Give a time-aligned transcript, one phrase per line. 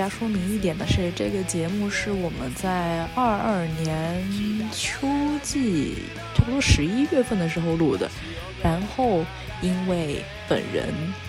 [0.00, 4.24] 家说明一点的是，这个节目是我们在二二年
[4.72, 5.06] 秋
[5.42, 5.94] 季，
[6.34, 8.10] 差不多十一月份的时候录的。
[8.62, 9.22] 然后
[9.60, 10.88] 因为本人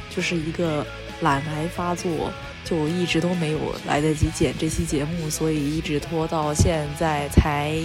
[0.10, 0.88] 就是一个
[1.20, 2.32] 懒癌发作，
[2.64, 7.76] 就一直都没有来得及剪这期节目，所以一直拖到现在才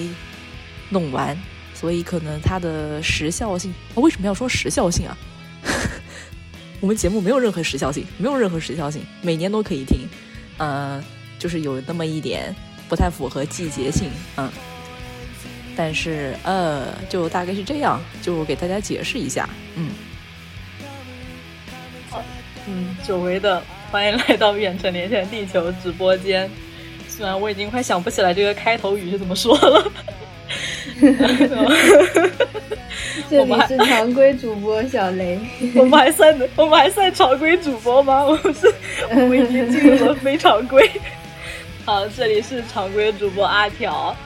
[0.90, 1.36] 弄完。
[1.74, 5.18] 所以可能它的时效性， 为什么要说时效性啊？
[6.78, 10.06] 我们节目没有任何时效性，没有任何时效性，每年都可以听。
[10.58, 11.02] 嗯、
[11.38, 12.54] 就是有那么一点
[12.88, 14.50] 不太符合季节性，嗯。
[15.76, 19.90] 但是呃，就大概是这样，就给大家解释一下，嗯。
[22.68, 26.50] 嗯，久违的欢迎来到远程连线地球直播间。
[27.08, 29.92] 虽然我已经快想不起来这个开头语是怎么说了。
[33.28, 35.38] 这里是常规主播小雷，
[35.74, 38.24] 我们还算我们还算常规主播吗？
[38.28, 38.72] 我们是，
[39.10, 40.88] 我们已经进入了非常规。
[41.84, 44.16] 好，这里是常规主播阿条，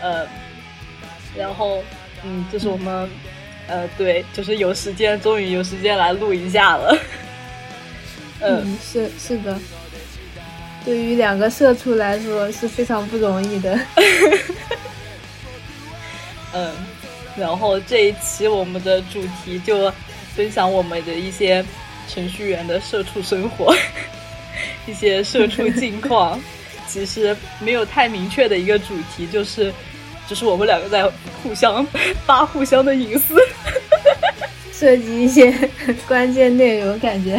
[0.00, 0.26] 呃，
[1.36, 1.82] 然后
[2.24, 3.08] 嗯，这是我们
[3.68, 6.98] 呃，对，就是有时间，终于有时间来录一下了。
[8.40, 9.56] 嗯，嗯，是是的，
[10.84, 13.78] 对于两个社畜来说是非常不容易的。
[16.52, 16.72] 嗯，
[17.36, 19.92] 然后这一期我们的主题就
[20.34, 21.64] 分享我们的一些
[22.08, 23.74] 程序员的社畜生活，
[24.86, 26.40] 一些社畜近况。
[26.86, 29.70] 其实没有太明确的一个主题，就是
[30.26, 31.04] 就是我们两个在
[31.42, 31.86] 互相
[32.26, 33.36] 扒互相的隐私。
[34.72, 35.52] 涉及一些
[36.06, 37.38] 关键内容，感觉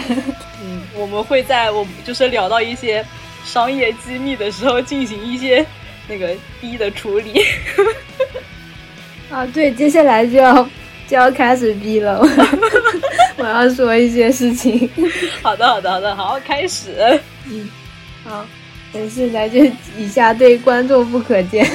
[0.62, 3.04] 嗯，我们会在我们就是聊到一些
[3.46, 5.66] 商业机密的时候进行一些
[6.08, 7.42] 那个逼的处理。
[9.30, 10.64] 啊，对，接下来就要
[11.08, 12.20] 就要开始逼了，
[13.38, 14.90] 我要说一些事情。
[15.42, 16.90] 好的，好的，好的，好，开始。
[17.46, 17.70] 嗯，
[18.26, 18.46] 好，
[18.92, 19.64] 但是来就
[19.98, 21.66] 以下对观众不可见。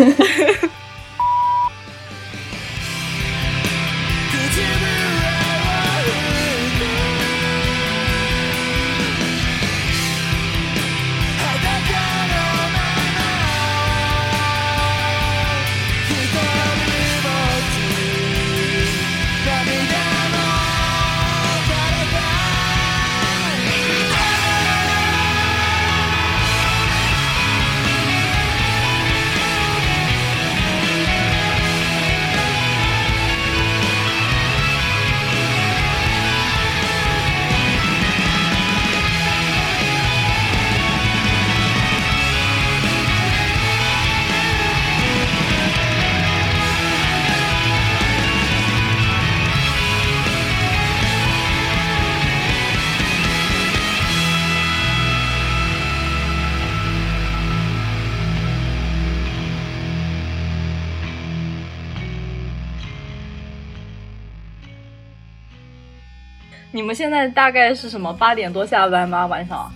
[66.95, 69.27] 们现在大概是什么八点多下班吗？
[69.27, 69.69] 晚上？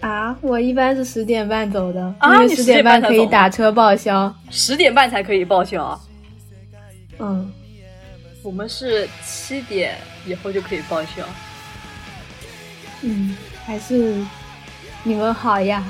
[0.00, 4.34] 啊，我一般是十点半走的，因为十10点半半可以打车报销。
[4.50, 6.00] 十点半才可以报销。
[7.20, 7.52] 嗯，
[8.42, 9.94] 我们是七点
[10.26, 11.24] 以后就可以报销。
[13.02, 14.16] 嗯，还是
[15.04, 15.84] 你们好呀。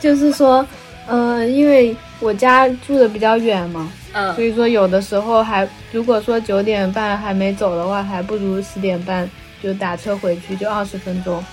[0.00, 0.66] 就是说，
[1.06, 9.30] 嗯、因为我家住的比较远嘛，嗯所以说有的时候还，如果说九点半还没走的话，还不如十点半
[9.62, 11.44] 就打车回去，就二十分钟。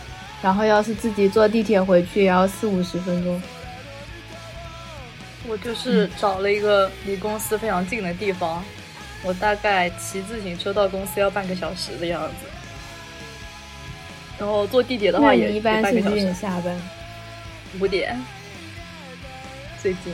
[0.41, 3.41] 然后要是自己坐地铁回去，也要四五十分钟。
[5.47, 8.63] 我就是找了一个离公司非常近的地方，
[9.23, 12.47] 我大概骑自行车到公司要半个小时的样子。
[14.39, 16.79] 然后坐地铁的话也一般是几点下班？
[17.79, 18.19] 五点，
[19.81, 20.13] 最近。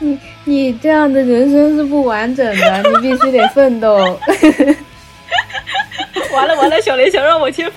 [0.02, 3.96] 你你这样的人生是不完整的，你必须得奋斗。
[6.32, 7.70] 完了完了，小雷想让我切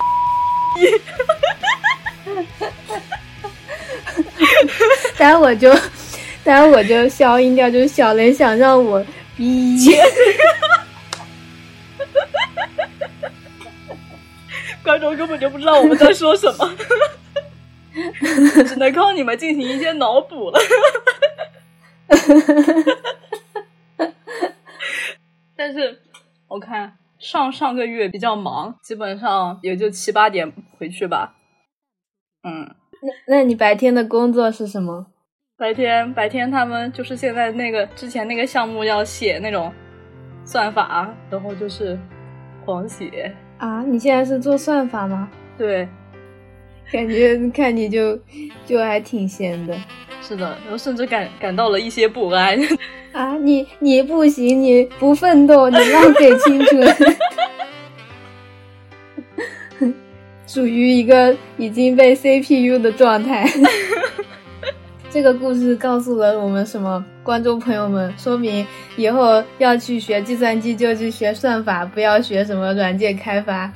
[5.18, 5.70] 待会我就，
[6.42, 9.04] 待会我就消音掉，就是小雷想让我
[9.36, 9.76] 逼。
[14.82, 16.74] 观众根本就不知道我们在说什么，
[18.66, 20.58] 只能靠你们进行一些脑补了。
[22.14, 24.04] 哈，
[25.56, 26.00] 但是
[26.48, 31.34] 我看上上个月比较忙，基本上也就七八点回去吧。
[32.42, 32.74] 嗯，
[33.26, 35.06] 那那你白天的工作是什么？
[35.56, 39.72] 白天白天他们就是现在那个之前那个项目要写那种
[40.44, 41.98] 算法，然后就是
[42.64, 43.82] 狂写啊。
[43.84, 45.30] 你现在是做算法吗？
[45.56, 45.88] 对，
[46.90, 48.18] 感觉看你就
[48.66, 49.74] 就还挺闲的。
[50.26, 52.58] 是的，然后甚至感感到了一些不安。
[53.12, 56.96] 啊，你你不行，你不奋斗，你浪费青春，
[60.48, 63.46] 属于一个已经被 CPU 的状态。
[65.10, 67.04] 这个故事告诉了我们什么？
[67.22, 68.66] 观众朋友们，说明
[68.96, 73.72] 以后要去学计算机就去学算法，不要学什么软件开发。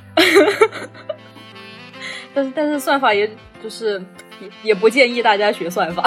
[2.34, 3.30] 但是，但是算法也
[3.62, 4.02] 就是
[4.40, 6.04] 也也不建议大家学算法。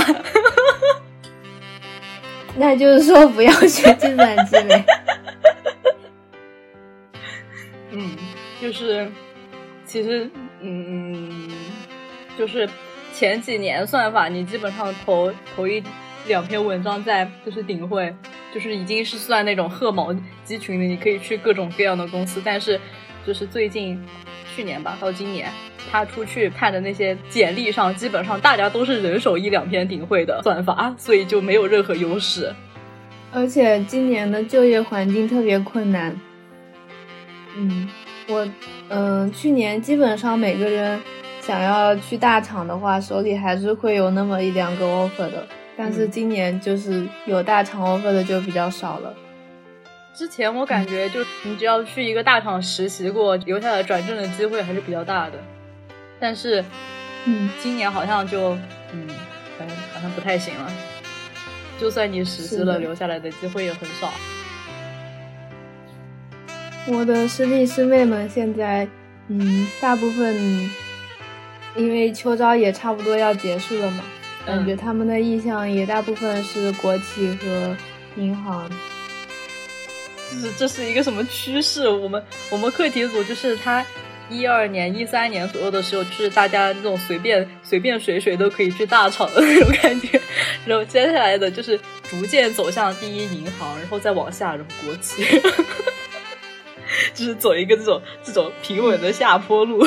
[2.58, 4.86] 那就是说不要学计算机呗。
[7.92, 8.16] 嗯，
[8.62, 9.10] 就是
[9.86, 10.30] 其实，
[10.62, 11.50] 嗯，
[12.38, 12.70] 就是
[13.14, 15.84] 前几年算法，你基本上投投一
[16.28, 18.14] 两篇文章在就是顶会，
[18.54, 20.14] 就是已经是算那种鹤毛
[20.44, 22.42] 鸡群的，你可以去各种各样的公司。
[22.44, 22.80] 但是，
[23.26, 24.02] 就是最近
[24.56, 25.50] 去年吧，到今年。
[25.92, 32.54] 他出去看的那些简历上，基本上大家都是人手一两篇顶会的算法，所以就没有任何优势。
[33.34, 36.16] 而且今年的就业环境特别困难。
[37.58, 37.90] 嗯，
[38.28, 38.48] 我
[38.90, 41.02] 嗯，去年基本上每个人
[41.42, 45.46] 想要去大厂的话，手里还是会有那么一两个 offer 的，
[45.76, 49.14] 但是今年就是有大厂 offer 的就比较少了。
[50.14, 55.34] 之前我感觉，就你只要去一个大厂实习过，留下来转正的机会还是比较大的。
[56.20, 56.64] 但是，
[57.26, 58.52] 嗯，今年好像就，
[58.94, 59.08] 嗯，
[59.58, 60.72] 反正好像不太行了。
[61.80, 64.12] 就算你实习了，留下来的机会也很少。
[66.88, 68.88] 我的师弟师妹们现在，
[69.30, 70.36] 嗯，大部分
[71.76, 74.04] 因为秋招也差不多要结束了嘛，
[74.46, 77.76] 感觉他们的意向也大部分是国企和
[78.18, 78.70] 银行。
[80.32, 81.90] 这是这是一个什么趋势？
[81.90, 83.86] 我们我们课题组就是他。
[84.34, 90.22] 一二年、一三年左右的时候，就是大家那种随便随便谁谁都可以去大厂的那种感觉，
[90.66, 91.78] 然后接下来的就是
[92.10, 95.22] 逐渐走向第一银行，然后再往下，然后国企，
[97.14, 99.86] 就是走一个这种这种平稳的下坡路。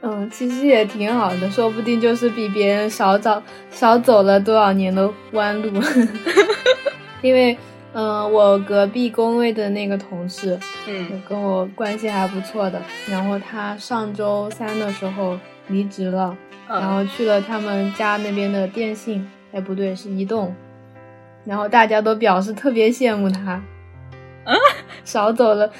[0.00, 3.40] 嗯，其实也挺好的，说不定就是比别人少走
[3.70, 5.80] 少走了多少年的弯路，
[7.22, 7.56] 因为。
[7.94, 10.58] 嗯，我隔壁工位的那个同事，
[10.88, 12.82] 嗯，跟我关系还不错的。
[13.08, 15.38] 然后他上周三的时候
[15.68, 16.36] 离职了，
[16.68, 20.54] 然后去了他们家那边的电信，哎，不对，是移动。
[21.44, 23.52] 然后大家都表示特别羡慕他，
[24.44, 24.54] 啊，
[25.04, 25.70] 少走了。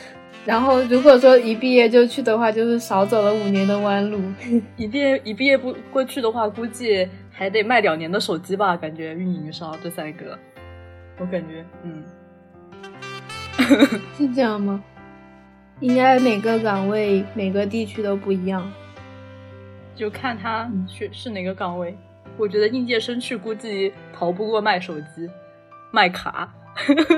[0.45, 4.21] 然后如果说一毕业就去的话，就是少走了五年的弯路。
[4.77, 8.77] 一毕业一毕业不过去的话，估计还得卖两年的手机吧？
[8.77, 10.39] 感觉运营商这三个。
[11.19, 12.03] 我感觉，嗯，
[14.17, 14.83] 是这样吗？
[15.81, 18.71] 应该每个岗位、每个地区都不一样，
[19.95, 21.97] 就看他去是哪个岗位。
[22.37, 25.29] 我觉得应届生去估计逃不过卖手机、
[25.93, 26.53] 卖卡，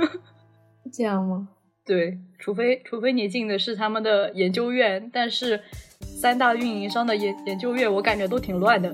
[0.93, 1.49] 这样吗？
[1.85, 5.61] 对，除非除非你进的是他们的研究院，但是
[6.00, 8.93] 三大运营商的研研究院，我感觉都挺乱的。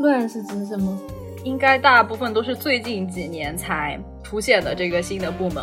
[0.00, 0.98] 乱是指什么？
[1.44, 4.00] 应该大部分都是最近几年才。
[4.22, 5.62] 出现的这个新的部门，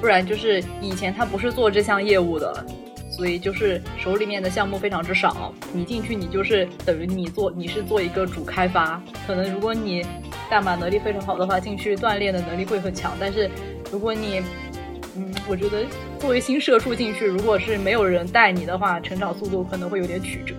[0.00, 2.64] 不然就是以前他不是做这项业务的，
[3.10, 5.52] 所以就是手里面的项目非常之少。
[5.72, 9.02] 你进去，你就是等于你做，你是做一个主开发。
[9.26, 10.04] 可能如果你
[10.50, 13.12] 代码能力非常好的话，进去锻炼的能力会很强。
[13.18, 13.50] 但是
[13.90, 14.40] 如果你，
[15.16, 15.84] 嗯，我觉得
[16.20, 20.54] 作为新社畜进去，如果是没有人带你的话，成长速度可能会有点曲折，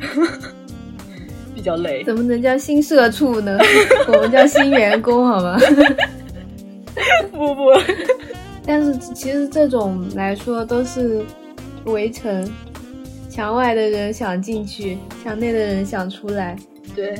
[1.54, 2.02] 比较累。
[2.04, 3.58] 怎么能叫新社畜呢？
[4.08, 5.58] 我们叫新员工，好吗？
[7.30, 7.70] 不 不，
[8.68, 11.24] 但是其实这种来说都是
[11.86, 12.46] 围城，
[13.30, 16.54] 墙外的人想进去，墙内的人想出来。
[16.94, 17.18] 对，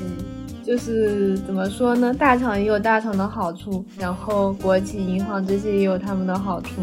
[0.00, 0.16] 嗯，
[0.64, 2.12] 就是怎么说呢？
[2.12, 6.82] 大厂也有大厂的好处，然后国企、银行这些也有他们的好处。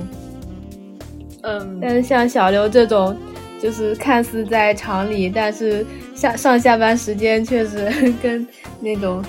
[1.42, 3.14] 嗯，但是像小刘这种，
[3.62, 7.92] 就是看似在厂里，但是下上下班时间确实
[8.24, 8.48] 跟
[8.80, 9.22] 那种，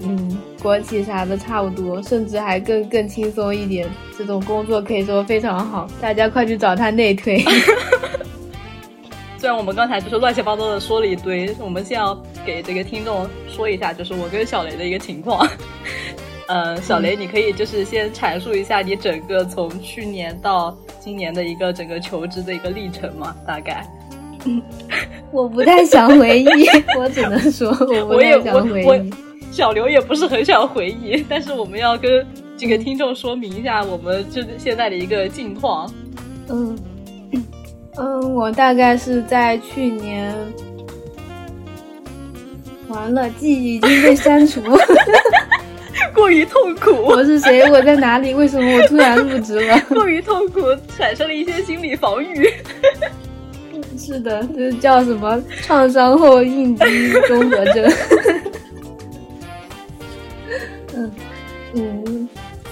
[0.00, 0.38] 嗯。
[0.60, 3.88] 国企啥的差不多，甚至还更更轻松一点。
[4.16, 7.42] 这种工作可以说非常好，大家快去找他内推。
[9.38, 15.48] 虽然我们刚才就是乱七八糟的说了一堆，我们先要给这个听众说一下，就是我跟小雷的一个情况。
[16.48, 23.36] 嗯，小雷，你可以就是先阐述一下你整个从去年到今年的一个整个求职的一个历程嘛？
[23.46, 23.86] 大概。
[25.30, 26.66] 我不太想回忆，
[26.98, 29.12] 我只能说我不太想回忆。
[29.50, 32.24] 小刘也不是很想回忆，但是我们要跟
[32.56, 35.92] 这个听众说明一下，我们这现在的一个近况。
[36.48, 36.78] 嗯
[37.96, 40.34] 嗯，我大概是在去年，
[42.88, 44.62] 完了，记忆已经被删除。
[46.14, 47.68] 过于痛苦，我是谁？
[47.70, 48.32] 我在哪里？
[48.34, 49.80] 为什么我突然入职了？
[49.90, 50.60] 过于痛苦，
[50.96, 52.48] 产生了一些心理防御。
[53.96, 56.84] 是的，这叫什么创伤后应激
[57.26, 57.92] 综合症？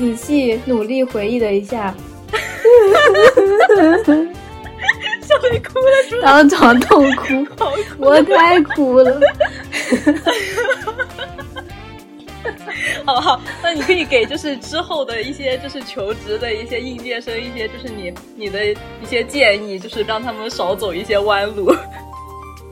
[0.06, 1.92] 仔细努力回忆了一下，
[5.20, 7.44] 小雷哭了，当场痛哭，
[7.98, 9.20] 我太苦了。
[13.04, 21.74] 好好，那你可以给就是之后的一些就是求职的一些应届生一些就是你你的一些建议，就是让他们少走一些弯路。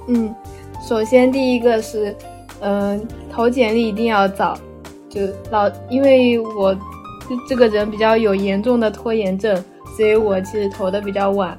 [0.06, 0.32] 嗯，
[0.88, 2.16] 首先第一个是，
[2.60, 4.56] 嗯，投简历一定要早，
[5.08, 6.76] 就老，因为我
[7.48, 9.62] 这个人比较有严重的拖延症，
[9.96, 11.58] 所以我其实投的比较晚。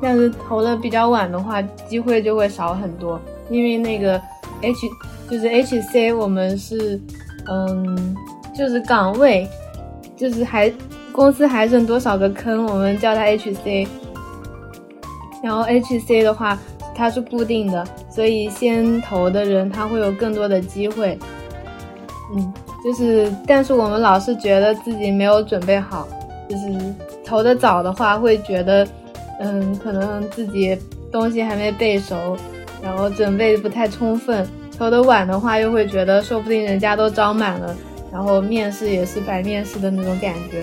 [0.00, 4.20] 但是投的比较晚的话，机会就会少很多，因为那个
[4.60, 4.86] H
[5.30, 7.00] 就是 HC，我们是。
[7.48, 8.12] 嗯，
[8.52, 9.48] 就是岗位，
[10.16, 10.68] 就是还
[11.12, 13.86] 公司还剩多少个坑，我们叫它 HC。
[15.44, 16.58] 然后 HC 的话，
[16.92, 21.16] 它是固定的，所以先投的人他会有更多的机会。
[22.34, 22.52] 嗯，
[22.86, 26.06] 就是，但是我们老是觉得自己没有准备好，
[26.48, 28.86] 就是投的早的话，会觉得，
[29.40, 30.78] 嗯，可能自己
[31.10, 32.36] 东西还没背熟，
[32.80, 34.46] 然后准备不太充分。
[34.78, 37.74] 投的晚的话，又会觉得说不定人家都招满了，
[38.12, 40.62] 然后面试也是白面试的那种感觉。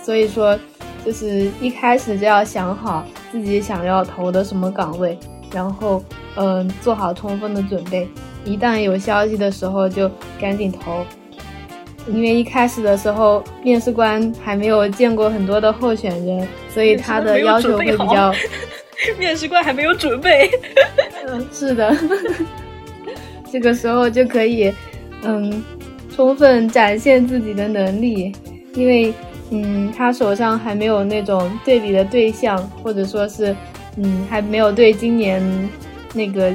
[0.00, 0.56] 所以说，
[1.04, 5.18] 就是一开始就要想好自己想要投的什么岗位，
[5.50, 6.00] 然后
[6.36, 8.08] 嗯做好充分的准备。
[8.44, 10.08] 一旦有消息的时候就
[10.40, 11.04] 赶紧投，
[12.12, 18.34] 因为一开始的时候面试官还没有见过很多的候选人，所以他的要求会比较。
[19.16, 20.50] 面试官还没有准备。
[21.26, 21.96] 嗯，是的。
[23.50, 24.72] 这个时候就可以，
[25.22, 25.62] 嗯，
[26.14, 28.32] 充分展现自己的能力，
[28.74, 29.14] 因为，
[29.50, 33.54] 嗯，他手上还没有那种对比的对象，或者说是，
[33.96, 35.40] 嗯，还没有对今年
[36.12, 36.52] 那个，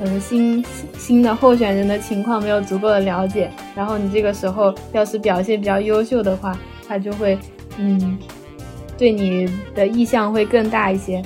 [0.00, 0.64] 嗯，新
[0.98, 3.50] 新的候选人的情况没有足够的了解。
[3.74, 7.38] 然后你这个时候要是表现比较优秀的话，他就会，
[7.78, 8.18] 嗯，
[8.98, 11.22] 对你的意向会更大一些。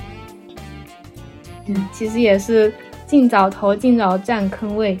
[1.67, 2.73] 嗯，其实也是。
[3.07, 4.97] 尽早投，尽早占坑位。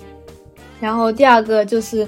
[0.81, 2.05] 然后第二个就是，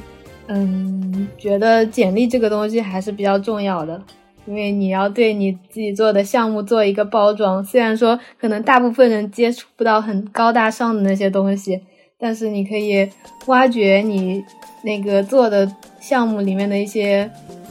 [0.48, 4.02] 嗯，觉得简历这个东西还是比较重要的，
[4.46, 7.64] 因为你要对你自己做的项目做一个包装。
[7.64, 11.82] 虽然说可能大部分人接触不到很高大上的那些东西，
[12.20, 13.10] 但是你可以
[13.48, 14.44] 挖掘你
[14.84, 15.70] 那个做的
[16.00, 17.30] 项目里面的一些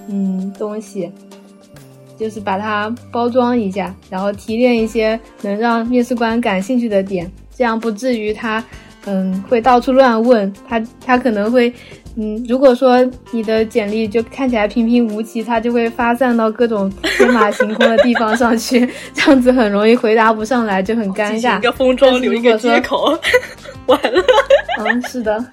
[0.08, 1.10] 嗯东西，
[2.18, 7.30] 就是把它包装一下，然后提炼一些能让面试官感兴趣的点。
[7.54, 8.64] 这样不至于他，
[9.06, 11.72] 嗯，会到处乱问他，他可能会，
[12.16, 12.98] 嗯，如果说
[13.32, 21.58] 你的简历就看起来平平无奇，他就会发散到各种 天马行空的地方上去， 这样子很容易回答不上来，就很尴尬。
[21.58, 23.18] 一个封装留一个接口，
[23.86, 24.22] 完了。
[24.78, 25.44] 嗯，是的。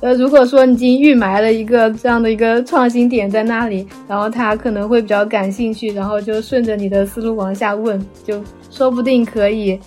[0.00, 9.78] 呃，如果说你已经预埋了一个这样的一个创新点在那里，然后他可能会比较感兴趣，然后就顺着你的思路往下问，就说不定可以。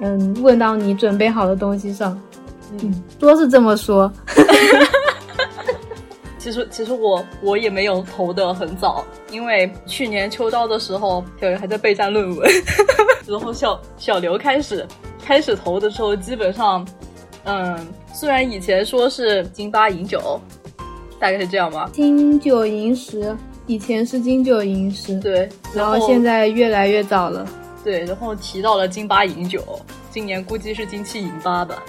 [0.00, 2.20] 嗯，问到你准备好的东西上，
[2.82, 4.10] 嗯，说是这么说。
[6.38, 12.50] 其实，其实我我也没有投的很早，因为去年秋招的时候，小刘还在备战论文，
[13.28, 14.86] 然后小小刘开始
[15.22, 16.82] 开始投的时候，基本上，
[17.44, 20.40] 嗯，虽然以前说是金八银九，
[21.18, 27.46] 大概是这样吧，金九银十，以前是金九银十，对，然后现在越来越早了。
[27.82, 31.82] 对，然后提到了金八银九，今年估计是金七银八吧。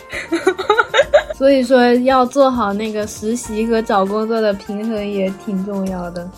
[1.35, 6.29] 所以说要做好那个实习和找工作的平衡也挺重要的。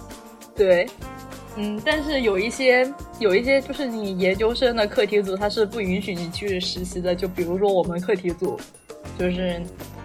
[0.56, 0.88] 对，
[1.58, 7.14] 嗯，但是有一些有一些就是你研究生的课题组，它是不允许你去实习的。
[7.14, 8.58] 就比如说我们课题组，
[9.20, 9.62] 就是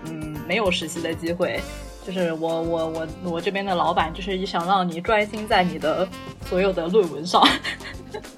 [0.06, 1.60] 嗯没有实习的机会。
[2.04, 6.08] 就是我我我我这边的老板就是想让你专心在你的
[6.48, 7.46] 所有的论文上。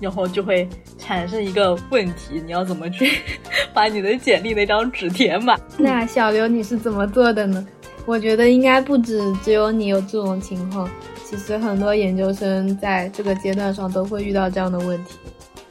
[0.00, 3.18] 然后就会产生一个问题，你要怎么去
[3.74, 5.58] 把你的简历那张纸填满？
[5.76, 7.66] 那小刘你是怎么做的呢？
[8.06, 10.88] 我觉得应该不止只有你有这种情况，
[11.24, 15.18] 其实很多研究生在这个阶段上都会遇到这样的问题。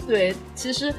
[0.05, 0.93] 对，其实，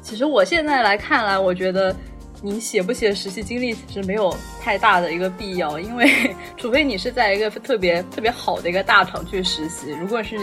[0.00, 1.94] 其实我现在来看来，我觉得
[2.40, 6.08] 你写不写实习经历其实没有太大的一个必要，因为
[6.56, 10.36] 除非你是在一个特别特别好的一个大厂去实习，如果是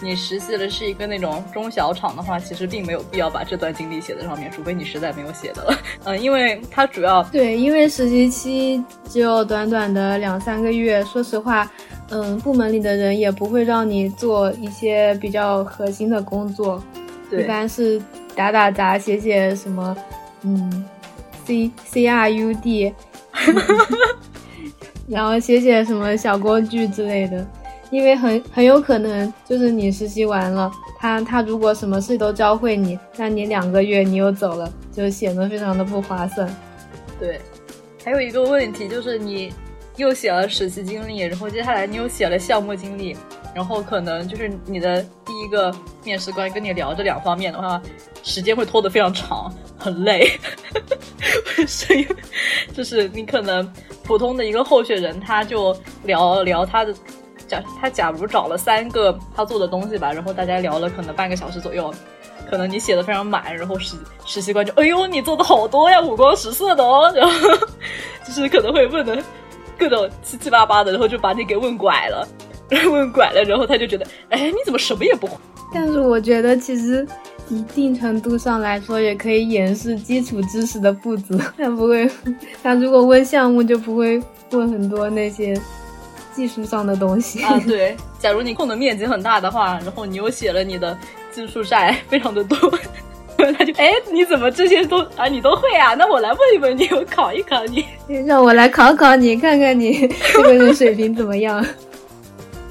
[0.00, 5.78] 你实习的是一个那种中小厂的话，其实并没有必要把这段经历写在上面，除非你实在没有写的了。
[6.04, 11.70] 嗯，因为它主要对，因为实习期只有短短的两三个月，说实话，
[12.10, 16.82] 嗯，部门里的人也不会让你做一些比较核心的工作。
[17.32, 18.00] 一般是
[18.36, 19.96] 打打杂、写写什么，
[20.42, 20.84] 嗯
[21.44, 22.94] ，C C R U D，
[25.08, 27.44] 然后写写什么小工具之类的。
[27.90, 36.48] 因为很很有可能就是你实习完了，他他如果什么事都教会你，那你两个月你又走了，就显得非常的不划算。
[37.18, 37.40] 对，
[38.04, 39.52] 还有一个问题就是你
[39.96, 43.16] 又写了实习经历，然后接下来你又写了项目经历。
[43.54, 45.74] 然后可能就是你的第一个
[46.04, 47.80] 面试官跟你聊这两方面的话，
[48.22, 50.30] 时间会拖得非常长，很累。
[51.66, 52.06] 所以
[52.74, 53.66] 就是你可能
[54.02, 55.74] 普通的一个候选人，他就
[56.04, 56.94] 聊聊他的
[57.46, 61.92] 假他假如找了三个他做的东西吧，然后大家聊了可能半个小时左右，
[62.50, 67.48] 可能你写的非常满，然后实实习官就哎呦你做的好多呀，五光十色的哦，然后
[68.24, 69.22] 就是可能会问的
[69.78, 72.26] 各种七七八八的，然后就把你给问拐了。
[72.90, 75.34] 问拐了，然后他就觉得，哎，你怎么什么也不会？
[75.72, 77.06] 但是我觉得其实
[77.48, 81.38] 一定程度上来说，也可以掩饰基础知识的不足。
[81.56, 82.10] 他不会，
[82.64, 84.20] 他如果问项目，就不会
[84.50, 85.56] 问很多那些
[86.36, 87.58] 技术上的东西啊。
[87.66, 90.96] 对，假如你空的面积很大的话，然后你又写了你的
[91.32, 92.56] 技术债非常的多，
[93.36, 95.94] 他就，哎，你怎么这些都啊你都会啊？
[95.94, 97.84] 那我来问一问你，我考一考你，
[98.26, 101.64] 让我来考考你，看看你 这个人水平怎么样。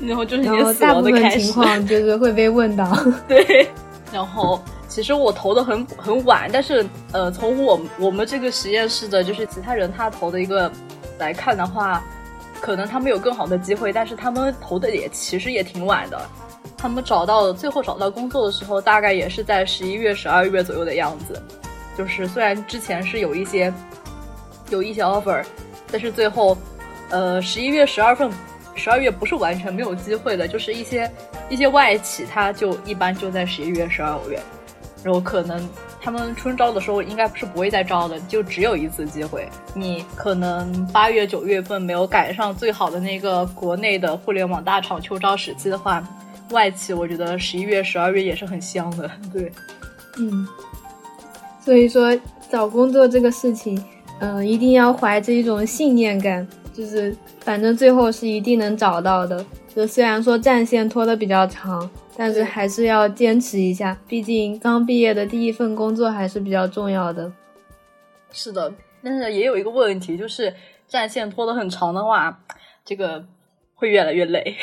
[0.01, 2.95] 然后就是你的死亡的开始，情况就是会被问到。
[3.27, 3.67] 对，
[4.11, 10.69] 然后其实我投的很很晚，但是呃，从我我们这个实验室的，就是其他人他投的一个
[11.17, 12.03] 来看的话，
[12.65, 16.19] 可能他们有更好的机会，但是他们投的也其实也挺晚的。
[16.75, 21.39] 他们找到最后找到工作的时候，大概也是在十一月、十二月左右的样子。
[21.95, 23.71] 就是虽然之前是有一些
[24.71, 25.45] 有一些 offer，
[25.91, 26.57] 但是最后
[27.11, 28.31] 呃十一月、十二份。
[28.73, 31.09] 十二月不是完全没有机会的，就是一些
[31.49, 34.41] 一些外企，它就一般就在十一月、十二月，
[35.03, 35.69] 然后可能
[36.05, 39.49] 他们春招的时候应该是不会再招的，就只有一次机会。
[39.73, 46.07] 你可能八月、九月份没有赶上最好的那个国内的互联网大厂秋招时期的话，
[46.51, 49.09] 外企我觉得十一月、十二月也是很香的。
[49.33, 49.51] 对，
[50.19, 50.47] 嗯，
[51.59, 52.15] 所以说
[52.51, 53.83] 找工作这个事情，
[54.19, 56.47] 嗯，一定要怀着一种信念感。
[56.71, 59.43] 就是，反正最后是一定能找到的。
[59.75, 63.97] 就虽然说战线拖得比较长，但是还是要坚持一下。
[64.07, 67.31] 毕竟刚毕业的第一份工作还是比较重要的。
[68.31, 68.73] 是的，
[69.03, 70.53] 但是也有一个问题，就是
[70.87, 72.39] 战线拖得很长的话，
[72.83, 73.23] 这个
[73.73, 74.55] 会越来越累，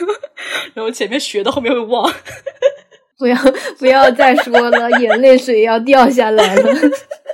[0.74, 2.10] 然后前面学的后面会忘。
[3.18, 3.36] 不要
[3.78, 6.74] 不要再说了，眼泪水要掉下来了。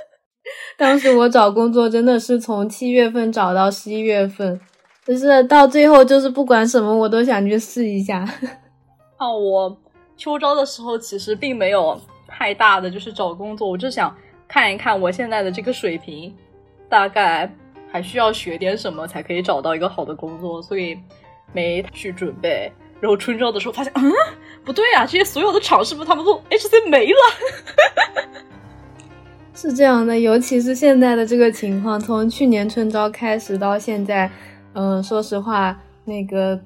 [0.77, 4.59] 当时我找工作真的是从七月份找到十一月份，
[5.03, 8.23] 就是到最后就是不管什么我都想去试一下。
[9.19, 9.77] 啊，我
[10.17, 14.15] 秋招的时候其实并没有太大的就是找工作，我就想
[14.47, 16.33] 看一看我现在的这个水平，
[16.87, 17.53] 大概
[17.91, 20.97] 还需要学点什么才可以找到一个好的工作，所以
[21.51, 22.71] 没去准备。
[23.01, 24.11] 然后春招的时候发现，嗯，
[24.63, 27.17] 不对啊，这些所有的厂是不是他们都 HC 没了？
[29.53, 34.31] 是这样的，尤其是现在的这个情况，从去年春招开始到现在，
[34.73, 36.57] 嗯，说实话，那个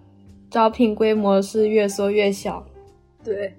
[0.53, 2.63] 招聘规模是越缩越小。
[3.23, 3.55] 对，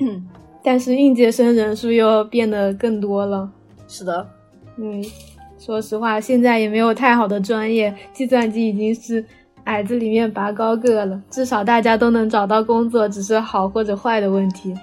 [0.00, 0.28] 嗯，
[0.64, 3.48] 但是应届生人数又变得更多了。
[3.86, 4.28] 是的，
[4.76, 5.00] 嗯，
[5.60, 9.24] 说实话，现在也没有太好的专业，计算机已经是
[9.62, 14.74] 矮子里面拔高个了，至少大家都能找到工作，只是好或者坏的问题。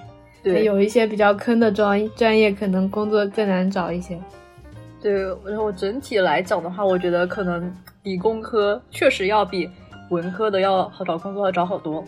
[0.41, 4.17] 对，有一些比较坑的专专业，可能工作更难找一些。
[5.01, 5.11] 对，
[5.45, 9.69] 然后整体来讲的话，我觉得可能理工科确实要比
[10.11, 12.03] 文科的要好找工作要找好多。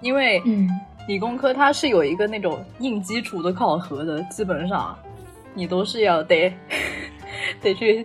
[0.00, 0.68] 因为，嗯，
[1.08, 4.96] 理工科它是有一个那种硬基础的考核的，基本上
[5.54, 6.52] 你都是要得
[7.62, 8.04] 得去，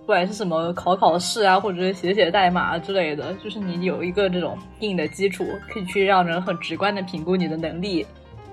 [0.00, 8.04] 不管是什么考考试啊，或者是写写代码之类的，就是你有一个这种硬的基础，可以去让人很直观的评估你的能力。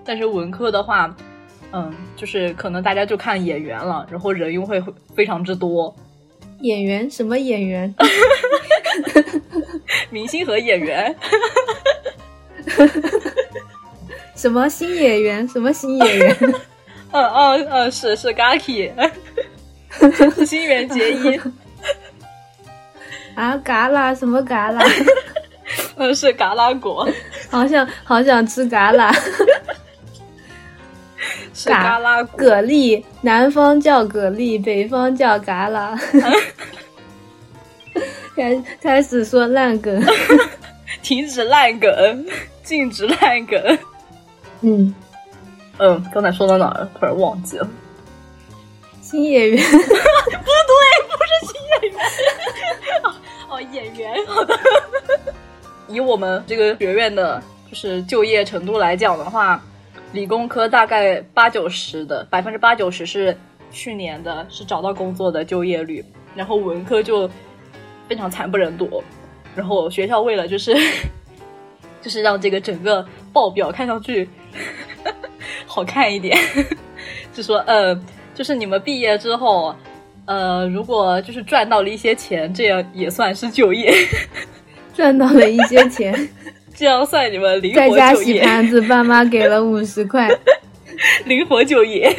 [0.06, 1.14] 但是文科的话，
[1.72, 4.82] 嗯，就是可能大家就看眼缘了，然后人又会
[5.16, 5.94] 非常之多，
[6.62, 7.94] 演员什么演员？
[10.10, 11.16] 明星和演员。
[14.36, 15.48] 什么新演员？
[15.48, 16.38] 什么新演员？
[17.12, 18.92] 嗯嗯嗯，是是 Gaki，
[19.92, 21.40] 是 新垣结衣。
[23.36, 24.84] 啊，嘎啦什么嘎啦？
[25.96, 27.08] 嗯，是嘎啦果。
[27.50, 29.12] 好想好想吃嘎啦。
[31.54, 35.98] 是嘎啦蛤蜊，南方叫蛤蜊，北方叫嘎啦。
[38.36, 40.04] 开 开始说烂梗，
[41.02, 42.26] 停止烂梗，
[42.64, 43.78] 禁止烂梗。
[44.62, 44.94] 嗯
[45.80, 46.90] 嗯，刚才说到哪儿了？
[47.00, 47.68] 突然忘记了。
[49.02, 49.58] 新演员？
[49.64, 49.84] 不对，
[51.08, 52.02] 不是新演员。
[53.04, 53.14] 哦
[53.50, 54.26] 哦，演员。
[54.26, 54.58] 好的。
[55.88, 59.62] 以我们这个学院的，就是就业程度来讲的话，
[60.12, 63.38] 理工科大概八九十的百分之八九十是
[63.72, 66.04] 去年的，是找到工作的就业率。
[66.36, 67.30] 然后文科就
[68.08, 69.04] 非常惨不忍睹。
[69.56, 70.76] 然后学校为了就是
[72.02, 74.28] 就是让这个整个报表看上去
[75.66, 76.38] 好看一点，
[77.34, 78.00] 就说呃，
[78.36, 79.76] 就是你们毕业之后，
[80.26, 83.94] 呃，如果就是赚到了一些钱，这样也算是就业。
[84.94, 86.30] 赚到了一些钱，
[86.76, 88.16] 这样算你们灵活就业在家。
[88.16, 90.28] 洗盘子，爸妈给了五十块，
[91.26, 92.12] 灵活就业。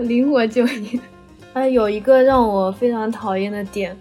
[0.00, 0.98] 灵活就业。
[1.52, 3.96] 啊，有一个让我非常讨厌的点，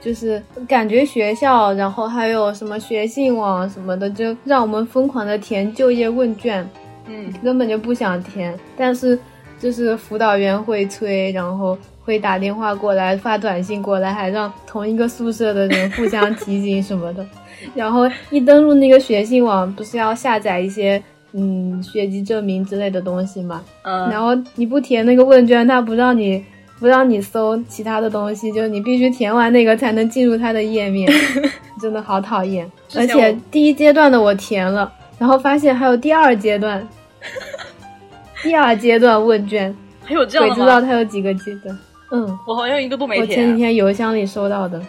[0.00, 6.68] 就是感觉学校，然后还有什么学信网什么的，就让我们疯狂的填就业问卷，
[7.06, 9.18] 嗯，根本就不想填，但是
[9.58, 17.26] 就是辅导员会催，然后会打电话过来，发短信过来，还让同一个宿舍的人互相提醒什么的。
[17.74, 23.62] 然后一登录那个学信网，不是要下载一些嗯学籍证明之类的东西嘛？
[23.82, 26.44] 嗯然后你不填那个问卷，他不让你
[26.78, 31.10] 不让你搜其他的东西，就是你必须填完那个才能进入它的页面，
[31.80, 32.70] 真的好讨厌。
[32.94, 36.86] 而且第一阶段的我填了，然后发现还有第二阶段，
[38.42, 40.80] 第二阶段问卷，还有这样鬼知道？
[40.80, 41.78] 它有几个阶段。
[42.12, 43.56] 嗯，我好像一个都没我前几。
[43.56, 44.80] 天邮箱里收到的。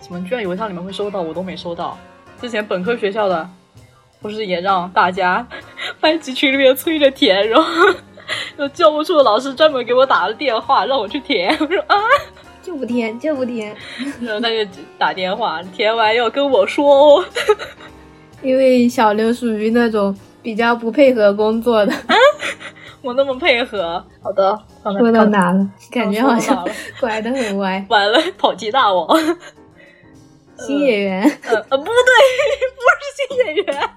[0.00, 1.96] 怎么居然邮箱里面会收到，我都没收到。
[2.40, 3.48] 之前本科学校的，
[4.20, 5.46] 不是也让大家
[6.00, 7.94] 班级群里面催着填，然后有
[8.74, 11.96] 教务处的老师专门给我打了电话让我去填， 我说啊，
[12.62, 13.74] 就不填，就不填，
[14.20, 14.56] 然后他就
[14.98, 17.24] 打电话填完要跟我说哦。
[18.42, 21.92] 因为小刘属于那种比较不配合工作的。
[21.92, 22.14] 啊
[23.02, 24.58] 我那么配合，好的，
[24.98, 25.70] 说到哪了？
[25.92, 26.66] 感觉好像
[26.98, 27.84] 拐得很歪。
[27.88, 29.16] 完了，跑题大王。
[30.58, 31.92] 新演员，呃呃，不对，
[32.74, 33.90] 不是新演员。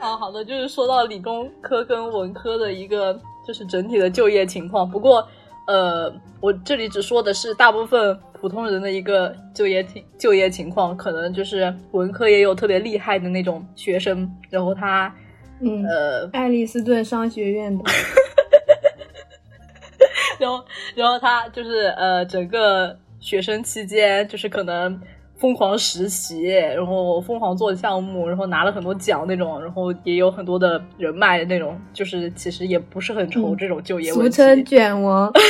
[0.00, 4.90] 啊，好的，就是说到理工科跟文科的一个就是整体的就业情况。
[4.90, 5.28] 不过，
[5.66, 6.10] 呃，
[6.40, 15.14] 我这里只说的是大部分普通人的一个就业情就业情况，可能就是文科也有特别厉害的那种学生，然后他
[15.60, 17.84] 嗯，呃，爱丽斯顿商学院的。
[20.40, 24.98] 然后然后他就是呃整个学生期间就是可能
[25.40, 34.36] 疯狂实习，然后疯狂做项目，然后拿了很多奖那种，然后也有很多的人脉的那种，就是其实也不是很愁嗯这种就业俗问题。
[34.36, 35.32] 称卷王。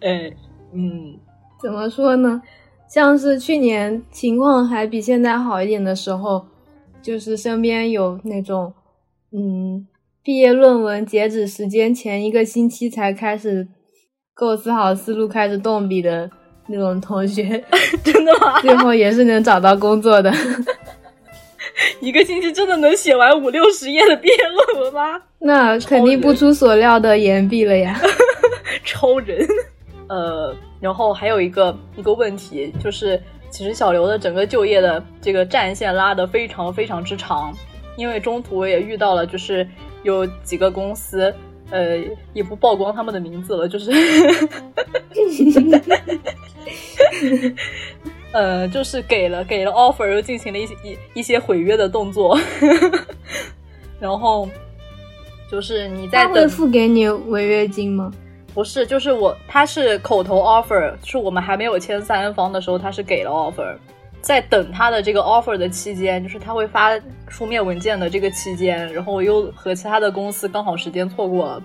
[0.00, 0.32] 哎，
[0.72, 1.18] 嗯，
[1.60, 2.40] 怎么说呢？
[2.88, 6.46] 像是去年情况还比现在好一点的时候，
[7.02, 8.72] 就是身边有那种，
[9.32, 9.88] 嗯，
[10.22, 13.66] 毕业论文截止时间前一个星期才开始
[14.38, 16.30] 构思好思路，开始动笔的
[16.66, 17.64] 那种同学，
[18.04, 18.60] 真的吗？
[18.60, 20.30] 最后也是能找到工作的。
[22.00, 25.18] 一个星期真的能写完五六十页的毕业论文吗？
[25.38, 27.98] 那肯定不出所料的延毕了呀。
[28.84, 29.48] 超人。
[30.08, 33.18] 呃，然后还有一个一个问题就是，
[33.48, 37.54] 其实小刘的整个就业的这个战线拉得非常非常之长，
[37.96, 39.66] 因为中途我也遇到了，就是
[40.02, 41.34] 有几个公司，
[41.70, 41.98] 呃，
[42.32, 43.90] 也不曝光他们的名字了，就是，
[48.32, 52.38] 呃，就是给了给了 offer，又进行了一些一一些毁约的动作，
[53.98, 54.48] 然后
[55.50, 58.12] 就是你在他等会付给你违约金吗？
[58.54, 63.76] 不是，就是我，他是口头 offer，是我们还没有签三方的时候，他是给了 offer，
[64.26, 66.90] 在等他的这个 offer 的期间，就是他会发
[67.28, 71.62] 书面文件的这个期间，然后又和其他的公司刚好时间错过了，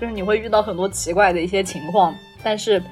[0.00, 2.82] 就是你会遇到很多奇怪的一些情况，但是，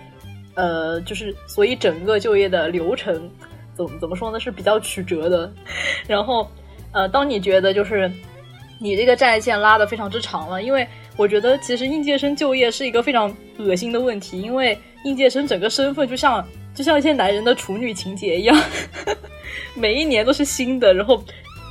[0.54, 3.28] 呃，就是所以整个就业的流程
[3.74, 5.52] 怎么怎么说呢，是比较曲折的，
[6.06, 6.48] 然后，
[6.92, 8.08] 呃，当你觉得就是
[8.78, 18.56] 你这个战线拉得非常之长了，因为我觉得其实应届生就业是一个非常恶心的问题，因为应届生整个身份就像就像一些男人的处女情节一样，
[19.74, 21.22] 每一年都是新的，然后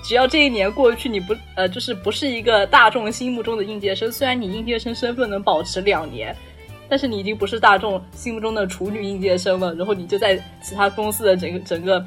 [0.03, 6.35] 只要这一年过去，你不呃就是不是一个大众心目中的应届生，虽然你应届生身份能保持两年。
[6.89, 12.05] 但是你已经不是大众心目中的处女应届生了，然后你就在其他公司的整个整个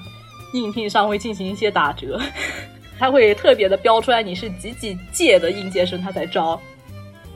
[0.52, 2.20] 应聘上会进行一些打折，
[2.96, 6.60] 他会特别的标出来你是几几届的应届生，他才招。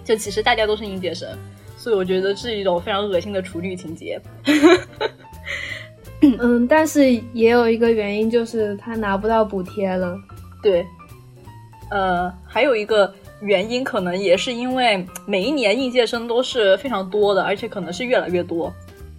[0.04, 1.28] 就其实大家都是应届生，
[1.76, 4.20] 所以我觉得是一种非常恶心的处女情节。
[6.20, 10.16] 嗯，但是也有一个原因就是他拿不到补贴了。
[10.62, 10.86] 对，
[11.90, 13.12] 呃，还有一个。
[13.42, 18.70] 原因可能也是因为每一年应届生都是非常多的，而且可能是越来越多。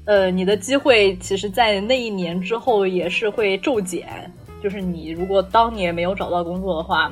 [0.05, 4.31] 呃，你的机会其实，在那一年之后也是会骤减。
[4.61, 7.11] 就是你如果当年没有找到工作的话，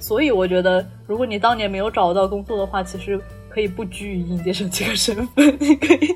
[0.00, 3.16] 所以我觉得，如果你当年没有找到工作的话，其实
[3.48, 6.08] 可以不拘于应届生这个身份， 你可以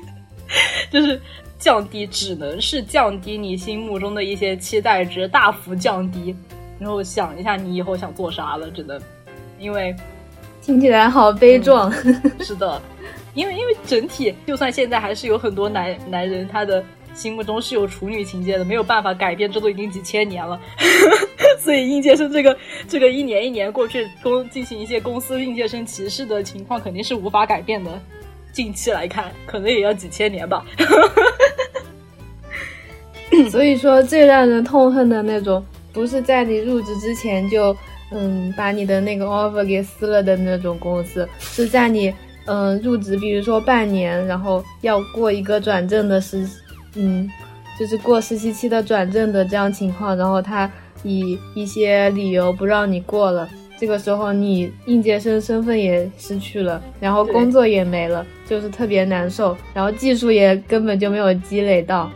[0.91, 1.21] 就是
[1.59, 6.33] 降低，只能是降低你心目中的一些期待值，大幅降低，
[6.79, 8.99] 然后想一下你以后想做啥了，真的。
[9.59, 9.93] 因为
[10.61, 11.91] 听起来好悲壮。
[12.39, 12.81] 是的，
[13.33, 16.81] 因为因为整体，就算现在还是有很多男男人，他的
[17.13, 20.57] 心目中是有处女情节的，没有办法改变，这都已经几千年了。
[21.59, 27.91] 所以应届生这个这个一年一年过去，公进行一些公司应届生歧视的情况，肯定是无法改变的。
[28.53, 30.65] 近期来看，可能也要几千年吧。
[33.49, 35.63] 所以说，最让人痛恨的那种，
[35.93, 37.75] 不是在你入职之前就。
[38.11, 42.11] 嗯，把你的那个 offer 给撕了的那种公司，是在你
[42.45, 46.43] 嗯入职，比如说半年，然后要过一个转正的实，
[46.95, 47.29] 嗯，
[47.79, 50.67] 就是过实习期的转正的这样情况，然后他
[51.03, 53.47] 以一些理由不让你过了，
[53.79, 62.09] 这个时候你应届生身份也失去了，然后工作也没了，就是特别难受，然后技术也根本就没有积累到，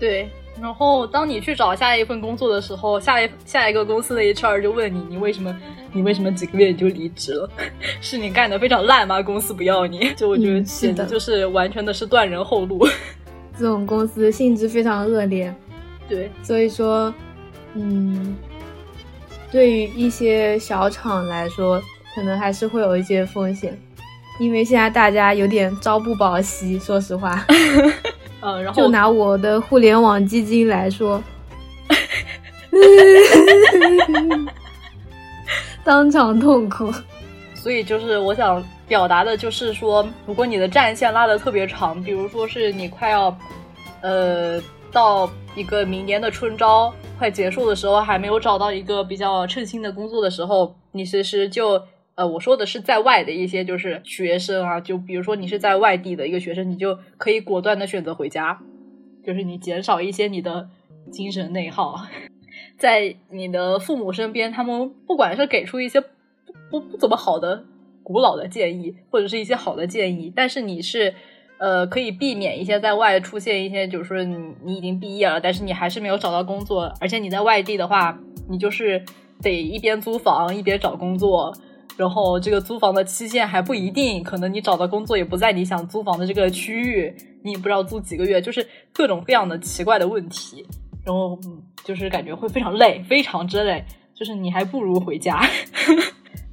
[0.00, 0.28] 对。
[0.60, 5.54] 然后，当你去找下一份工作的时候，下一下一个公司的 HR 就问你：“你为什么？
[5.92, 7.50] 你为什么几个月就离职了？
[8.00, 9.22] 是你干的非常烂吗？
[9.22, 12.86] 公司不要你？”就我觉得简直就是完全的是断人后路。
[13.58, 15.54] 这种公司性质非常恶劣。
[16.08, 17.12] 对，所以说，
[17.74, 18.36] 嗯，
[19.50, 21.82] 对于一些小厂来说，
[22.14, 23.78] 可能还是会有一些风险，
[24.40, 26.78] 因为现在大家有点朝不保夕。
[26.78, 27.44] 说实话。
[28.40, 31.22] 嗯，然后就拿我的互联网基金来说，
[35.82, 36.92] 当场痛哭。
[37.54, 43.36] 所以就是我想表达的，就是说，如果你的战线拉的特别长，比如说是你快要，
[44.02, 51.82] 呃，到一个明年的春招快结束的时候，还没有找到一个比较称心的工作的时候，你其实就。
[52.16, 58.58] 呃，我说的是在外的一些就是学生啊，就比如说你是在外地的一个学生，你就可以果断的选择回家，
[59.22, 60.68] 就是你减少一些你的
[61.12, 61.94] 精神内耗，
[62.78, 66.08] 在你的父母身边，他们不管是给出一些不
[66.70, 67.64] 不不怎么好的
[68.02, 71.12] 古老的建议，或者是一些好的建议，但是你是
[71.58, 79.04] 呃可以避免一些在外出现一些，就是说你你已经毕业了，但是你还是没有找到工作，而且你在外地的话，你就是
[79.42, 81.54] 得一边租房一边找工作。
[81.96, 90.64] 然后这个租房的期限还不一定，可能你找到工作也不在你想租房的这个区域，你也不知道租几个月，就是各种各样的奇怪的问题，
[91.04, 91.38] 然后
[91.84, 93.82] 就是感觉会非常累，非常之累，
[94.14, 95.40] 就是你还不如回家。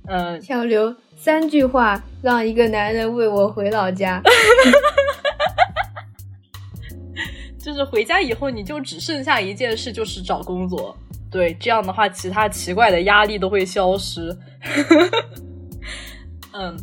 [0.08, 4.22] 嗯， 小刘三句话让一个男人为我回老家，
[7.60, 10.96] 就是回家以后你就只剩下一件事，就是找工作。
[11.32, 14.38] 对，这样的话，其他奇怪的压力都会消失。
[16.54, 16.78] 嗯，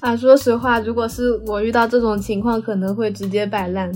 [0.00, 3.92] 啊，说实话，如果是我遇到这种情况，可能会直接摆烂。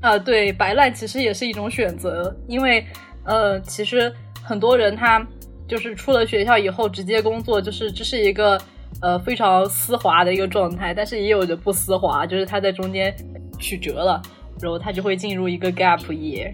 [0.00, 2.84] 啊，对，摆烂其实也是一种选择，因为，
[3.24, 5.26] 呃，其实很多人他
[5.66, 8.60] 就是出了学校以后直接工作，就是这是一个
[9.00, 13.14] 呃非常丝滑的一个状态，但是也有的不丝滑，就是他在中间
[13.58, 14.22] 曲折了，
[14.60, 16.52] 然后他就会进入一个 gap year。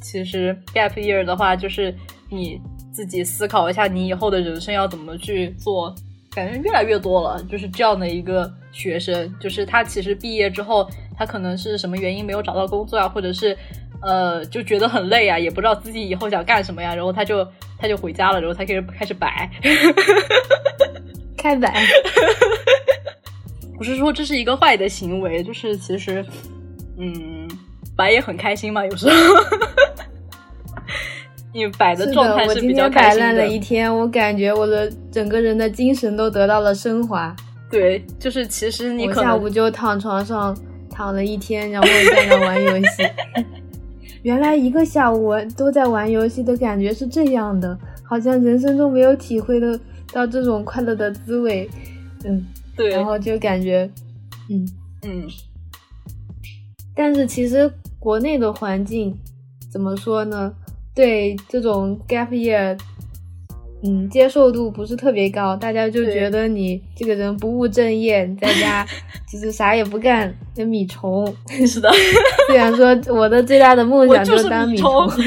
[0.00, 1.94] 其实 gap year 的话，就是
[2.30, 2.60] 你
[2.98, 5.94] 自己思考一下，你以后的人生要怎么去做。
[6.34, 10.84] 感觉越来越多了，就是这样的一个学生，就是他其实毕业之后，
[11.16, 13.56] 他可能是什么原因没有找到工作啊，或者是
[14.02, 17.46] 呃就觉得很累啊，也不知道自己以后想干什么呀，然后他就
[17.78, 19.48] 他就回家了，然后他开始开始摆，
[21.36, 21.72] 开摆。
[23.78, 26.26] 不是说这是一个坏的行为，就是其实
[26.98, 27.46] 嗯。
[27.96, 29.14] 白也很开心嘛，有时候，
[31.52, 33.48] 你摆的状态我今比较开心天摆烂了。
[33.48, 37.34] 一天，我感觉我的整个人的精神都得到了升华。
[37.70, 40.56] 对，就是其实你我可能下午就躺床上
[40.90, 43.02] 躺了一天，然后在那玩游戏。
[44.22, 49.78] 原来一个下午我都在玩游戏的感觉是这样的，好像人生中没有体会的
[50.12, 51.68] 到这种快乐的滋味。
[52.24, 52.44] 嗯，
[52.76, 53.88] 对，然后就感觉，
[54.50, 54.68] 嗯，
[55.02, 55.26] 嗯，
[56.94, 59.16] 但是其实国内的环境
[59.70, 60.52] 怎么说呢？
[60.98, 62.76] 对这种 gap year，
[63.84, 68.84] 嗯，接受度不是特别高，大家就觉得你这个人不务正业，你在家
[69.32, 71.24] 就是啥也不干，跟米虫。
[71.64, 71.88] 是的，
[72.50, 75.24] 虽然说我的最大的梦想就是当米米虫虫，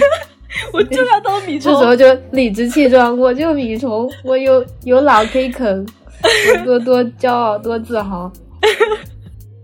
[0.73, 1.71] 我就要当米虫。
[1.73, 5.87] 这时候就理直气壮，我就米虫，我有有老可以啃，
[6.21, 8.29] 我多多骄傲，多自豪，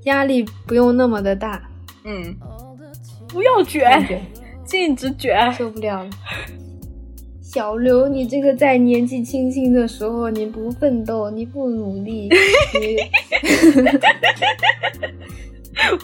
[0.05, 1.61] 压力不用那么的大，
[2.05, 2.33] 嗯，
[3.27, 4.21] 不要感卷，觉
[4.67, 5.51] 禁止卷。
[5.53, 6.09] 受不了了。
[7.41, 12.29] 小刘，你这个在年纪轻轻的时候，你不奋斗，你不努力，
[12.79, 12.97] 你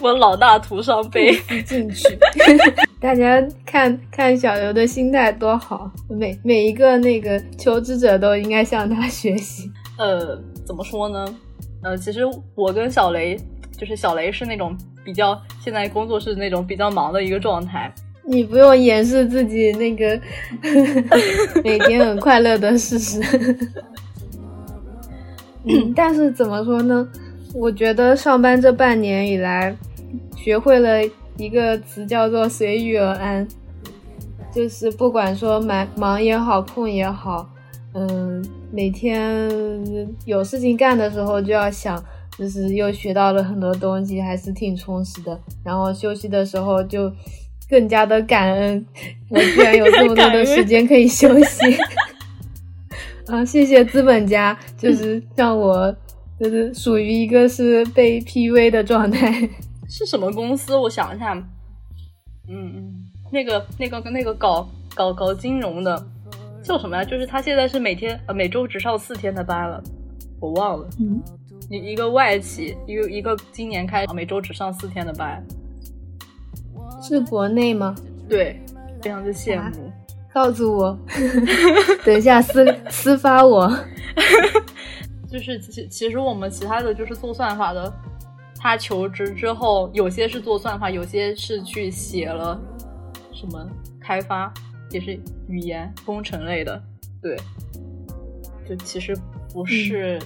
[0.00, 1.36] 我老大徒伤悲。
[1.46, 2.08] 不进去。
[2.98, 9.70] 大家看看小刘的心态多好，每每一个那个求职者都应该向他学习。
[9.98, 11.36] 呃，怎么说呢？
[11.82, 12.22] 呃，其实
[12.54, 13.36] 我跟小雷，
[13.76, 14.74] 就是小雷是那种
[15.04, 17.94] 比较现在工作是那种比较忙的一个状态。
[18.26, 20.20] 你不用掩饰自己那个
[21.62, 23.20] 每天很快乐的事实。
[25.64, 27.08] 嗯，但是怎么说呢？
[27.54, 29.74] 我觉得上班这半年以来，
[30.36, 30.98] 学会了
[31.36, 33.46] 一个词叫做随遇而安，
[34.52, 37.48] 就是不管说忙忙也好，空也好，
[37.94, 39.48] 嗯，每天
[40.24, 42.02] 有事情干的时候就要想，
[42.36, 45.38] 就是又学到了很多东西，还是挺充实的。
[45.64, 47.10] 然后休息的时候就
[47.74, 48.86] 更加的感恩，
[49.28, 51.76] 我居然有这么多的时间可以休息。
[53.26, 55.92] 啊，谢谢资本家，就是让我
[56.38, 59.32] 就是属于一个是被 PUA 的状态。
[59.90, 60.76] 是什么公司？
[60.76, 61.34] 我想一下，
[62.48, 66.00] 嗯嗯，那个那个那个搞搞搞金融的
[66.62, 67.04] 叫什么呀？
[67.04, 69.82] 就是他现在是每天呃每周只上四天的班了，
[70.40, 70.88] 我忘了。
[71.00, 71.20] 嗯，
[71.70, 75.44] 一一个外企，一个一个今年开每周只上四天的班，
[77.06, 77.94] 是国内吗？
[78.28, 78.58] 对，
[79.02, 79.92] 非常的羡慕。
[80.32, 80.98] 告诉我，
[82.04, 83.70] 等一下私私发我。
[85.30, 87.92] 就是其其实我们其他的就是做算法的，
[88.58, 92.58] 他求职之后，有些是做算法，有些是去写了
[93.32, 93.68] 什么
[94.00, 94.52] 开发，
[94.90, 96.82] 也是语言工程类的。
[97.20, 97.36] 对，
[98.68, 99.16] 就其实
[99.52, 100.18] 不是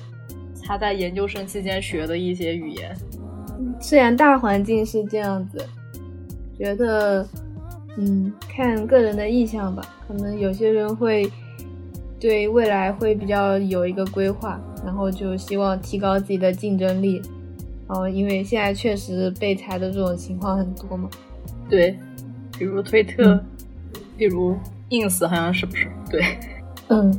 [0.62, 2.96] 他在研究生期间学的一些语言。
[3.80, 5.66] 虽然大环境是这样子，
[6.58, 7.26] 觉得，
[7.96, 9.82] 嗯，看个人的意向吧。
[10.06, 11.30] 可能有些人会
[12.18, 17.22] 对未来会比较有一个规划，然后就希望提高自己的竞争力。
[17.88, 21.08] 哦，因为现在确实被裁的这种情况很多嘛。
[21.70, 21.98] 对，
[22.58, 23.44] 比如推特，嗯
[24.16, 24.56] 比如
[24.90, 25.86] ins，好像是不是？
[26.10, 26.22] 对，
[26.88, 27.18] 嗯，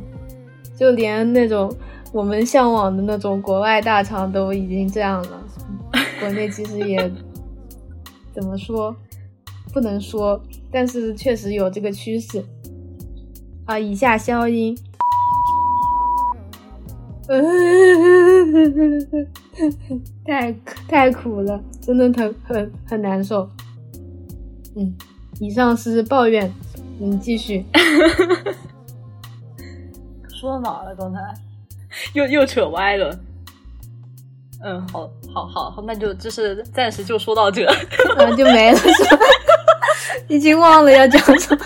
[0.76, 1.74] 就连那种
[2.12, 5.42] 我们向往的那种国外大厂都已经这样了，
[6.20, 7.10] 国内其实也
[8.32, 8.94] 怎么说，
[9.72, 12.44] 不能说，但是确实有这个趋势。
[13.66, 14.76] 啊，以下消音。
[20.26, 20.52] 太
[20.88, 23.48] 太苦了，真的疼很很难受。
[24.74, 24.92] 嗯，
[25.38, 26.52] 以上是抱怨，
[26.98, 27.64] 你，继续。
[30.34, 30.92] 说到哪了？
[30.96, 31.20] 刚才
[32.14, 33.16] 又又扯歪了。
[34.62, 37.64] 嗯，好，好，好，好，那就就是暂时就说到这。
[37.66, 37.74] 啊，
[38.36, 39.22] 就没了是吧？
[40.28, 41.64] 已经忘了要讲什么。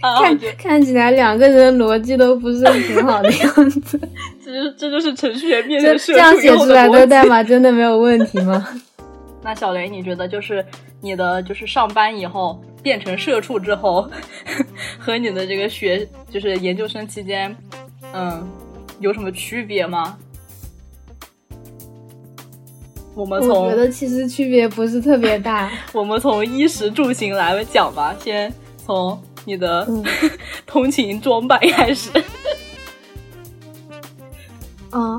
[0.00, 3.98] 啊，看看起来两个人逻辑都不是很好的样子。
[4.44, 7.06] 这就这就是程序员面这对社这样写出来的。
[7.06, 8.66] 代码真的没有问题吗？
[9.42, 10.64] 那小雷，你觉得就是
[11.00, 14.08] 你的就是上班以后变成社畜之后，
[14.98, 17.54] 和你的这个学就是研究生期间，
[18.14, 18.46] 嗯，
[19.00, 20.16] 有什么区别吗？
[23.14, 25.70] 我们我觉得其实区别不是特别大。
[25.94, 30.04] 我们从衣食住行来讲吧，先从你的嗯
[30.66, 32.10] 通勤装扮开始。
[34.90, 35.16] 啊，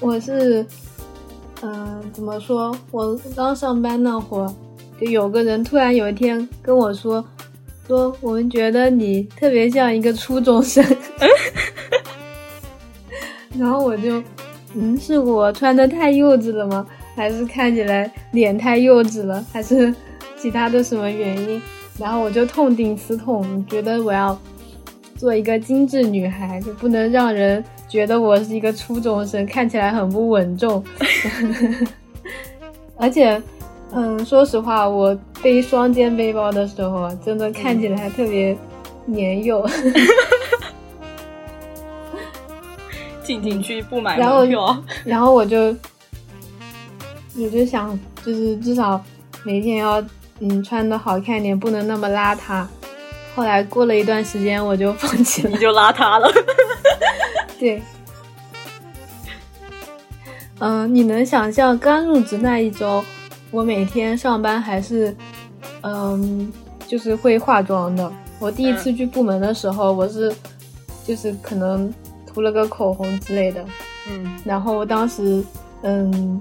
[0.00, 0.64] 我是，
[1.62, 2.76] 嗯、怎么说？
[2.92, 4.54] 我刚上班那会儿，
[5.00, 7.24] 就有个人突然有一天跟我说，
[7.86, 10.84] 说我们觉得你特别像一个初中生。
[13.58, 14.22] 然后我就，
[14.74, 16.86] 嗯，是我穿的太幼稚了吗？
[17.18, 19.44] 还是看起来脸太幼稚了？
[19.52, 19.92] 还是
[20.40, 21.60] 其他的什么原因，
[21.98, 24.38] 然后我就痛定思痛，觉得我要
[25.16, 30.82] 做一个精致女孩，就不能让人觉得我是一个初中生，看起来很不稳重。
[32.96, 33.42] 而且，
[33.92, 38.56] 嗯，说实话，我背双肩背包的时候，真的看起来还特别
[39.06, 39.68] 年幼。
[43.24, 45.74] 进景区不买然后门票，然后我就，
[47.44, 49.02] 我就想，就是至少
[49.44, 50.02] 每天要
[50.40, 52.66] 嗯穿的好看一点，不能那么邋遢。
[53.34, 55.56] 后来过了一段时间，我就放弃了你。
[55.58, 56.28] 就邋遢了。
[57.58, 57.80] 对，
[60.58, 63.04] 嗯，你能想象刚入职那一周，
[63.50, 65.14] 我每天上班还是，
[65.82, 66.52] 嗯，
[66.86, 68.12] 就是会化妆的。
[68.40, 70.34] 我第一次去部门的时候，我是，
[71.06, 71.92] 就是可能
[72.26, 73.64] 涂了个口红之类的，
[74.08, 75.44] 嗯然后当时，
[75.82, 76.40] 嗯，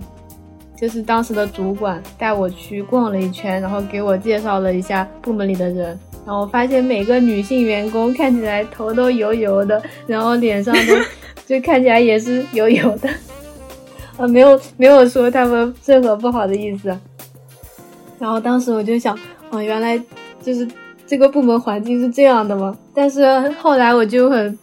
[0.79, 10.95] 就是当时的主管带我去逛了一圈，然后给我介绍了一下部门里的人，然后发现每个女性员工看起来头都油油的，然后脸上都
[11.47, 13.09] 就看起来也是油油的，
[14.17, 16.95] 呃，没有没有说他们任何不好的意思。
[18.19, 19.17] 然后当时我就想，
[19.49, 19.99] 哦，原来
[20.41, 20.67] 就是
[21.05, 22.77] 这个部门环境是这样的吗？
[22.93, 23.25] 但是
[23.61, 24.57] 后来我就很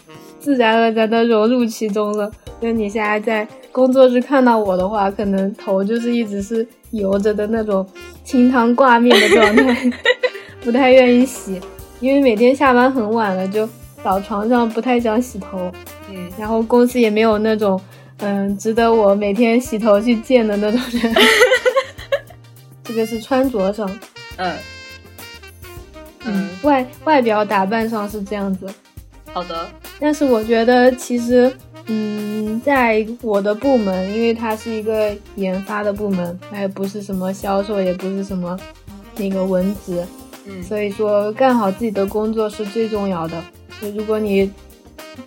[0.44, 2.30] 自然而然的融入其中了。
[2.60, 7.86] 那你现在在工作室看到我的话，可能头就是一直是油着的那种
[8.22, 9.90] 清汤挂面的状态，
[10.62, 11.58] 不太愿意洗，
[12.00, 13.66] 因为每天下班很晚了，就
[14.02, 15.72] 倒床上不太想洗头。
[16.10, 17.80] 嗯，然后公司也没有那种
[18.18, 21.14] 嗯值得我每天洗头去见的那种人。
[22.84, 23.90] 这个是穿着上，
[24.36, 24.52] 嗯
[26.26, 28.66] 嗯，外外表打扮上是这样子，
[29.34, 29.68] 好的，
[29.98, 31.52] 但是我觉得其实，
[31.86, 38.56] 嗯，在我的部门，因为它是一个研发的部门，它也不是什么销售，也不是什么
[39.16, 40.06] 那个文职，
[40.46, 40.62] 嗯。
[40.62, 43.42] 所以说干好自己的工作是最重要的。
[43.82, 44.48] 就如果你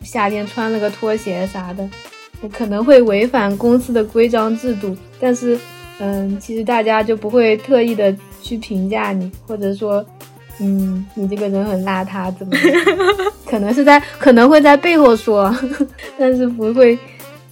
[0.02, 1.88] 夏天穿了个拖鞋啥的，
[2.54, 5.60] 可能会违反公司的规章制度，但是，
[6.00, 10.06] 嗯，其实大家就不会特意的去评价你，或者说，
[10.60, 12.56] 嗯，你这个人很邋遢怎么？
[13.46, 15.56] 可能是在可能会在背后说，
[16.18, 16.98] 但是不会，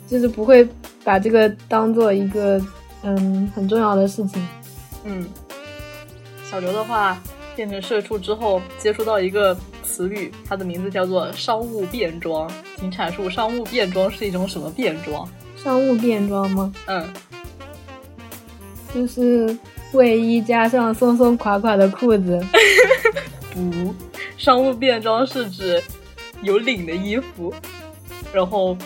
[0.08, 0.68] 就是不会
[1.03, 2.60] 把这个当做一个
[3.03, 4.45] 嗯很重要的事情。
[5.03, 5.26] 嗯，
[6.49, 7.22] 小刘的话
[7.56, 12.49] 变成社畜之后，接触到一个词语，它的名字叫做商务变装，
[12.80, 15.28] 请阐述商务变装是一种什么变装？
[15.56, 16.74] 商务变装吗？
[16.88, 17.08] 嗯，
[18.93, 19.58] 就是
[19.93, 22.43] 卫衣加上松松垮垮的裤子。
[23.56, 23.95] 服，
[24.38, 25.82] 商务便装是指
[26.43, 27.51] 有领的衣服，
[28.32, 28.78] 然后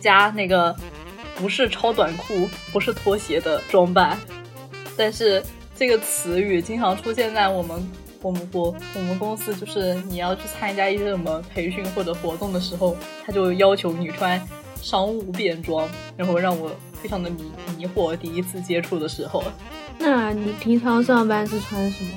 [0.00, 0.74] 加那个
[1.36, 4.18] 不是超短裤、不是拖鞋的装扮。
[4.96, 5.40] 但是
[5.76, 7.88] 这个词语经常出现在我们
[8.20, 14.40] 我们国我们公司，就是你要去参加一些什么培训或者活动的时候，他就要求你穿
[14.82, 16.70] 商务便装，然后让我
[17.00, 18.16] 非常的迷迷惑。
[18.16, 19.44] 第一次接触的时候，
[20.00, 22.10] 那你平常上班是穿什么？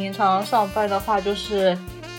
[0.00, 1.76] 平常上班的话就是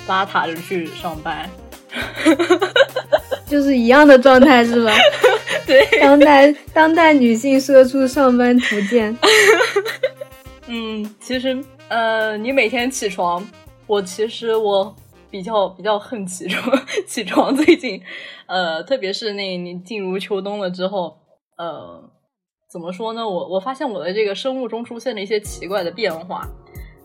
[0.07, 1.49] 邋遢着去上班。
[3.47, 4.93] 就是一样的状态是吧？
[5.65, 9.17] 对，当代当代女性社畜上班图鉴。
[10.67, 13.45] 嗯，其实呃，你每天起床，
[13.87, 14.95] 我其实我
[15.29, 18.01] 比较比较恨起床，起床最近，
[18.45, 21.17] 呃，特别是那你进入秋冬了之后，
[21.57, 22.01] 呃，
[22.71, 23.27] 怎么说呢？
[23.27, 26.47] 我我发现我的这个生物钟出现了一些奇怪的变化。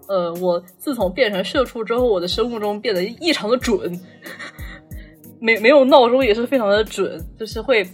[0.09, 4.01] 呃，我自从变成社畜之后，我的生物钟变得异常的准，
[5.41, 7.87] 没没有闹钟也是非常的准，就是会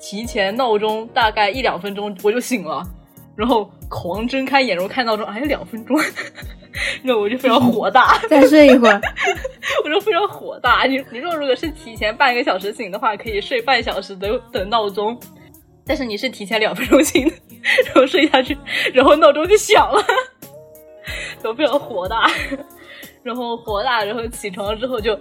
[0.00, 2.82] 提前闹钟大概一两分钟我就醒了，
[3.36, 5.98] 然后狂睁开眼，然后看闹钟，还有两分钟，
[7.02, 9.00] 那我就非常火大， 再睡一会儿。
[9.84, 10.84] 我就非常火大。
[10.84, 15.18] 你你说如果是提前半个小时醒的话，可以睡半小时的等闹钟，
[15.86, 17.34] 但是你是提前两分钟醒的，
[17.86, 18.56] 然后睡下去，
[18.92, 20.04] 然后闹钟就响了，
[21.42, 22.30] 都非常火大。
[23.22, 25.18] 然后火大，然后起床之后就，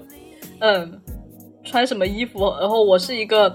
[0.60, 1.02] 嗯，
[1.64, 2.54] 穿什么衣服？
[2.60, 3.54] 然后我是一个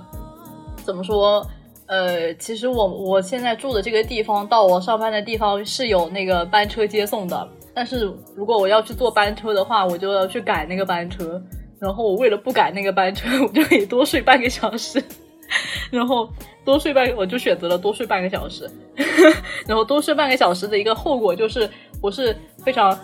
[0.85, 1.45] 怎么说？
[1.87, 11.43] 呃，其实我我现在住的这个地方到我上班的地方是有那个班车接送的，但是如果我要去坐班车的话，我就要去赶那个班车。
[11.79, 15.03] 然后我为了不赶那个班车，我就可以多睡半个小时。
[15.91, 16.29] 然后
[16.65, 18.71] 多睡半，我就选择了多睡半个小时。
[19.67, 21.69] 然后多睡半个小时的一个后果就是，
[22.03, 22.99] 我是非常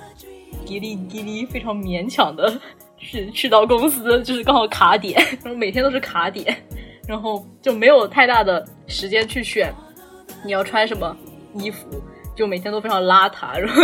[0.66, 2.60] 滴哩滴哩，非常勉强的
[2.98, 6.54] 去去到公司，就是刚好卡点，然后每天都是卡点，
[7.06, 9.72] 然后就没有太大的时间去选
[10.44, 11.16] 你要穿什么
[11.54, 11.86] 衣服。
[12.36, 13.82] 就每天都非常邋遢，然后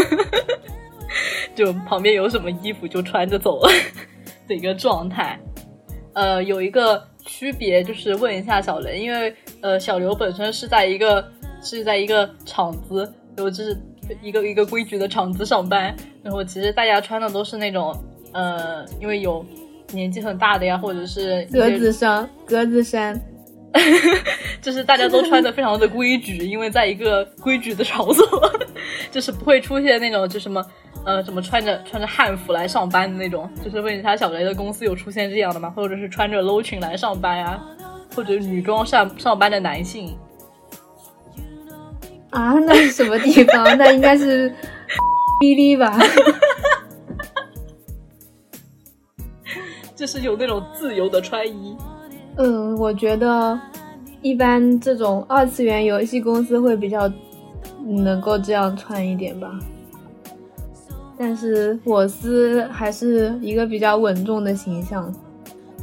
[1.57, 3.69] 就旁边有什么衣服就穿着走了
[4.47, 5.37] 的一个状态。
[6.13, 11.29] 呃，有一个区别就是问一下小雷，因为呃小刘本身是在一个
[11.61, 13.77] 是在一个厂子，然后就是
[14.23, 17.95] 一个一个规矩的厂子上班，然后其实大家穿的都是那种
[18.33, 19.45] 呃，因为有
[19.93, 23.21] 年纪很大的呀，或者是格子衫，格子衫，
[24.61, 28.27] 就是大家都穿的非常的规矩，因为在一个规矩的场所，
[29.11, 30.65] 就是不会出现那种就什么
[31.05, 33.49] 呃什么穿着穿着汉服来上班的那种。
[33.63, 35.71] 就是问一下小雷的公司有出现这样的吗？
[35.77, 37.61] 或者是穿着 low 裙来上班呀、
[38.15, 40.17] 或者女装上上班的男性？
[42.35, 43.65] 啊，那是什么地方？
[43.79, 44.51] 那应该是
[45.41, 45.99] 哔哩吧？
[49.95, 51.77] 就是有那种自由的穿衣。
[52.37, 53.59] 嗯，我觉得
[54.21, 57.11] 一般这种二次元游戏公司会比较
[57.87, 59.49] 能够这样穿一点吧。
[61.17, 65.15] 但是我司还是一个比较稳重的形象。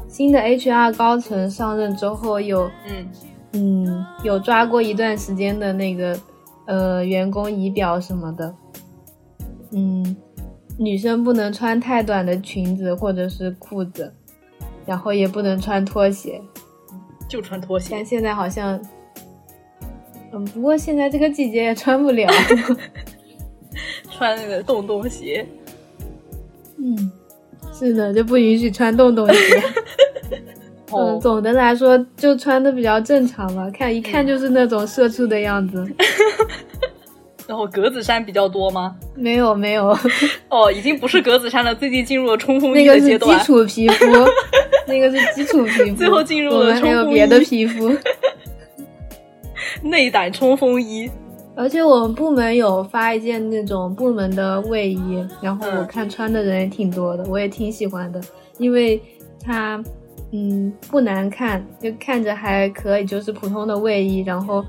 [0.10, 3.10] 新的 HR 高层上任之后有，嗯
[3.54, 6.20] 嗯，有抓过一段时间的那个
[6.72, 8.56] 呃员工仪表什么的。
[9.72, 10.16] 嗯，
[10.78, 14.14] 女生不能穿太短的裙子或者是裤子，
[14.86, 16.42] 然后也不能穿拖鞋。
[17.28, 18.82] 就穿拖鞋但，现在好像，
[20.32, 22.26] 嗯，不过现在这个季节也穿不了。
[24.10, 25.46] 穿那个洞洞鞋。
[26.78, 27.12] 嗯，
[27.74, 29.36] 是的，就不允许穿洞洞鞋。
[30.92, 35.86] 哦嗯，总的来说就穿的比较正常吧，看一看就是那种社畜的样子。
[37.48, 38.96] 然 后格子衫比较多吗？
[39.16, 39.98] 没有没有，
[40.50, 43.40] 哦，已经不是格子衫了，最近进入了冲锋衣那个是基的阶段。
[43.40, 44.06] 础皮肤，
[44.88, 45.96] 那个是基础皮肤。
[45.96, 47.92] 最后进入了我们还有别的皮肤。
[49.84, 51.10] 内胆冲锋衣，
[51.56, 58.22] 而且我们部门有发一件那种部门的卫衣，然后我嗯看穿的人也挺多的，我也挺喜欢的，
[58.58, 59.02] 因为
[59.44, 59.82] 它
[60.32, 64.64] 嗯不难看，就看着还可以，就是普通的卫衣，然后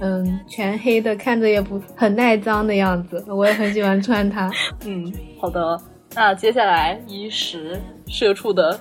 [0.00, 4.50] 嗯全黑的，看着也不很耐脏的样子，我也很喜欢穿它。
[4.86, 5.80] 嗯，好的。
[6.14, 8.78] 那接下来衣食社畜的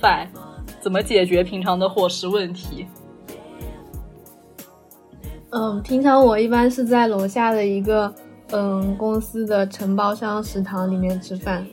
[0.00, 0.28] 饭
[0.80, 2.86] 怎么解决平常的伙食问题？
[5.50, 8.12] 嗯，平常我一般是在楼下的一个
[8.50, 11.64] 嗯公司的承包商食堂里面吃饭，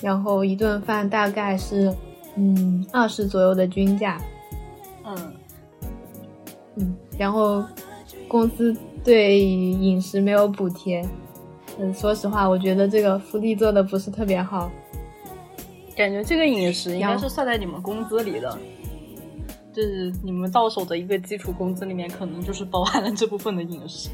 [0.00, 1.92] 然后一顿饭大概是
[2.36, 4.20] 嗯二十左右的均价，
[5.04, 5.16] 嗯，
[6.76, 7.64] 嗯，然后
[8.28, 8.74] 公司
[9.04, 11.04] 对饮食没有补贴，
[11.78, 14.70] 嗯，说实话，我觉得这个福利做的不是特别好。
[15.96, 18.56] 感觉这个饮食应该是算在你们工资里的，
[19.72, 24.08] 就是你们到手的一个基础工资里面，可能就是包含了这部分的饮食。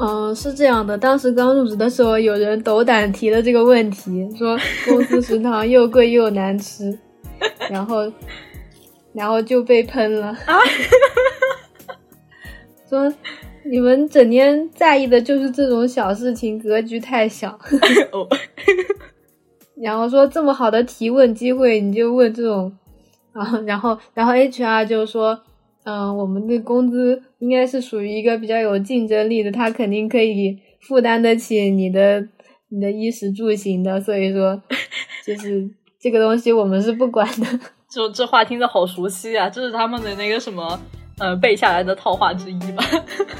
[0.00, 4.58] 嗯，是这样的，当时刚入职的时候，有人斗胆提了这个问题，说
[4.88, 6.98] 公司食堂又贵又难吃，
[7.70, 8.12] 然后，
[9.12, 10.58] 然后就被喷了啊。
[12.88, 13.12] 说
[13.64, 17.50] 你们整天在意的就是这种小事情，格局太小。
[18.12, 18.26] 哦，
[19.76, 22.72] 然后说这么好的提问机会，你就问这种，
[23.32, 25.38] 啊，然后然后 HR 就说，
[25.84, 32.26] 嗯、我们的工资应该是属于一个比较有竞争力的，他肯定可以负担得起你的
[32.70, 34.62] 你的衣食住行的，所以说
[35.26, 35.68] 就是
[36.00, 37.46] 这个东西我们是不管的。
[37.88, 40.78] 就这话听着好熟悉啊，这是他们的那个什么，
[41.18, 42.84] 呃，背下来的套话之一吧？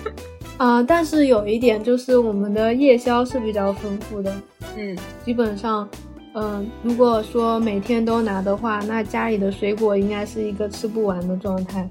[0.57, 4.35] 啊、但是有一点就是我们的夜宵是比较丰富的，
[4.77, 5.89] 嗯基本上，
[6.35, 11.89] 嗯、如果说每天都拿的话，那家里的水果应该是一个吃不完的状态。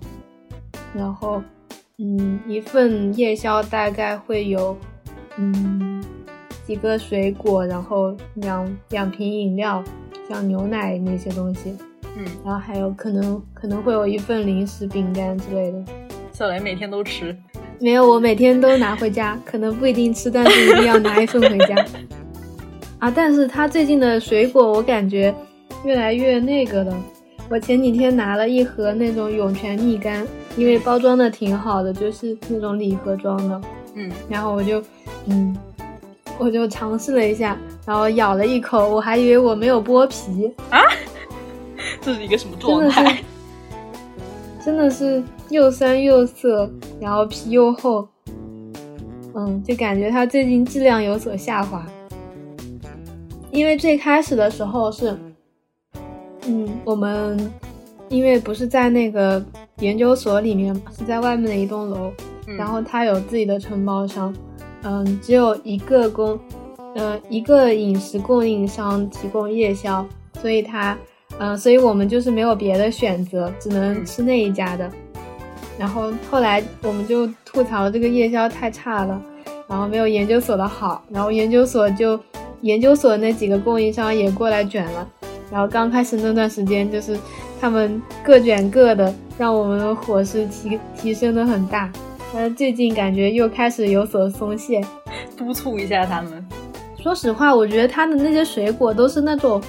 [0.94, 1.42] 然后，
[2.00, 4.76] 嗯，一份夜宵大概会有，
[5.38, 6.04] 嗯，
[6.66, 9.82] 几个水果，然后两两瓶饮料，
[10.28, 11.76] 像牛奶那些东西，
[12.18, 15.84] 嗯，然后还有可能可能会有一份零食、饼干之类的。
[16.34, 17.36] 小雷每天都吃，
[17.80, 21.86] 没有，我每天都拿回家，可能不一定吃，但是一定要拿一份回家。
[23.00, 25.34] 啊，但是他最近的水果我感觉
[25.84, 26.96] 越来越那个了。
[27.50, 30.26] 我前几天拿了一盒那种涌泉蜜柑，
[30.58, 33.62] 因为包装的挺好的，就是那种礼盒装的。
[33.96, 34.84] 嗯，然后我就，
[35.28, 35.56] 嗯，
[36.40, 40.80] 我就尝试了一下，然后咬了一口，我还以为我没有剥皮啊，
[42.02, 43.24] 这是一个什么状态是？，
[44.64, 46.70] 真的是又酸又涩，
[47.00, 48.08] 然后皮又厚，
[49.34, 51.86] 嗯，就感觉它最近质量有所下滑。
[53.50, 55.18] 因为最开始的时候是，
[56.46, 57.52] 嗯，我们
[58.10, 59.44] 因为不是在那个
[59.80, 62.12] 研究所里面，是在外面的一栋楼，
[62.46, 64.34] 嗯然后他有自己的承包商，
[64.84, 66.40] 嗯，只有一个供，
[66.96, 70.06] 呃，一个饮食供应商提供夜宵，
[70.42, 70.98] 所以他，
[71.40, 74.90] 嗯，所以我们就是没有别的选择，只能吃那一家的。
[75.78, 79.22] 然后后来我们就吐槽这个夜宵太差了，
[79.68, 82.20] 然后没有研究所的好，然后研究所就
[82.62, 85.08] 研究所那几个供应商也过来卷了，
[85.52, 87.16] 然后刚开始那段时间就是
[87.62, 91.92] 他们各卷各的，让我们的伙食提提升的很大，
[92.40, 94.80] 但最近感觉又开始有所松懈，
[95.36, 96.48] 督促一下他们。
[97.02, 99.60] 说实话，我觉得他的那些水果都是那种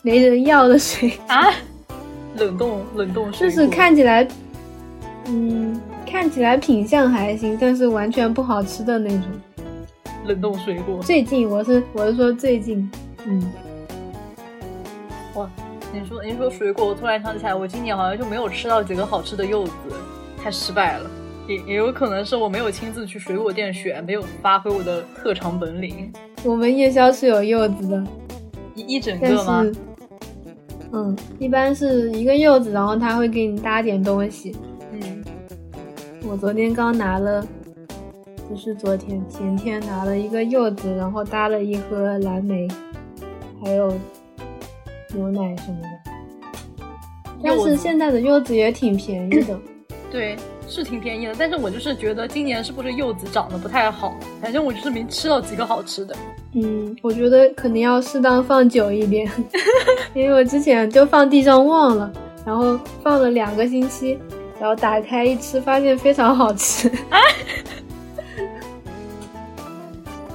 [0.00, 1.52] 没人要的水啊，
[2.38, 4.26] 冷冻冷冻水果，就是看起来。
[5.26, 9.24] 嗯，看起来品相还行，但是完全不好吃的那种
[10.24, 11.02] 冷冻水果。
[11.02, 12.90] 最近我是我是说最近，
[13.26, 13.52] 嗯，
[15.34, 15.46] 哇，
[15.92, 19.72] 你说你说水果，我突然想起来，我今年好像就没有吃到几个好吃的柚子，
[20.42, 21.10] 太失败了。
[21.46, 26.12] 也也有可能是我没有亲自去水果店选，没有发挥我的特长本领。
[26.42, 28.04] 我们夜宵是有柚子的，
[28.74, 29.64] 一一整个吗？
[30.92, 34.54] 嗯，一般是一个柚子，然后他会给你搭点东西。
[34.92, 35.24] 嗯
[36.26, 37.46] 我昨天刚拿了，
[38.48, 42.66] 不是昨天，前天拿了一个柚子，然后搭了一盒蓝莓，
[43.62, 43.92] 还有
[45.14, 45.88] 牛奶什么的。
[47.42, 49.58] 但是现在的柚子也挺便宜的。
[50.10, 50.34] 对，
[50.74, 51.34] 是挺便宜的。
[51.38, 54.18] 但是我就是觉得今年是不是柚子长得不太好？
[54.42, 56.16] 反正我就是没吃到几个好吃的。
[56.54, 59.30] 嗯，我觉得肯定要适当放久一点，
[60.14, 62.12] 因为我之前就放地上忘了，
[62.44, 64.18] 然后放了两个星期。
[64.60, 66.90] 然后打开一吃，发现非常好吃。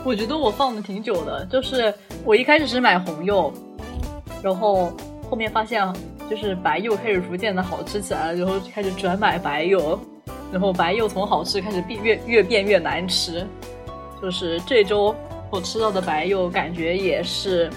[0.04, 1.92] 我觉得我放的挺久的，就是
[2.26, 3.52] 我一开始是买红柚，
[4.44, 4.92] 然后
[5.30, 5.82] 后面发现
[6.30, 9.98] 就是白柚开始逐渐的好吃起来了，然后开始转买白柚，
[10.52, 13.46] 然后白柚从好吃开始变越越变越难吃。
[14.22, 15.16] 就是这周
[15.50, 17.70] 我吃到的白柚感觉也是，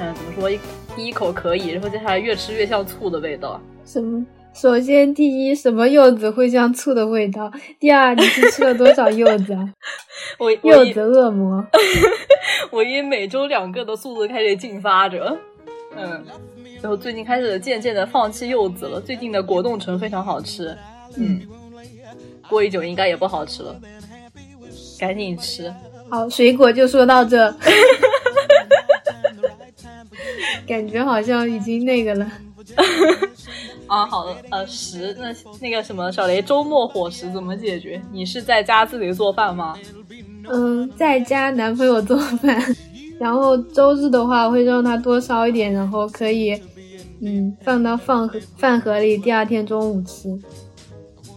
[0.00, 0.50] 嗯，怎么说？
[0.50, 0.58] 一
[0.96, 3.60] 第一口可以，然后接下来越吃越像醋的味道。
[3.84, 4.24] 什么？
[4.54, 7.50] 首先，第一，什么柚子会像醋的味道？
[7.80, 9.72] 第二，你是吃了多少柚子啊？
[10.38, 11.66] 我柚子恶魔。
[12.70, 15.36] 我以每周两个的速度开始进发着，
[15.96, 16.22] 嗯，
[16.82, 19.00] 然后最近开始渐渐的放弃柚子了。
[19.00, 20.76] 最近的果冻橙非常好吃，
[21.16, 21.40] 嗯，
[22.48, 23.80] 过一久应该也不好吃了，
[24.98, 25.72] 赶紧吃。
[26.08, 27.54] 好，水果就说到这，
[30.66, 32.30] 感觉好像已经那个了。
[33.88, 38.00] 啊，好的，呃，食那那个什么小雷，周末伙食怎么解决？
[38.12, 39.76] 你是在家自己做饭吗？
[40.50, 42.62] 嗯，在家男朋友做饭，
[43.18, 46.60] 然后周日的话会让他多烧一点，然后可以
[47.20, 50.28] 嗯放到饭盒饭盒里，第二天中午吃。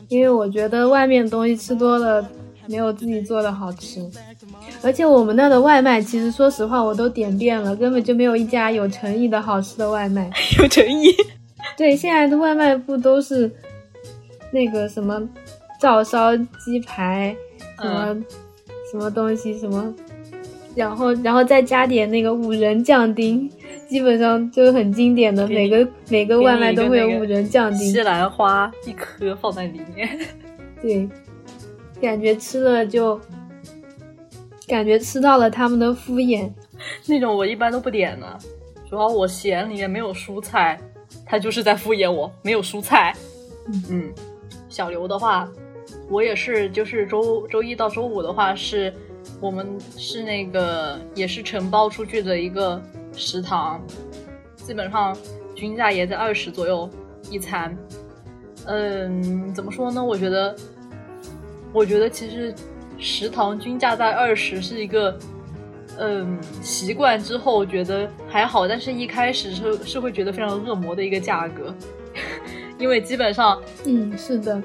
[0.09, 2.27] 因为我觉得外面东西吃多了
[2.67, 3.99] 没有自己做的好吃，
[4.81, 10.29] 而且我们那的外卖其实说实话我都点遍了，根本就没有一家有诚意的好吃的外卖，
[10.59, 11.07] 有诚意。
[11.77, 13.51] 对，现在的外卖不都是
[14.51, 15.21] 那个什么
[15.79, 17.35] 照烧鸡排，
[17.81, 18.15] 什么
[18.91, 19.93] 什么东西什么，
[20.75, 23.49] 然后然后再加点那个五仁酱丁，
[23.87, 30.19] 基本上就是很经典的，每个每个外卖都会有五仁酱丁，西兰花一颗放在里面。
[30.81, 31.07] 对，
[32.01, 33.19] 感觉吃了就
[34.67, 36.51] 感觉吃到了他们的敷衍，
[37.07, 38.37] 那种我一般都不点的，
[38.89, 40.79] 主要我嫌里面没有蔬菜。
[41.27, 43.15] 他就是在敷衍我，没有蔬菜。
[43.89, 44.11] 嗯，
[44.69, 45.49] 小刘的话，
[46.07, 48.93] 我也是，就是周周一到周五的话，是
[49.39, 49.67] 我们
[49.97, 52.81] 是那个也是承包出去的一个
[53.13, 53.81] 食堂，
[54.55, 55.15] 基本上
[55.53, 56.89] 均价也在二十左右
[57.29, 57.75] 一餐。
[58.65, 60.03] 嗯，怎么说呢？
[60.03, 60.55] 我觉得，
[61.71, 62.53] 我觉得其实
[62.97, 65.17] 食堂均价在二十是一个。
[65.97, 71.73] 嗯，习惯之后觉得还好，但是一开始是是会觉得非常恶魔的一个价格，
[72.77, 74.61] 因为基本上，嗯，是的，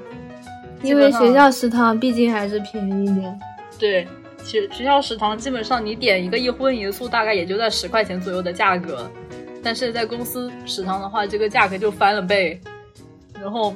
[0.83, 3.41] 因为学校食堂毕竟还是便宜一点。
[3.79, 4.09] 对，
[4.45, 9.11] 学学校食堂基本上你点一个一荤一素，大概也就在十块钱左右的价格，
[9.62, 12.61] 但是在公司食堂的话，这个价格就翻了倍，
[13.41, 13.74] 然后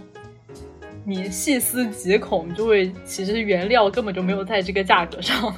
[1.04, 5.54] 你细思极恐，就会其实原料根本就没有在这个价格上。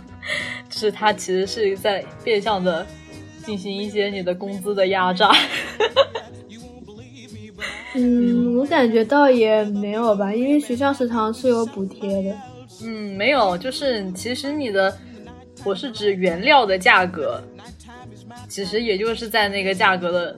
[0.69, 2.85] 就是他其实是在变相的
[3.45, 5.33] 进行一些你的工资的压榨。
[7.95, 12.37] 嗯，我感觉倒也没有吧，因为学校食堂是有补贴的。
[12.83, 14.97] 嗯，没有，就是其实你的，
[15.65, 17.43] 我是指原料的价格，
[18.49, 20.37] 其实也就是在那个价格的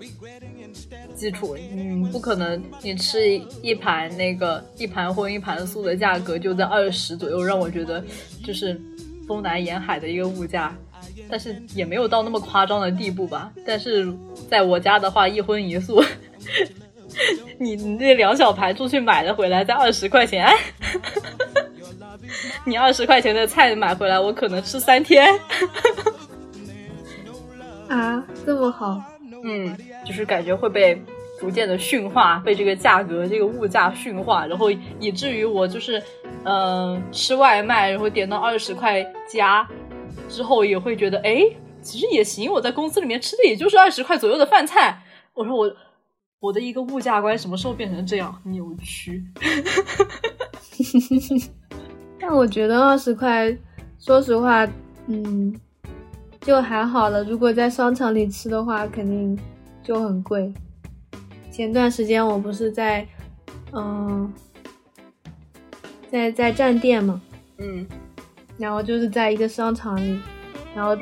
[1.14, 8.04] 基础，嗯，不可能你吃一盘那个一盘荤一盘素的价格就在二十左右，让我觉得
[8.44, 8.80] 就是。
[9.28, 10.74] 东南沿海的一个物价，
[11.28, 13.52] 但是也没有到那么夸张的地步吧。
[13.62, 14.10] 但是
[14.48, 16.02] 在我家的话，一荤一素，
[17.60, 20.48] 你你那两小盘出去买的回来才二十块钱，
[22.68, 25.26] 你二十块钱的菜买回来，我可能吃三天。
[27.88, 29.02] 啊，这么好？
[29.42, 31.00] 嗯，就是感觉会被
[31.40, 36.02] 逐渐的驯化，被这个价格、这个物价驯化，然后以至于我就是，
[36.44, 39.66] 嗯，吃外卖，然后点到二十块加
[40.28, 41.42] 之后，也会觉得，哎，
[41.80, 45.02] 其实也行，我在公司里面吃的也就是二十块左右的饭菜。
[45.32, 45.72] 我说我
[46.40, 49.24] 我的一个物价观什么时候变成这样扭曲？
[52.28, 53.56] 但我觉得二十块，
[53.98, 54.68] 说实话，
[55.06, 55.58] 嗯。
[56.42, 59.38] 就还好了，如果在商场里吃的话，肯定
[59.82, 60.52] 就很贵。
[61.50, 63.06] 前段时间我不是在，
[63.72, 64.30] 嗯，
[66.10, 67.20] 在在站店嘛，
[67.58, 67.86] 嗯，
[68.58, 70.20] 然后就是在一个商场里，
[70.74, 70.96] 然后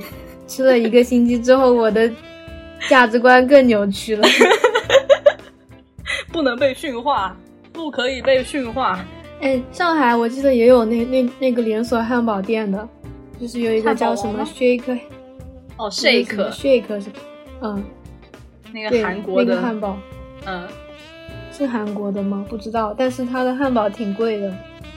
[0.47, 2.11] 吃了一个星期之后，我的
[2.89, 4.27] 价值观更扭曲了。
[6.33, 7.37] 不能被驯化，
[7.73, 9.05] 不可以被驯化。
[9.41, 12.89] 哎，上海我记得也有那那那个连锁汉堡店的，
[13.41, 14.99] 就是有一个叫什么 Shake。
[15.79, 17.11] 哦，shake，shake 是，
[17.61, 17.85] 嗯，
[18.73, 19.99] 那个韩国的汉堡，
[20.47, 20.67] 嗯，
[21.53, 22.47] 是韩国的吗？
[22.49, 24.55] 不知道，但是它的汉堡挺贵的，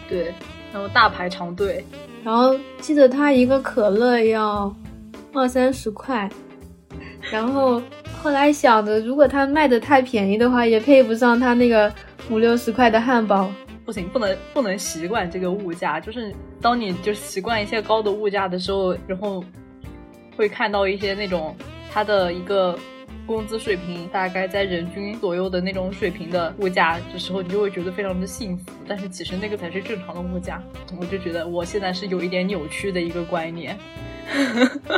[0.07, 0.33] 对，
[0.71, 1.83] 然后大排长队，
[2.23, 4.73] 然后记得它一个可乐要
[5.33, 6.29] 二三十块，
[7.29, 7.81] 然后
[8.23, 11.91] 后来想着，如果它卖的太便宜的话，也配不上它那个
[12.29, 13.51] 五六十块的汉堡，
[13.89, 16.31] 不行，不能不能习惯这个物价，就是
[16.61, 19.43] 当你就习惯一些高的物价的时候，然后。
[20.37, 21.53] 会看到一些那种
[21.91, 22.79] 他的一个
[23.25, 28.71] 工资水平大概在人均左右的那种水平的物价的时候，你就会觉得非常的幸福。
[28.87, 30.63] 但是其实那个才是正常的物价，
[30.97, 33.77] 我就觉得我现在是有一点扭曲的一个观念。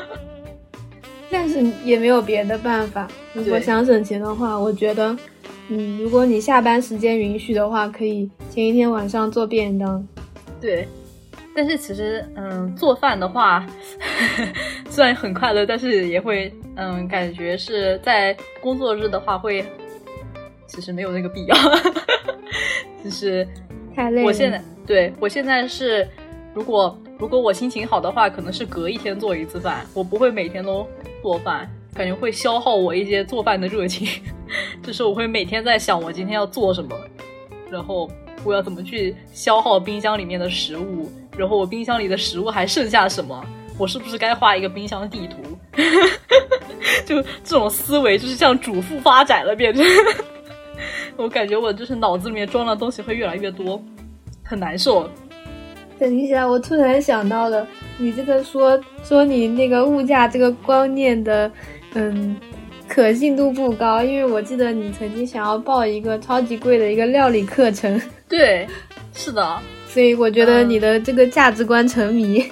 [1.32, 3.08] 但是也没有别的办法。
[3.34, 5.18] 如果想省钱的话，我觉得，
[5.74, 10.06] 嗯，如果你下班时间允许的话，可以前一天晚上做便当。
[10.60, 10.86] 对。
[11.56, 13.66] 但是其实，嗯，做饭的话，
[14.90, 19.66] 虽然很快乐，但是也会，嗯，感觉是在工作日的话会，
[20.68, 21.56] 其实没有那个必要。
[23.04, 23.48] 就是
[23.96, 24.28] 太累了。
[24.28, 26.06] 我现在对我现在是，
[26.54, 30.86] 如果如果我心情好的话，可能是隔一天做一次饭，我不会每天都
[31.22, 34.08] 做饭，感觉会消耗我一些做饭的热情。
[34.84, 36.96] 就是我会每天在想我今天要做什么，
[37.70, 38.10] 然后
[38.44, 41.12] 我要怎么去消耗冰箱里面的食物。
[41.38, 43.44] 然后我冰箱里的食物还剩下什么？
[43.78, 45.38] 我是不是该画一个冰箱地图？
[47.06, 49.84] 就这种思维，就是向主妇发展了，变成。
[51.16, 53.82] 我感觉我就是脑子里面装的东西会越来越多，
[54.44, 55.10] 很难受。
[55.98, 57.66] 等一下，我突然想到了，
[57.98, 61.50] 你这个说说你那个物价这个观念的，
[61.94, 62.36] 嗯，
[62.88, 68.02] 可信度不高，因为我记得你曾经想要报一个超级贵的一个料理课程。
[68.30, 68.68] 对，
[69.14, 69.60] 是的。
[69.88, 72.50] 所以我觉得你的这个价值观沉迷，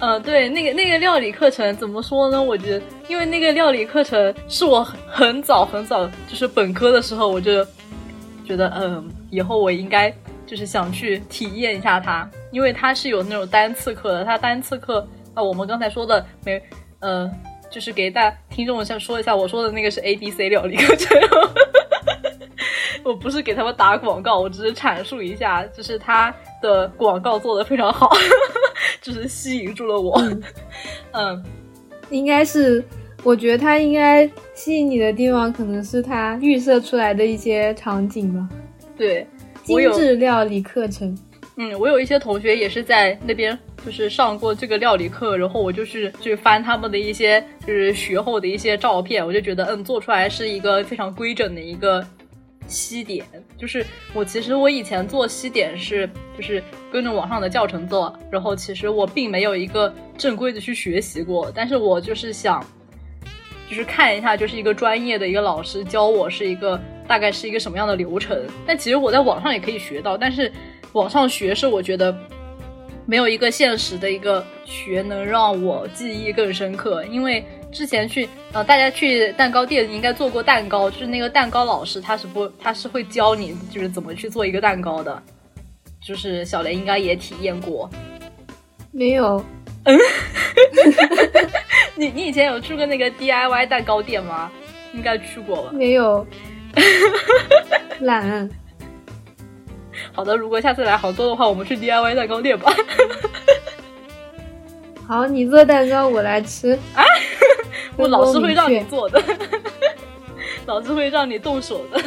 [0.00, 2.42] 嗯， 对，那个那个料理课程怎么说呢？
[2.42, 7.62] 我觉得，因为那个料理课程是我很早很早，就是本科的时候，我就
[8.46, 10.10] 觉得，嗯，以后我应该
[10.46, 14.24] 就是想去体验一下它，因为它是有那种单次课的。
[14.24, 16.62] 它单次课啊，我们刚才说的没，
[17.00, 17.30] 嗯，
[17.70, 21.18] 就是给大听众先说一下，我说的那个是 A B C 料理课程。
[23.04, 28.10] 我不是给他们打广告，我只是阐述一下，就是他的广告做的非常好，
[29.00, 30.20] 就是吸引住了我。
[31.12, 31.42] 嗯，
[32.10, 32.84] 应该是，
[33.22, 38.46] 我觉得他应该吸引你的地方，可能是他预设出来的一些场景吧。
[38.96, 39.26] 对，
[39.62, 41.16] 精致料理课程。
[41.56, 52.06] 嗯，我有一些同学也是在那边，就是上过这个料理课，然后我就是去翻他们的一些就是学后的一些照片，我就觉得，嗯，做出来是一个非常规整的一个。
[52.70, 53.24] 西点
[53.56, 56.06] 就是我，其实我以前做西点是
[56.36, 56.62] 就是
[56.92, 62.62] 跟着网上的教程做，然后其实我并没有一个正规的去学习过，但是我就是想，
[63.70, 68.38] 就是看一下，就是一个专业的一个老师教我是一个大概是一个什么样的流程。
[68.66, 70.52] 但其实我在网上也可以学到，但是
[70.92, 72.14] 网上学是我觉得
[73.08, 77.42] 没有一个现实的一个学能让我记忆更深刻，因为。
[77.70, 85.22] 之前去呃，大家去蛋糕店应该做过蛋糕，就是那个蛋糕老师他是不他是会教你就是怎么去做一个蛋糕的，
[86.02, 87.90] 就是小雷应该也体验过，
[88.90, 89.44] 没有？
[89.84, 89.98] 嗯，
[91.94, 94.50] 你你以前有去过那个 DIY 蛋糕店吗？
[94.94, 95.70] 应该去过吧？
[95.70, 96.26] 没有，
[98.00, 98.48] 懒。
[100.12, 102.72] 好的，如果下次来杭州的话，我们去 DIY 蛋糕店吧。
[105.06, 107.02] 好，你做蛋糕我来吃啊！
[107.96, 109.22] 我老师会让你做的，
[110.66, 112.02] 老师会让你动手的。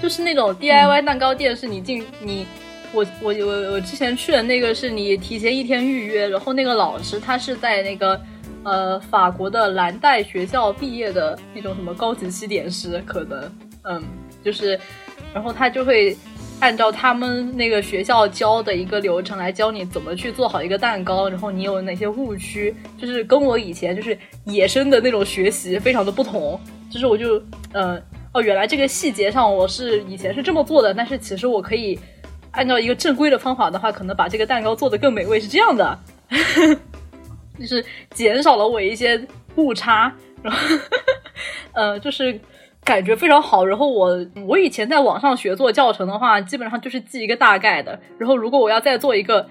[0.00, 2.46] 就是那种 DIY 蛋糕店，是你进你
[2.92, 8.20] 我我我我之前去的那个，是你提前一天预约，然后那个老师他是在那个
[8.62, 13.52] 呃法国的蓝带学校毕业的那种什么高级西点师，可能
[13.82, 14.02] 嗯
[14.44, 14.78] 就是，
[15.32, 16.16] 然后他就会。
[16.60, 26.60] 按照他们那个学校教的一个流程来教你怎么去做好一个蛋糕，然后你有哪些误区，就是跟我以前就是野生的那种学习非常的不同。
[26.90, 27.40] 就是我就
[27.74, 28.02] 嗯
[28.34, 31.96] 哦，原来这个细节上我是以前是这么做的，但是其实我可以
[32.50, 35.96] 按照一个正规的方法的话，可能把这个蛋糕做得更美味，是这样的，
[37.56, 39.24] 就是减少了我一些
[39.54, 40.12] 误差，
[40.42, 40.58] 然后
[41.72, 42.36] 呃就是。
[42.88, 48.00] 感觉非常好，然后我我以前在网上学做教程的话，基本上就是记一个大概的。
[48.16, 49.46] 然后如果我要再做一个，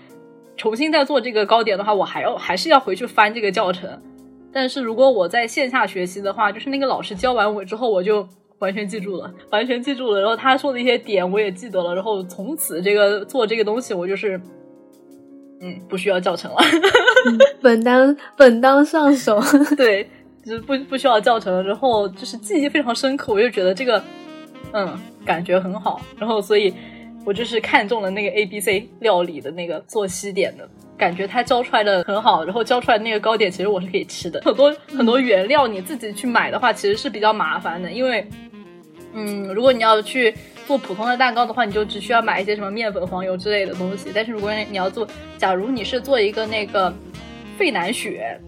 [0.57, 3.87] 重新再做这个糕点的话，我还要还是要回去翻这个教程。
[4.51, 8.27] 但是如果我在线下学习的话，就是那个老师教完我之后，我就
[8.57, 10.19] 完全记住了，完全记住了。
[10.19, 11.93] 然后他说的一些点我也记得了。
[11.93, 14.41] 然后从此这个做这个东西，我就是
[15.61, 16.57] 嗯不需要教程了，
[17.61, 19.39] 本当本当上手，
[19.77, 20.09] 对。
[20.47, 24.01] 就是不不需要教程，然后就是记忆非常深刻，我就觉得这个，
[24.71, 26.73] 嗯，感觉很好，然后所以，
[27.25, 30.65] 我就是看中了那个 A B C 料理的那个做西点的
[30.97, 34.39] 感觉，他教出来的很好，然后教出来那个糕点其实我是可以吃的。
[34.45, 38.25] 很多很多原料你自己去买的话，其实是比较麻烦的，因为，
[39.13, 40.33] 嗯，如果你要去
[40.65, 44.11] 做普通的蛋糕的话，你就只需要买一些什么面粉、黄油之类的东西。
[44.15, 45.05] 但是如果你要做，
[45.37, 46.93] 假如你是做一个那个
[47.57, 48.39] 费南雪。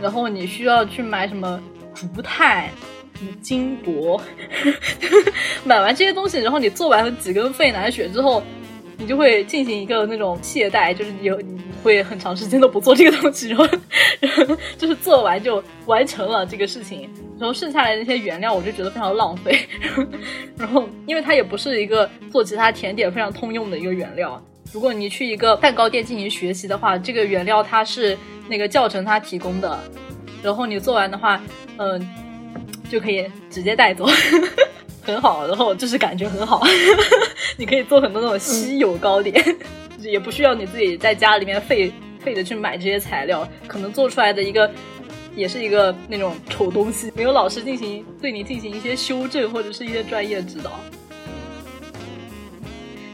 [0.00, 1.60] 然后你需要去买什么
[1.94, 2.68] 竹炭、
[3.14, 4.20] 什么金箔，
[5.64, 8.42] 买完这些东西，然后你做完了几根费南雪之后，
[8.96, 13.66] 你就会进行一个那种懈怠，就是你你会很长时间都不做这个东西，然后
[14.20, 19.58] 然后就是做完就完成了这个事情，然后剩下来那些原料我就觉得非常浪费，
[20.56, 24.40] 然后因为它也不是一个做其他甜点非常通用的一个原料。
[24.72, 28.16] 如果你去一个蛋糕店进行学习的话，这个原料它是
[28.48, 29.78] 那个教程它提供的，
[30.42, 31.40] 然后你做完的话，
[31.78, 32.08] 嗯，
[32.90, 34.06] 就可以直接带走，
[35.02, 36.62] 很好，然后就是感觉很好，
[37.56, 39.42] 你可以做很多那种稀有糕点，
[39.98, 41.90] 也不需要你自己在家里面费
[42.20, 44.70] 费的去买这些材料，可能做出来的一个
[45.34, 50.78] 也是一个那种丑东西，没有老师进行对你进行一些修正或者是一些专业指导。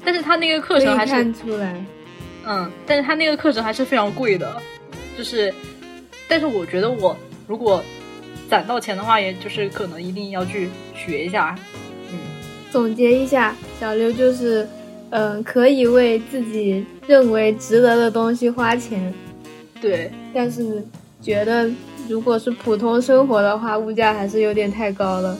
[0.04, 1.84] 但是他那个课程还是看出来，
[2.46, 4.60] 嗯，但是他那个课程还是非常贵的，
[5.16, 5.52] 就是，
[6.28, 7.82] 但是我觉得我如果
[8.48, 11.58] 攒到钱的话，也就是可能一定要去学一下，
[12.10, 12.18] 嗯。
[12.70, 14.68] 总结一下，小刘就是，
[15.10, 19.12] 嗯，可以为自己认为值得的东西花钱，
[19.80, 20.84] 对，但是
[21.22, 21.70] 觉得
[22.08, 25.38] 如果是普通生活的话，物价还是有点太高了。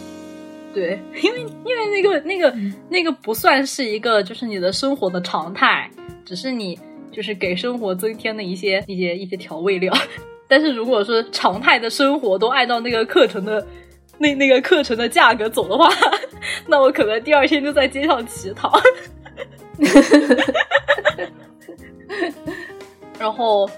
[0.75, 2.55] 对， 因为因为那个那个
[2.91, 5.89] 那个不算是一个，就是你的生活的常态，
[6.25, 6.79] 只是你
[7.13, 9.95] 就是给生活增添的一些一些一些调味料。
[10.49, 13.65] 但是如果说常态的生活都按照那个课程的
[14.19, 15.89] 那那个课程的价格走的话，
[16.67, 18.73] 那我可能第二天就在街上乞讨。
[23.19, 23.69] 然后，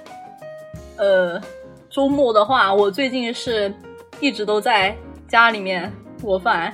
[0.96, 1.40] 呃，
[1.88, 3.72] 周末的话，我最近是
[4.18, 4.96] 一直都在
[5.28, 5.92] 家里面。
[6.18, 6.72] 做饭，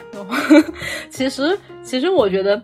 [1.11, 2.57] 其实其实我觉得，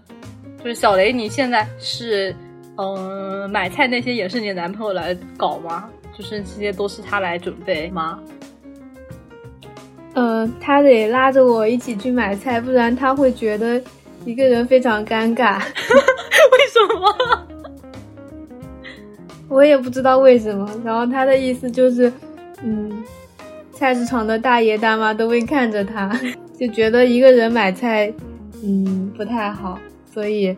[0.58, 2.34] 就是小雷，你现在是
[2.76, 5.88] 嗯买菜那些也是你男朋友来搞吗？
[6.16, 8.18] 就是这些都是他来准备吗？
[10.14, 13.80] 嗯，他得拉着我一起去买菜，不然他会觉得
[14.24, 15.60] 一个人非常尴尬。
[16.52, 17.46] 为什么？
[19.48, 20.68] 我也不知道为什么。
[20.84, 22.12] 然后他的意思就是，
[22.62, 23.04] 嗯，
[23.72, 26.10] 菜市场的大爷大妈都会看着他。
[26.58, 28.12] 就觉得一个人买菜，
[28.64, 29.78] 嗯，不太好，
[30.12, 30.56] 所以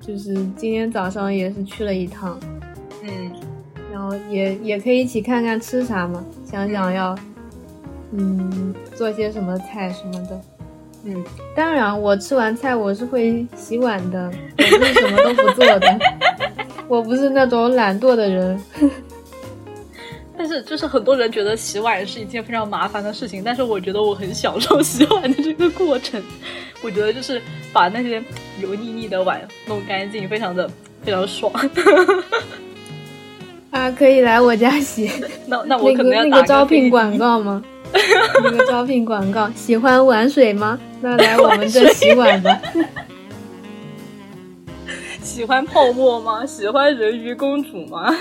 [0.00, 2.38] 就是今天早上也是去了一趟，
[3.02, 3.32] 嗯，
[3.92, 7.16] 然后也也可以一起看看吃啥嘛，想想要，
[8.12, 10.40] 嗯，做些什么菜什么的，
[11.04, 11.24] 嗯，
[11.56, 15.98] 当然我吃完菜我是会洗碗的，我不是什么都不做的，
[16.86, 18.56] 我不是那种懒惰的人。
[20.36, 26.22] 但是，就是很多人觉得洗碗是一件非常麻烦的事情，但是我觉得我很享受洗碗的这个过程。
[26.82, 27.40] 我觉得就是
[27.72, 28.22] 把那些
[28.60, 30.68] 油腻腻的碗弄干净，非常的
[31.02, 31.52] 非常爽。
[33.70, 35.10] 啊，可以来我家洗。
[35.46, 37.62] 那那我可能要那个招聘广告吗？
[38.42, 40.78] 那个招聘广告，喜欢玩水吗？
[41.00, 42.60] 那来我们这洗碗吧。
[45.24, 46.44] 喜欢泡沫吗？
[46.44, 48.14] 喜欢人鱼公主吗？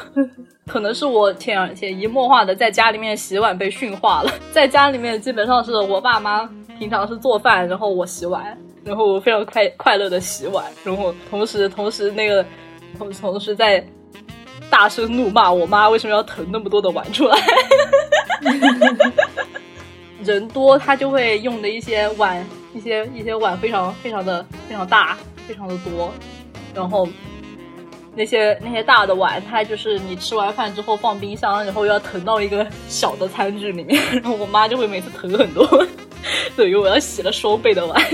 [0.66, 12.44] 可能是我潜潜移默化的在家里面洗碗被驯化了，在家里面基本上是我爸妈平常是做饭，然后我洗碗，然后我非常快快乐的洗碗，然后同时同时那个
[12.96, 13.86] 同同时在
[14.70, 17.38] 大声怒骂我妈为什么要腾那么多的碗出来。
[20.24, 22.44] 人多他就会用的一些碗，
[22.74, 26.12] 一些一些碗非常非常的非常大，非常的多，
[26.78, 27.08] 然后。
[28.14, 35.64] 那些那些大的碗，它就是你吃完饭之后放冰箱，然后要腾到一个小的餐具里面，然后我妈就会每次腾很多，
[36.56, 38.04] 等于我要洗了双倍的碗，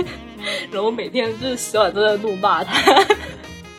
[0.70, 3.02] 然后每天就是洗碗都在怒骂她。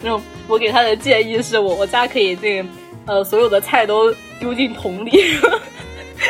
[0.01, 2.65] 然后我给她的建议是我我家可以这
[3.05, 5.11] 呃所有的菜都丢进桶里，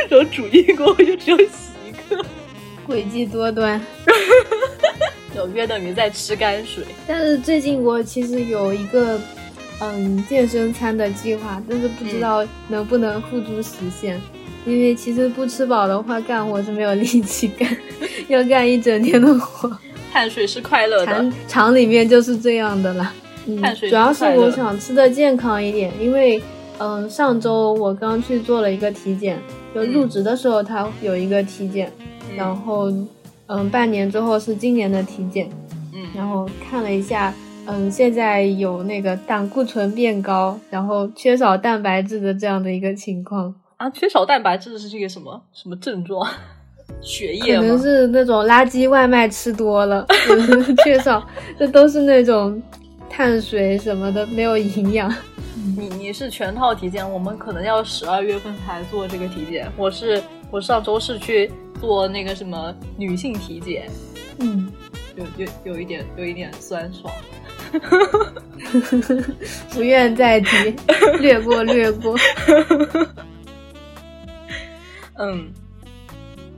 [0.10, 2.26] 然后煮一锅就只有洗一个，
[2.86, 3.80] 诡计多端，
[5.36, 6.84] 有约等于在吃泔水。
[7.08, 9.20] 但是最近我其实有一个。
[9.82, 14.18] 嗯，健身餐的计划，但是不知道能不能付诸实现，
[14.66, 17.70] 因为其实不吃饱的话，干活是没有力气干，
[18.30, 19.70] 要干一整天的活。
[20.14, 23.14] 碳水是快乐的，厂厂里面就是这样的啦。
[23.62, 26.42] 碳水主要是我想吃的健康一点，因为
[26.78, 29.38] 嗯，上周我刚去做了一个体检，
[29.74, 31.92] 就入职的时候他有一个体检，
[32.38, 32.90] 然后
[33.48, 35.50] 嗯，半年之后是今年的体检，
[35.94, 37.34] 嗯，然后看了一下。
[37.68, 43.90] 嗯，现在有那个胆固醇变高，然后缺少蛋白质的这样的一个情况啊。
[43.90, 46.30] 缺少蛋白质是这个什么什么症状？
[47.02, 50.06] 血液可能是那种垃圾外卖吃多了，
[50.84, 51.28] 缺少，
[51.58, 52.62] 这都是那种
[53.10, 55.12] 碳水什么的没有营养。
[55.76, 59.68] 你你是全套体检，我们可能要十二月份才做这个体检。
[59.76, 60.22] 我是
[60.52, 61.52] 我上周是去
[61.86, 63.88] 做那个什么女性体检，
[64.40, 64.72] 嗯，
[65.16, 67.14] 有有有一点有一点酸爽。
[69.70, 70.76] 不愿再提，
[71.20, 72.16] 略过略过。
[75.20, 75.48] 嗯，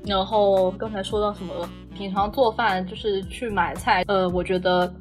[0.05, 1.69] 然后刚才说到什么？
[1.93, 4.05] 平常做饭就是去买菜。
[4.07, 4.91] 呃，我觉得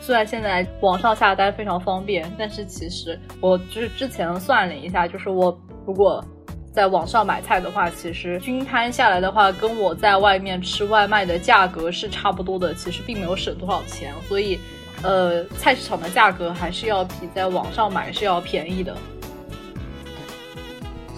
[0.00, 6.24] 虽然现在网上下单非常方便，但是其实我就是之前算了一下，就是我如果
[6.72, 14.58] 在网上买菜的话，其实均摊下来的话，跟我在外面吃外卖的价格是差不多的，其实并没有省多少钱，所以。
[15.02, 18.94] 呃，菜市场的价格还是要比在网上买是要便宜的，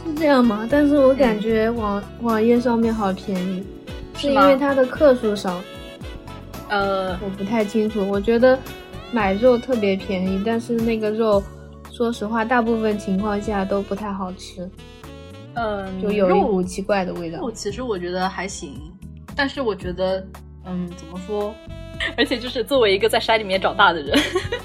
[0.05, 0.69] 是这样吗？
[0.71, 3.65] 但是我感觉网网页上面好便宜，
[4.17, 5.61] 是因为它的克数少。
[6.69, 8.09] 呃，我不太清楚。
[8.09, 8.57] 我觉得
[9.11, 11.43] 买肉特别便宜，但是那个肉，
[11.91, 14.71] 说实话，大部分情况下都不太好吃。
[15.55, 17.39] 嗯，就有一股奇怪的味道。
[17.41, 18.75] 肉其实我觉得还行，
[19.37, 20.27] 但是我觉得，
[20.65, 21.55] 嗯，怎么说？
[22.17, 24.19] 而且就是作为一个在山里面长大的人，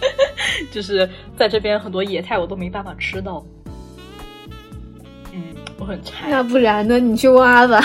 [0.72, 3.46] 就是在这边很多野菜我都没办法吃到。
[5.32, 5.44] 嗯，
[5.78, 6.32] 我很馋。
[6.32, 6.98] 那不然呢？
[7.00, 7.80] 你去挖吧。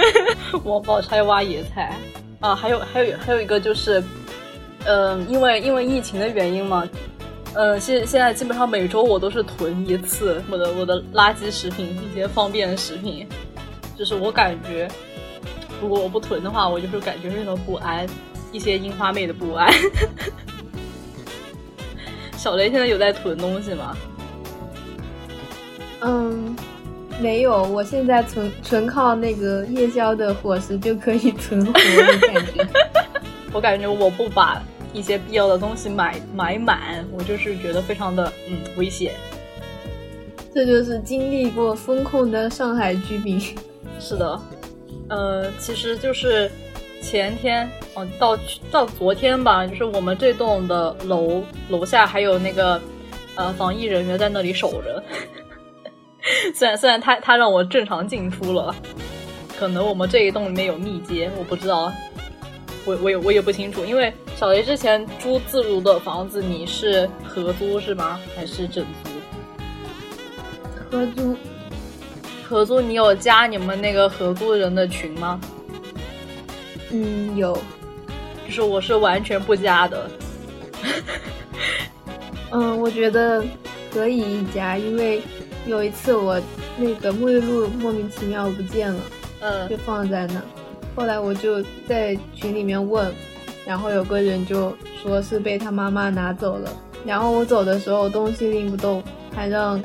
[0.64, 1.94] 我宝钗挖野菜
[2.40, 4.02] 啊，还有还有还有一个就是，
[4.86, 6.88] 嗯，因为因为疫情的原因嘛，
[7.56, 13.26] 嗯，现现在基本上每周我都是囤一次我的我的垃圾食品，一些方便食品，
[13.96, 14.86] 就是我感觉
[15.80, 18.06] 如果我不囤的话，我就是感觉非常不安。
[18.52, 19.70] 一些樱花妹的不安。
[22.36, 23.96] 小雷现在有在囤东西吗？
[26.00, 26.54] 嗯，
[27.20, 27.64] 没有。
[27.64, 32.68] 我现在纯纯靠那个夜宵的伙食就可以存活的感觉。
[33.52, 34.62] 我感觉我不把
[34.96, 39.12] 一些必要的东西买买满，我就是觉得非常的嗯危险。
[40.54, 43.40] 这就是经历过风控的上海居民。
[44.00, 44.40] 是的，
[45.08, 46.50] 呃，其实就是。
[47.02, 48.36] 前天哦，到
[48.72, 52.80] 到昨天吧，就是我们这栋的楼楼下还有那个
[53.36, 55.00] 呃防疫人员在那里守着。
[56.52, 58.74] 虽然虽然他他让我正常进出了，
[59.56, 61.92] 可能我们这一栋里面有密接，我不知道，
[62.86, 63.84] 我我也我也不清楚。
[63.84, 68.18] 因为小雷之前租自如的房子，你是合租是吗？
[68.34, 69.10] 还是整租？
[70.90, 71.36] 合租。
[72.48, 75.40] 合租，你有加你们那个合租人的群吗？
[76.90, 77.58] 嗯，有，
[78.46, 80.08] 就是我是完全不加的。
[82.52, 83.44] 嗯，我觉得
[83.92, 85.20] 可以加，因为
[85.66, 86.40] 有一次我
[86.78, 89.00] 那个沐浴露莫名其妙不见了，
[89.40, 90.40] 嗯，就放在那，
[90.96, 93.14] 后来我就在群里面问，
[93.64, 96.72] 然后有个人就说是被他妈妈拿走了，
[97.04, 99.00] 然后我走的时候东西拎不动，
[99.32, 99.80] 还让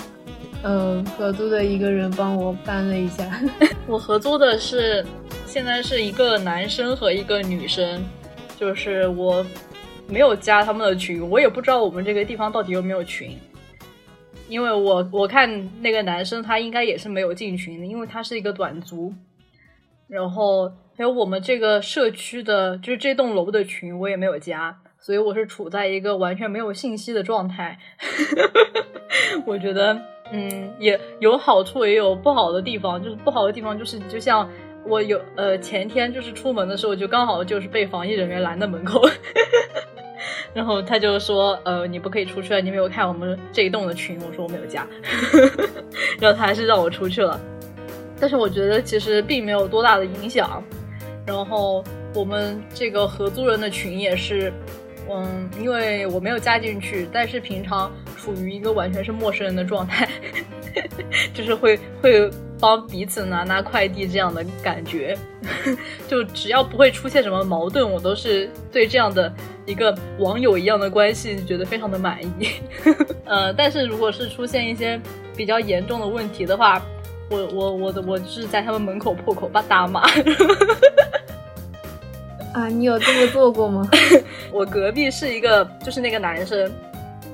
[0.63, 3.29] 嗯合租的一个人帮我搬了一下。
[3.85, 5.05] 我合租的是。
[5.47, 8.01] 现在是一个男生和一个女生，
[8.57, 9.45] 就是我
[10.07, 13.37] 没有加他们的群，我也不知道我们这个地方到底有没有群。
[14.47, 19.13] 因为我我看那个男生他应该也是没有进群的，因为他是一个短租。
[20.11, 27.79] 然后还有我们这个社区的，就是这栋楼的群，我也没有加，所以我是处在一个完全没有信息的状态。
[29.47, 29.97] 我觉得，
[30.33, 33.01] 嗯，也有好处，也有不好的地方。
[33.01, 34.49] 就是不好的地方，就是就像
[34.85, 39.01] 我有呃前天就是出门的时候，就刚好就是被防疫人员拦在门口。
[40.53, 44.85] 然后他就说：“呃，你不可以出去了，你没有看我们这一栋的群。”我说：“我没有加。
[46.19, 47.39] ”然后他还是让我出去了。
[48.21, 50.63] 但是我觉得其实并没有多大的影响。
[51.25, 54.53] 然后我们这个合租人的群也是，
[55.09, 60.07] 嗯，因为我没有加进去，但是平常处于一个完全是陌生人的状态，
[61.33, 65.17] 就是会会帮彼此拿拿快递这样的感觉。
[66.07, 69.33] 就只要不会出现什么矛盾，我都是对这样的。
[69.67, 72.49] 一个网友一样的关系，觉得非常的满意。
[73.23, 74.99] 呃，但是如果是出现一些
[75.37, 76.83] 比较严重的问题的话，
[77.31, 80.01] 我我我的我是在他们门口破口大大骂。
[82.53, 83.89] 啊，你有这么做过吗？
[84.51, 86.69] 我隔壁是一个，就是那个男生。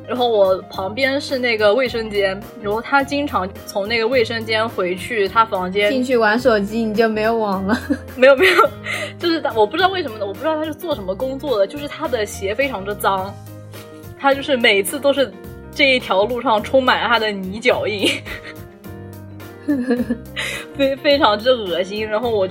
[0.07, 7.77] 然后我旁边是那个卫生间，然后他经常从那个卫生间回去他房间进去玩手机，你就没有网了？
[8.15, 8.69] 没有没有，
[9.19, 13.35] 就是他，我不知道为什么呢，我不知道他是做什么工作的，就是他的鞋非常的脏，
[14.17, 15.29] 他就是每次都是
[15.75, 18.09] 这一条路上充满了他的泥脚印，
[20.75, 22.07] 非非常之恶心。
[22.07, 22.47] 然后我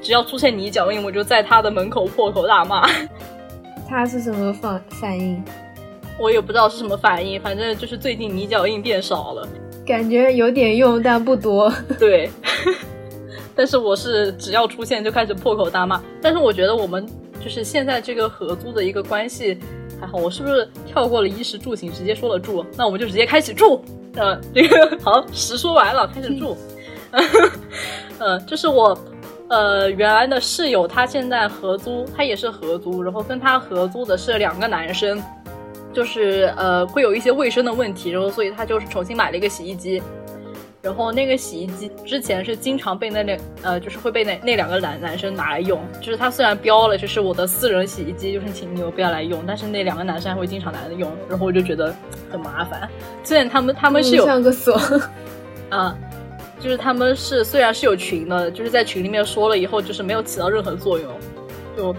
[0.00, 2.88] 只要出现泥脚印，我就在他的门口破口大骂。
[3.88, 5.42] 他是什么反反应？
[6.18, 9.48] 我也不知道是什么反应，反正就是最近泥脚印变少了，
[9.86, 11.72] 感觉有点用，但不多。
[11.98, 12.28] 对，
[13.54, 16.02] 但是我是只要出现就开始破口大骂。
[16.20, 17.06] 但是我觉得我们
[17.40, 19.56] 就是现在这个合租的一个关系
[20.00, 20.18] 还好。
[20.18, 22.66] 我是不是跳过了衣食住行，直接说了住？
[22.76, 23.80] 那我们就直接开始住。
[24.18, 26.56] 呃， 这个好，实说完了，开始住。
[28.18, 28.98] 呃，就是我
[29.48, 35.22] 呃原来的室友，他现在合租，他也是合租，然后跟他合租的是两个男生。
[35.90, 40.00] 就是呃会有一些卫生的问题，然后所以他就是重新买了一个洗衣机，
[40.88, 51.94] 然后那个洗衣机之前是经常被那两呃就是会被那那两个男男生拿来用，就是他虽然标了就是我的私人洗衣机，就是请你们不要来用，但是那两个男生还会经常拿来用，然后我就觉得
[52.30, 52.88] 很麻烦。
[53.22, 54.80] 虽然他们他们是有上个锁
[55.68, 55.94] 啊，
[56.58, 61.12] 就是他们是虽然是有群的，就是在群里面说了以后就是没有起到任何作用，
[61.76, 61.94] 就。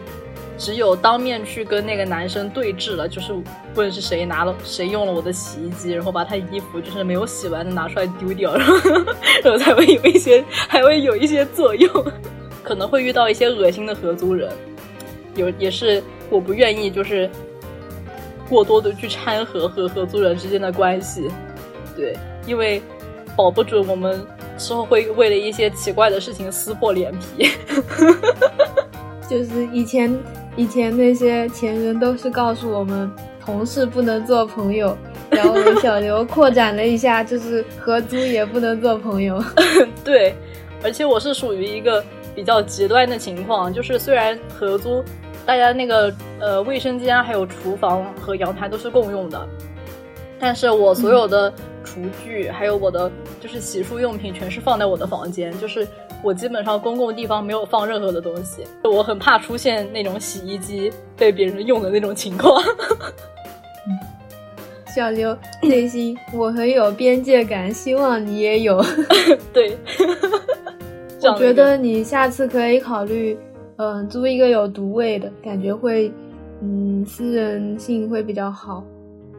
[0.59, 3.33] 只有当面去跟那个男生对峙了，就是
[3.75, 8.75] 问是谁拿了谁用了我的洗衣机，然后把他衣服就是没有洗完的拿出来丢掉，然后
[9.41, 11.89] 然后才会有一些还会有一些作用，
[12.61, 14.51] 可能会遇到一些恶心的合租人，
[15.35, 17.29] 有也是我不愿意就是
[18.49, 21.29] 过多的去掺和和合租人之间的关系，
[21.95, 22.81] 对，因为
[23.33, 24.21] 保不准我们
[24.57, 27.49] 之后会为了一些奇怪的事情撕破脸皮，
[29.29, 30.13] 就是以前。
[30.59, 33.09] 以前那些前人都是告诉我们，
[33.39, 34.97] 同事不能做朋友，
[35.29, 39.41] 然后小刘扩展了一下，就是合租也不能做朋友。
[40.03, 40.35] 对，
[40.83, 42.03] 而且我是属于一个
[42.35, 45.01] 比较极端的情况，就是虽然合租，
[45.45, 49.47] 大家那个呃卫生间还有厨房和阳台都是共用的，
[50.41, 51.53] 但是我所有的
[51.85, 53.09] 厨具还有我的
[53.39, 55.87] 就是洗漱用品全是放在我的房间，就是。
[56.21, 62.61] 我基本上公共地方没有放任何的东西，我很怕出现那种洗衣机被别人用的那种情况。
[64.87, 68.83] 小刘内心我很有边界感，希望你也有。
[69.53, 69.77] 对，
[71.21, 73.37] 我觉得你下次可以考虑，
[73.77, 76.11] 嗯，租一个有独卫的，感觉会，
[76.61, 78.83] 嗯，私人性会比较好。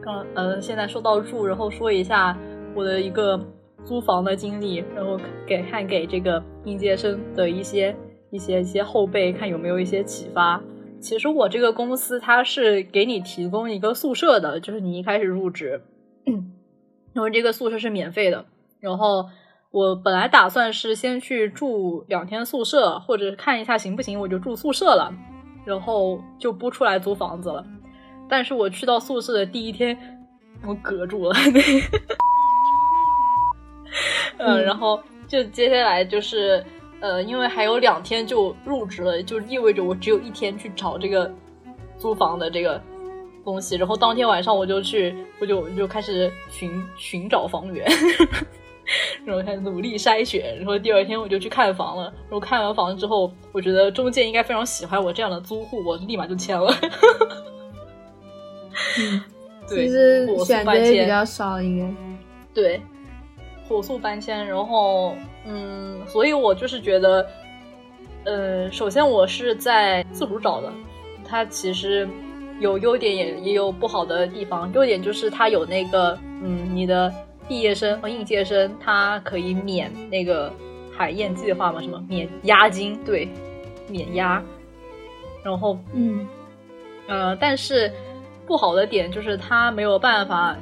[0.01, 2.35] 刚，呃，现在说到住，然后说一下
[2.73, 3.39] 我的一个。
[3.83, 7.95] 租房的经历，然后给看给这个应届生的一些
[8.31, 10.61] 一些一些后辈看有没有一些启发。
[10.99, 15.81] 其实我这个公司它是给你提供一个宿舍的，就是你一开始入职，
[16.25, 18.45] 因为这个宿舍是免费的。
[18.79, 19.25] 然后
[19.71, 25.11] 我本来打算是先去住两天宿舍，或者看一下行不行，我就住宿舍了，
[25.65, 27.65] 然后就不出来租房子了。
[28.29, 29.97] 但是我去到宿舍的第一天，
[30.65, 31.35] 我隔住了。
[34.37, 36.63] 嗯，然后就接下来就是，
[36.99, 41.31] 呃，因为还有两天就入职了，就意味着我只有一天去找这个
[41.97, 42.81] 租房的这个
[43.43, 43.75] 东西。
[43.75, 47.87] 然后当天晚上我就去，我就就开始寻寻找房源，
[49.25, 50.57] 然后开始努力筛选。
[50.57, 52.03] 然后第二天我就去看房了。
[52.03, 56.73] 然后看完房之后，我觉得中介应该非常喜欢我这样的租户，我立马就签了。
[58.97, 59.21] 嗯
[59.69, 59.87] 对
[60.43, 61.93] 选择也比较少，应该。
[62.53, 62.81] 对，
[63.71, 65.15] 火速搬迁，然后
[65.45, 67.25] 嗯，所以我就是觉得，
[68.25, 70.71] 呃，首先我是在自主找的，
[71.25, 72.07] 它其实
[72.59, 74.71] 有优点也也有不好的地方。
[74.73, 77.11] 优点就是它有那个嗯，你的
[77.47, 80.51] 毕业生和应届生，他可以免那个
[80.95, 83.27] 海燕计划嘛，什么免押金，对，
[83.87, 84.43] 免押，
[85.43, 86.27] 然后嗯
[87.07, 87.91] 呃，但是
[88.45, 90.55] 不好的点就是它没有办法，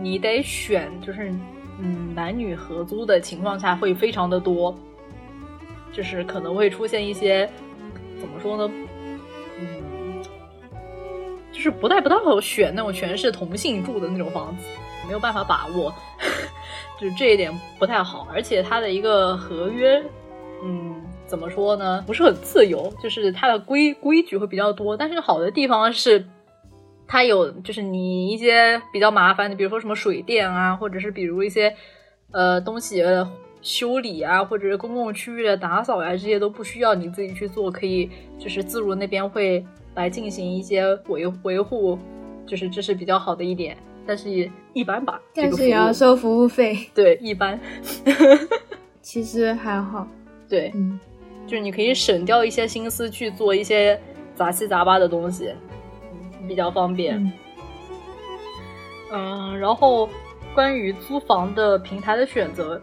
[0.00, 1.32] 你得选，就是
[1.78, 4.74] 嗯男女合租的情况下会非常的多，
[5.92, 7.48] 就是可能会出现一些
[8.18, 8.72] 怎么说呢，
[9.58, 10.22] 嗯，
[11.52, 14.66] 就是不太不太好选那种全是同性住的那种房子，
[15.06, 15.92] 没有办法把握，
[17.00, 20.02] 就是这一点不太好，而且它的一个合约，
[20.62, 21.00] 嗯。
[21.26, 22.04] 怎么说呢？
[22.06, 24.94] 不是很自由，就是它的规规矩会比较多。
[24.94, 26.22] 但是好的地方是，
[27.06, 31.74] 它有就是你一些比较麻烦的，比如说什么水电啊，或者是比如一些
[32.32, 33.28] 呃东西的
[33.62, 39.64] 修理啊，或者是公共区域的打扫呀、这些都不需要你自己去做，可以就是自如那边会
[39.94, 41.98] 来进行一些维维护，
[42.46, 43.76] 就是这是比较好的一点。
[44.06, 47.58] 但是也一般吧，但是也要收服务费，对一般，
[49.00, 50.06] 其实还好。
[50.46, 51.00] 对，嗯
[51.46, 53.98] 就是你可以省掉一些心思去做一些
[54.34, 55.56] 杂七杂八的东西，嗯
[56.48, 57.16] 比较方便。
[57.16, 57.32] 嗯
[59.12, 60.08] 嗯，然后
[60.54, 62.80] 关于租房的平台的选择，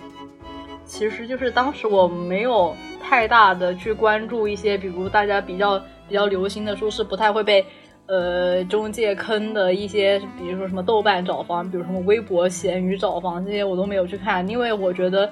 [0.86, 5.78] 其实就是当时我没有太大的去关注一些，比如大家比较
[6.08, 7.66] 比较流行的，说是不太会被
[8.06, 15.30] 呃中介坑的一些，比如说什么豆瓣找房，比如什么微博、闲鱼找房这些，我都没有去看，因为我觉得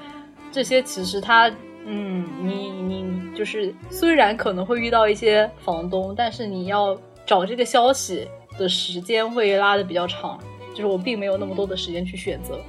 [0.51, 1.49] 这些其实它。
[1.91, 6.95] 嗯，你你就是虽然可能会遇到一些房东，但是你要
[7.29, 8.27] 找这个消息
[8.57, 10.39] 的时间会拉的比较长，
[10.73, 12.59] 就是我并没有那么多的时间去选择。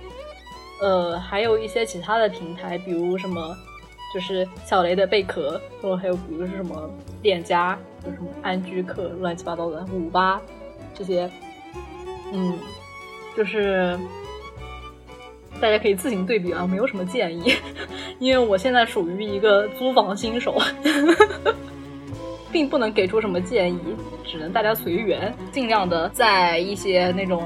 [0.82, 3.56] 呃，还有一些其他的平台，比如什么
[4.12, 6.90] 就是小雷的贝壳，然后还有比如是什么
[7.22, 10.38] 链家，有什么安居客，乱七八糟的五八
[10.94, 11.30] 这些，
[12.30, 12.58] 嗯，
[13.34, 13.98] 就是。
[15.60, 17.52] 大家可以自行对比啊，没有什么建议，
[18.18, 20.58] 因为我现在属于一个租房新手，
[22.52, 23.80] 并不能给出什么建议，
[24.24, 27.42] 只能大家随缘，尽量的在一些那种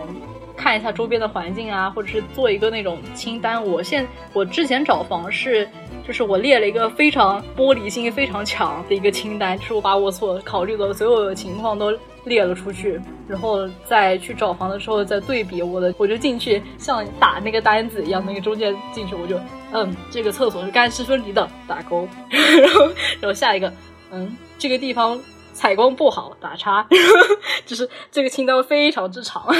[0.56, 3.64] 看一下周边的环境啊，或者是做一个那种清单。
[3.64, 5.68] 我现我之前找房是，
[6.06, 11.92] 就是我列了一个非常玻璃心非常强的一个清单，就是我把我所考虑的所有情况都。
[12.24, 12.98] 列了出去，
[13.28, 19.38] 然后再去找房的时候再对比我的，我就进去像打那个单子一样，那个中介进去我就
[19.72, 22.86] 嗯，这个厕所是干湿分离的，打勾，然后
[23.20, 23.70] 然后下一个
[24.10, 25.20] 嗯，这个地方
[25.52, 26.86] 采光不好，打叉，
[27.66, 29.46] 就是这个清单非常之长。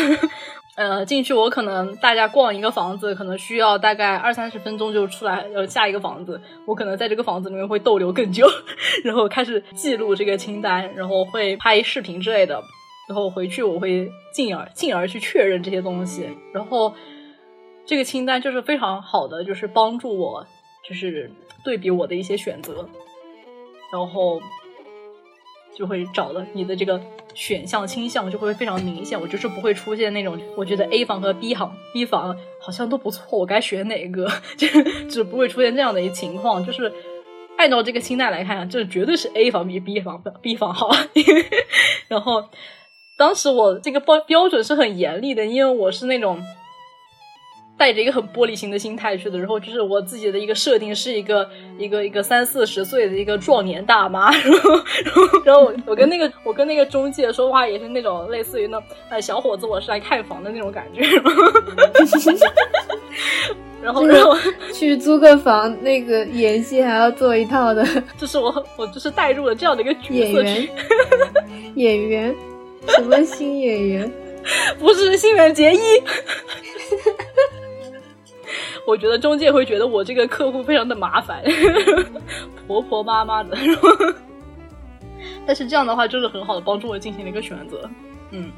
[0.76, 6.40] 呃，进去我可能大家逛一个房子，可能需要大概二三十分钟就出来，呃，下一个房子。
[6.66, 8.44] 我可能在这个房子里面会逗留更久，
[9.04, 12.60] 然后开始记录这个清单，然后会拍视频之类的，
[13.08, 16.28] 然后回去我会进而进而去确认这些东西。
[16.52, 16.92] 然后
[17.86, 20.44] 这个清单就是非常好的，就是帮助我
[20.88, 21.30] 就是
[21.64, 22.84] 对比我的一些选择，
[23.92, 24.40] 然后
[25.76, 27.00] 就会找到你的这个。
[27.36, 34.28] 选项倾向就会非常明显，我就是不会出现那种我觉得 A 房和 B 房 B 房好像都不错，我该选哪个？
[34.56, 34.68] 就
[35.10, 36.92] 只不会出现这样的一个情况，就是
[37.56, 40.92] 按照这个心态来看，这绝对是 A 房比 B 房 B 房好。
[41.14, 41.44] 因 为
[42.06, 42.48] 然后
[43.16, 46.40] 当时我这个标标准是很严厉的，因为我是那种。
[47.76, 58.80] 带着一个很玻璃心的心态去的，然后就是我自己的一个设定是一个一个一个三四十岁的一个壮年大妈， 然后然后我我跟那个我跟那个中介说话也是那种类似于那
[59.10, 61.02] 呃小伙子我是来看房的那种感觉，
[63.82, 64.36] 然后然后
[64.72, 67.84] 去租个房那个演戏还要做一套的，
[68.16, 70.68] 就是我我就是带入了这样的一个角色演员
[71.74, 72.34] 演员
[72.86, 74.12] 什么新演员？
[74.78, 75.78] 不是新垣结衣。
[78.86, 81.42] 我觉得中介会觉得我这个客户非常的麻烦，
[82.66, 83.56] 婆婆妈妈的。
[85.46, 87.88] 但是这样的话，就是很好的帮助我进行了一个选择。
[88.30, 88.50] 嗯，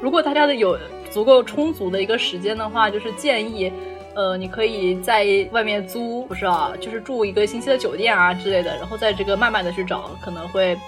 [0.00, 0.78] 如果大家的有
[1.10, 3.72] 足够充足的一个时间的话，就是建议，
[4.14, 10.78] 呃，你可以在外面租，不是啊，就是住一个星期的酒店啊之类的，然后在这个慢慢的去找，可能会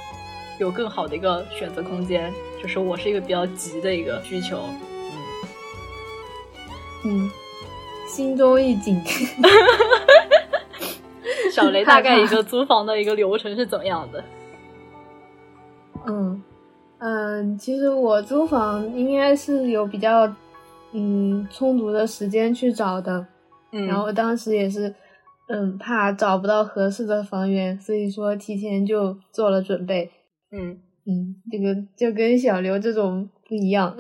[0.59, 2.33] 有更好的一个选择空间。
[2.63, 4.59] 就是我是一个比较急的一个需求。
[7.05, 7.21] 嗯。
[7.25, 7.31] 嗯
[8.17, 8.99] 心中一紧，
[11.53, 14.25] 小雷大概一个租房的一个流程是怎么样的？
[16.07, 16.43] 嗯，
[16.97, 20.35] 嗯，其实我租房应该是有比较
[20.93, 23.27] 嗯充足的时间去找的，
[23.73, 24.95] 嗯，然后当时也是
[25.51, 30.11] 嗯怕找不到合适的房源，所以说提前就做了准备。
[30.51, 33.95] 嗯嗯，这个就跟小刘这种不一样，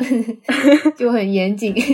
[0.97, 1.74] 就很严谨。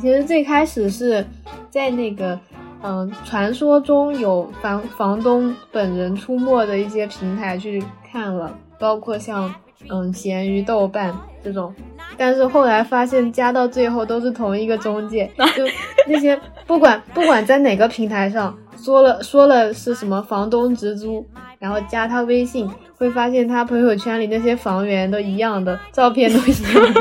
[0.00, 1.24] 其实最开始是
[1.70, 2.38] 在那个
[2.82, 9.52] 嗯传说中有房房东本人出没的一些平台去看了，包括像
[9.90, 11.74] 嗯闲鱼、豆瓣这种，
[12.16, 15.64] 但是后来发现加到最后都是同一个中介， 就
[16.08, 21.26] 那些不管不管在哪个平台上说了说了是什么房东直租，
[21.58, 22.68] 然后加他微信。
[22.98, 26.94] 会发现他朋友圈里那些房源都一样的，照片都一样，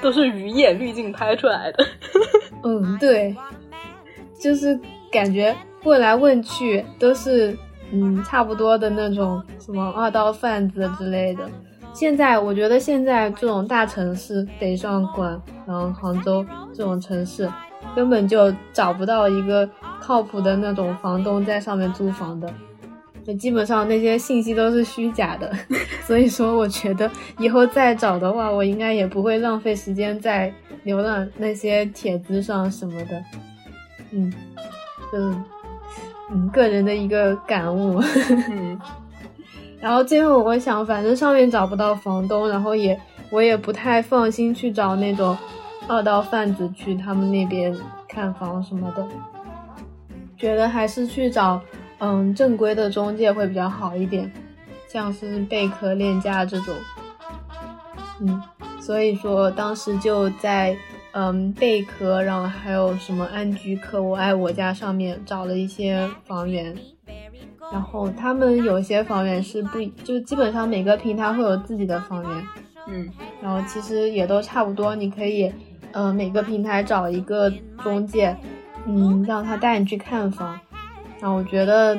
[0.00, 1.86] 都是鱼眼滤镜拍出来的。
[2.62, 3.34] 嗯，对，
[4.40, 4.78] 就是
[5.10, 7.56] 感觉问来问去都是
[7.92, 11.48] 嗯差不多的那种什么二道贩子之类的。
[11.92, 17.48] 现在我觉得现在这种大城市，北上广，然后杭州这种城市，
[17.94, 19.68] 根本就找不到一个
[20.00, 22.52] 靠谱的那种房东在上面租房的。
[23.26, 25.50] 就基本上那些信息都是虚假的，
[26.04, 30.52] 所以说我觉得以后再找的话，我应该也不会浪费时间在
[30.84, 33.24] 浏览那些帖子上什么的。
[34.10, 34.32] 嗯，
[35.14, 35.44] 嗯，
[36.30, 37.98] 嗯，个人的一个感悟。
[38.50, 38.78] 嗯，
[39.80, 45.34] 然后最后我想，反正上面找不到房东，然后也我也不太放心去找那种
[45.88, 47.74] 二道贩子去他们那边
[48.06, 49.06] 看房什么的，
[50.36, 51.58] 觉得还是去找。
[51.98, 54.30] 嗯，正规的中介会比较好一点，
[54.88, 56.74] 像是贝壳、链家这种。
[58.20, 58.42] 嗯，
[58.80, 60.76] 所以说当时就在
[61.12, 66.76] 嗯贝壳，然后还有什么安居客、我爱我家上面找了一些房源，
[67.72, 72.46] 然后他们有些房源是不就基本上每个平台会有自己的房源，
[72.88, 73.10] 嗯，
[73.42, 75.52] 然后其实也都差不多，你可以
[75.92, 77.50] 嗯每个平台找一个
[77.82, 78.36] 中介，
[78.86, 80.58] 嗯让他带你去看房。
[81.24, 81.98] 啊，我觉得，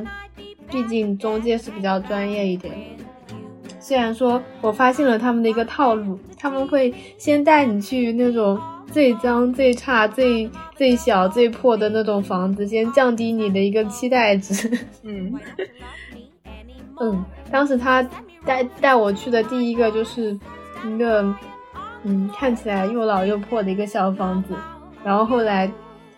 [0.70, 3.34] 毕竟中介是比较专业一点的。
[3.80, 8.62] 虽然说我发现了他们的一个套路，他们会先带你去那种
[8.92, 14.70] 最脏、最差、最最小、最破的那种房子，先降低你的一个期待值。
[15.02, 15.34] 嗯
[17.02, 18.08] 嗯，当时他
[18.46, 20.40] 带带我去的第一个就是
[20.88, 21.26] 一个
[22.04, 24.54] 嗯看起来又老又破的一个小房子，
[25.04, 25.68] 然后后来。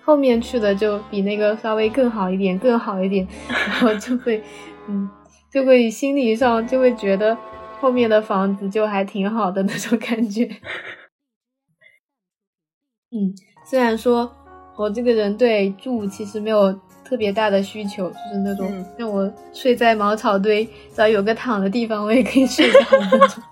[0.08, 4.42] 后面去的就比那个稍微更好一点，更好一点， 然后就会，
[4.88, 5.10] 嗯，
[5.52, 7.38] 就会心理上就会觉得
[7.82, 10.46] 后面的房子就还挺好的那种感觉。
[13.12, 13.36] 嗯，
[13.66, 14.34] 虽然说
[14.78, 16.72] 我这个人对住其实没有
[17.04, 20.64] 特别大的需求，就是那种让我睡在茅草堆，
[20.94, 22.80] 只要有个躺的地方我也可以睡着
[23.12, 23.44] 那种。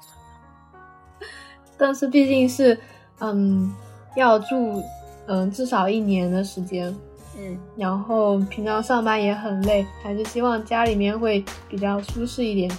[1.77, 2.79] 但是毕竟是，
[3.19, 3.75] 嗯，
[4.15, 4.81] 要住。
[5.27, 6.95] 嗯，至少一年的时间，
[7.37, 12.71] 嗯，然后平常上班也很累，还是希望家里面会比较舒适一点，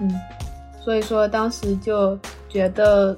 [0.00, 0.10] 嗯，
[0.82, 2.18] 所以说当时就
[2.48, 3.14] 觉得，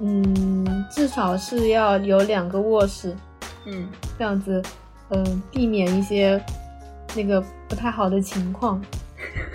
[0.00, 3.16] 嗯，至少是要有两个卧室，
[3.64, 3.88] 嗯，
[4.18, 4.62] 这样子，
[5.08, 6.38] 嗯，避免一些
[7.16, 8.80] 那个不太好的情况，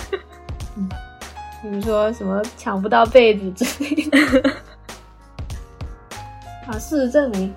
[0.76, 0.90] 嗯，
[1.62, 4.52] 比如说什么抢不到被子之类的，
[6.68, 7.54] 啊，事实证明。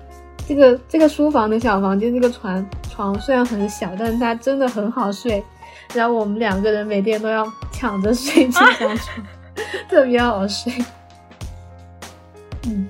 [0.49, 5.43] 这个这个书房的小房间，这个床床虽然很小，但是它真的很好睡。
[5.93, 8.97] 然后我们两个人每天都要抢着睡这张床，
[9.87, 10.73] 特别好睡。
[12.65, 12.87] 嗯，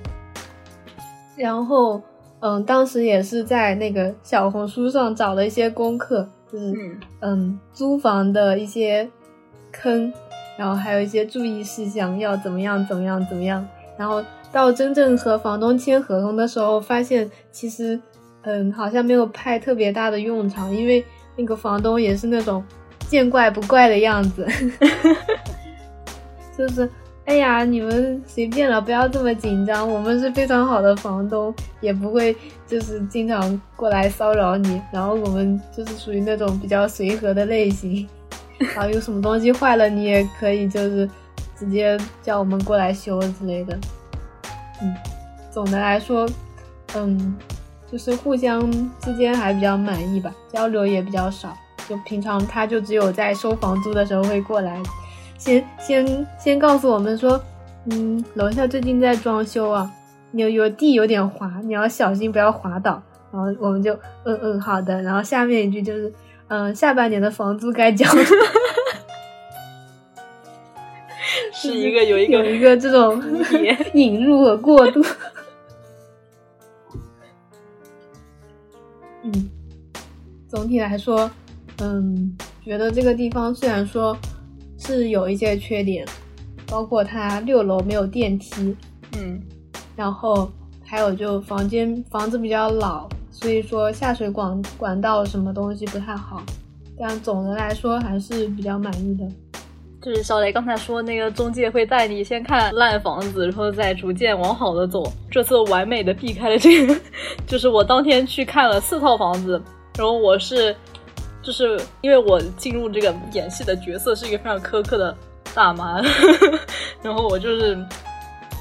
[1.36, 2.00] 然后
[2.40, 9.06] 嗯，当时也是在那个小红书上找了一些功课，就是嗯租房的一些
[9.70, 10.10] 坑，
[10.56, 13.68] 然后还有一些注意事项，要怎么样怎么样怎么样，
[13.98, 14.24] 然后。
[14.52, 18.00] 到真正和房东签合同的时候，发现其实，
[18.42, 21.04] 嗯，好像没有派特别大的用场，因为
[21.36, 22.62] 那个房东也是那种
[23.08, 24.46] 见怪不怪的样子，
[26.58, 26.88] 就是，
[27.26, 32.36] 哎呀，你们随便了，不要这么紧张，我们是非常好的房东，也不会
[32.66, 38.08] 就是经常过来骚扰你，然后我们就是属于那种比较随和的类型，
[38.74, 41.08] 然后有什么东西坏了，你也可以就是
[41.56, 43.78] 直接叫我们过来修之类的。
[44.82, 44.94] 嗯，
[45.50, 46.28] 总的来说，
[46.94, 47.36] 嗯，
[47.90, 48.70] 就是互相
[49.00, 51.56] 之间还比较满意吧，交流也比较少。
[51.88, 54.80] 就平常他就只有在收房租的时候会过来，
[55.36, 57.40] 先先先告诉我们说，
[57.90, 59.90] 嗯，楼下最近在装修啊，
[60.32, 63.02] 有有地有点滑，你要小心不要滑倒。
[63.32, 63.94] 然后我们就
[64.24, 66.12] 嗯嗯好的，然后下面一句就是，
[66.48, 68.04] 嗯，下半年的房租该交。
[68.12, 68.22] 了
[71.60, 73.22] 是一个有一个有一个这种
[73.92, 75.04] 引入和过渡。
[79.22, 79.50] 嗯，
[80.48, 81.30] 总体来说，
[81.82, 82.34] 嗯，
[82.64, 84.16] 觉得这个地方虽然说
[84.78, 86.06] 是有一些缺点，
[86.66, 88.74] 包括它六楼没有电梯，
[89.18, 89.38] 嗯，
[89.94, 90.50] 然后
[90.82, 96.42] 还有就房间房子比较老，所以说下水管管道什么东西不太好，
[96.98, 99.28] 但总的来说还是比较满意的。
[100.02, 105.02] 就是小雷刚才说那个中介会带你先看烂房子，然后再逐渐往好的走。
[105.30, 106.96] 这次完美的避开了这个，
[107.46, 109.62] 就是我当天去看了四套房子，
[109.98, 110.74] 然后我是，
[111.42, 115.14] 就是因为我进入这个演戏的角色是一个非常苛刻的
[115.52, 116.00] 大妈，
[117.02, 117.78] 然后我就是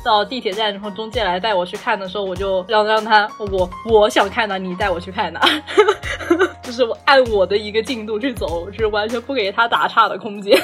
[0.03, 5.39] 到地铁站，然后中介来带我去看的时候，我就让让他我我想看哪，你带我去看哪，
[6.61, 10.61] 就是我按我的一个进度去走，是完全不给他打岔的空间。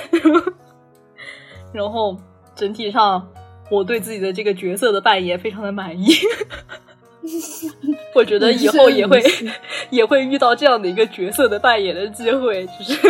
[1.75, 2.17] 然后
[2.55, 3.27] 整体上，
[3.69, 6.07] 我对自己的这个角色的扮演非常的满意。
[8.13, 9.21] 我觉得以后也会
[9.89, 13.01] 也会遇到这样的一个角色的扮演的机会，就是，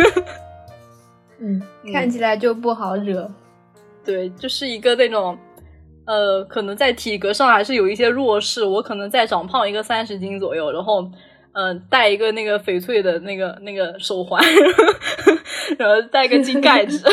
[1.38, 1.62] 嗯，
[1.92, 3.30] 看起来就不好惹。
[4.04, 5.36] 对，就是一个那种，
[6.06, 11.10] 呃，可能在体格上还是有一些弱势，我可能再长胖一个三十斤左右，然后，
[11.52, 14.42] 嗯，戴一个那个翡翠的那个那个手环，
[15.76, 17.06] 然后戴个金盖子。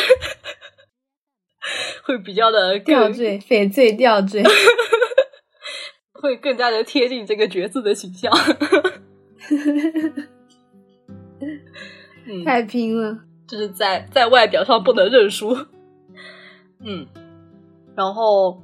[2.03, 4.43] 会比较的吊坠，翡翠吊坠，
[6.13, 8.31] 会更加的贴近这个角色的形象。
[12.45, 15.57] 太拼了，就是在在外表上不能认输。
[16.79, 17.07] 嗯，
[17.95, 18.61] 然后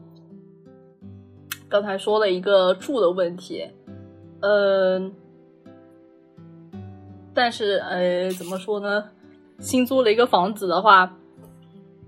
[1.69, 3.65] 刚才说了一个住的问题，
[4.41, 5.13] 嗯，
[7.33, 9.09] 但是呃，怎么说呢？
[9.59, 11.17] 新租了一个房子的话，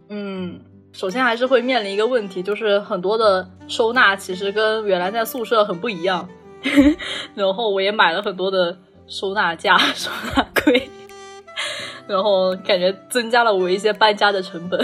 [0.09, 0.61] 嗯。
[0.93, 6.27] 首先还是会面临一个问题，就是很多的收纳其实跟原来在宿舍很不一样。
[7.33, 8.77] 然后我也买了很多的
[9.07, 10.89] 收纳架、 收纳柜，
[12.07, 14.79] 然后感觉增加了我一些搬家的成本。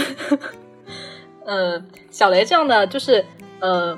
[1.46, 3.24] 嗯， 小雷这样的就是
[3.60, 3.98] 呃。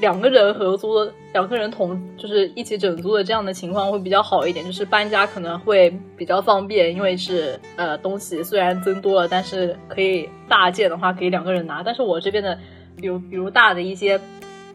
[0.00, 11.82] 两个人合租，两个人同就是一起整租的这样的情况会比较好一点，就是搬家可能会比较方便，因为是呃东西虽然增多了，但是可以大件的话可以两个人拿。
[11.82, 12.56] 但是我这边的，
[12.96, 14.20] 比如比如大的一些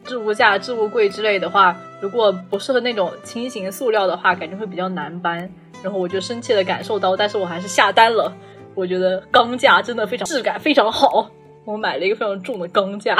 [0.04, 5.50] 置物架、置物柜之类的话，如果不适合那种轻型塑料的话，感觉会比较难搬。
[5.82, 8.32] 然后我就深切的感受到，但是我还是下单了。
[8.74, 11.30] 我觉得钢架真的非常质感非常好，
[11.64, 13.16] 我买了一个非常重的钢架。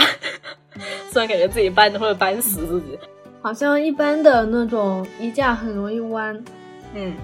[1.10, 2.98] 虽然感觉自己搬会搬死自己，
[3.40, 6.44] 好像一般的那种衣架很容易弯。
[6.94, 7.14] 嗯，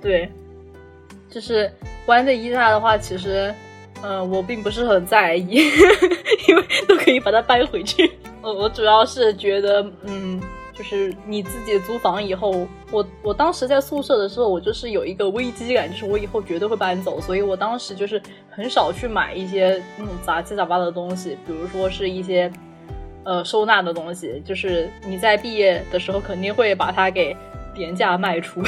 [0.00, 0.30] 对，
[1.30, 1.70] 就是
[2.06, 3.54] 弯的衣架的话，其实，
[4.02, 5.62] 嗯，我并不是很在意，
[6.48, 8.12] 因为都可以把它搬回去。
[8.42, 10.40] 我我主要是觉得，嗯。
[10.74, 22.50] 就是你自己租房以后，我我当时在宿舍的时候，我就是有一个危机感，就是我以后绝对会搬走，所以我当时就是很少去买一些那种杂七杂八的东西，比如说是一些
[23.24, 27.36] 呃收纳的东西，就是你在毕业的时候肯定会把它给
[27.74, 28.62] 廉价卖出，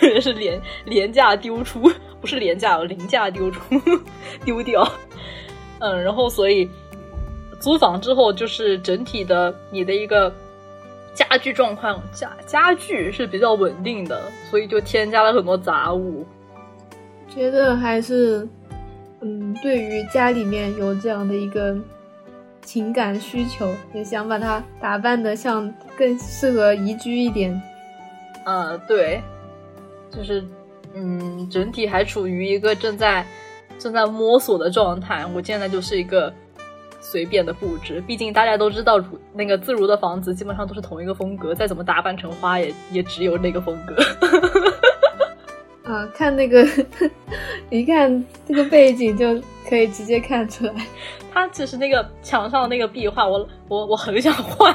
[0.00, 1.88] 或者是廉廉价丢出，
[2.20, 3.62] 不是廉价，廉价丢出
[4.44, 4.86] 丢掉，
[5.78, 6.68] 嗯，然后所以
[7.60, 10.34] 租房之后就是整体的你的一个。
[11.14, 16.24] 家具状况家家具是比较稳定的，所以就添加了很多杂物。
[17.28, 18.48] 觉得还是，
[19.20, 21.76] 嗯，对于家里面有这样的一个
[22.62, 27.60] 情感需求，也想把它打扮的像更适合宜居一点。
[28.44, 29.20] 呃，对，
[30.10, 30.42] 就是
[30.94, 33.26] 嗯，整体还处于一个正在
[33.78, 35.26] 正在摸索的状态。
[35.34, 36.32] 我现在就是一个。
[37.02, 43.96] 随便的布置，毕竟大家都知道，如那个自如的房子基本上都是同一个风格，再怎么打扮成花，也也只有那个风格。
[45.84, 46.64] 啊，看那个，
[47.68, 50.74] 一看这个背景就可以直接看出来。
[51.32, 54.72] 它其实那个墙上那个壁画，我我我很想换，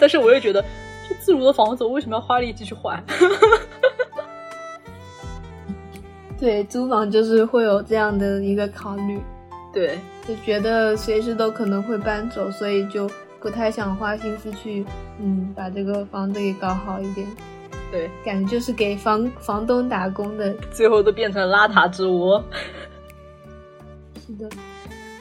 [0.00, 0.64] 但是我又觉得，
[1.06, 3.04] 这自如的房子，我为什么要花力气去换？
[6.40, 9.20] 对，租房就是会有这样的一个考虑。
[9.72, 13.08] 对，就觉得随时都可能会搬走，所以就
[13.40, 14.84] 不太想花心思去，
[15.20, 17.26] 嗯，把这个房子给搞好一点。
[17.92, 22.42] 对，感觉就是给房房东打工的， 最后都变成邋遢之窝。
[24.26, 24.48] 是的，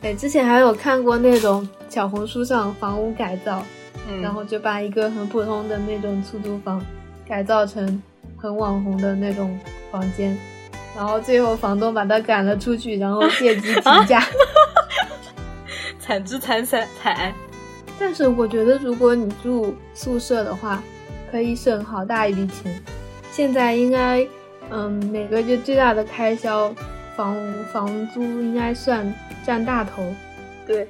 [0.01, 3.63] 哎，之前还有看过那种小红书上房屋改造，
[4.09, 6.83] 嗯，然后就把一个很普通的那种出租房
[7.27, 8.01] 改造成
[8.35, 9.55] 很网红的那种
[9.91, 10.35] 房间。
[10.95, 14.23] 然后最后房东把他赶了出去，然后借机 提价。
[16.05, 17.33] 惨之惨惨惨。
[17.97, 20.83] 但是我觉得，如果你住宿舍的话，
[21.31, 22.79] 可以省好大一笔钱。
[23.31, 24.27] 现在应该，
[24.69, 26.73] 嗯，每个月最大的开销，
[27.15, 27.35] 房
[27.73, 29.11] 房租应该算
[29.43, 30.03] 占大头。
[30.67, 30.87] 对，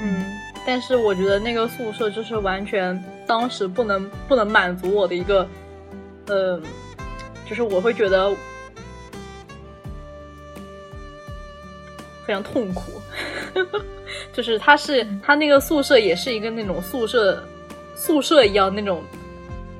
[0.00, 0.24] 嗯，
[0.64, 5.48] 但是我觉得那个宿舍就是完全当时不能不能满足我的一个，
[6.26, 6.60] 呃，
[7.48, 8.30] 就是我会觉得
[12.32, 12.92] 非常痛苦。
[14.32, 17.42] 就是他是他那个宿舍也是一个那种宿舍
[17.94, 19.02] 宿舍一样那种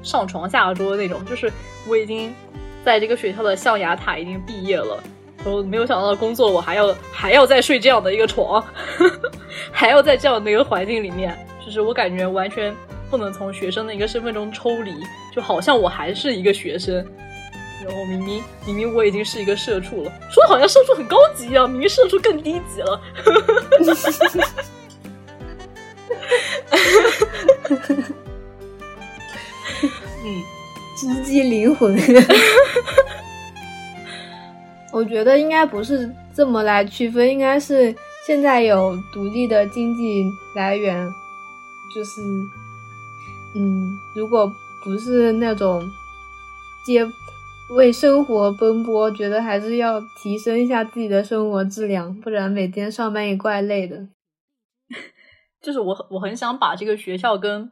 [0.02, 1.50] 上床下桌那种，就是
[1.88, 2.34] 我已经
[2.84, 5.02] 在这个学校的象牙塔已经毕业了，
[5.38, 8.62] 然后没有想到工作我还要还要再睡这样的一个床，
[9.72, 11.34] 还要在这样的一个环境里面，
[11.64, 12.74] 就是我感觉完全
[13.10, 14.92] 不能从学生的一个身份中抽离，
[15.34, 17.02] 就好像我还是一个学生，
[17.84, 23.00] 然后明明明明我已经是一个社畜了，说的好像社畜很高级一样，明明社畜更低级了。
[30.24, 30.42] 嗯，
[30.96, 31.98] 直击灵魂。
[34.92, 37.94] 我觉得应该不是这么来区分，应该是
[38.26, 41.10] 现在有独立的经济来源，
[41.94, 42.20] 就是，
[43.54, 44.54] 嗯，如果
[44.84, 45.90] 不是那种
[46.84, 47.04] 接
[47.76, 54.08] 为生活奔波，觉得还是要提升一下自己的生活质量，不然每天上班也怪累的。
[55.62, 57.70] 就是我我很想把这个学校跟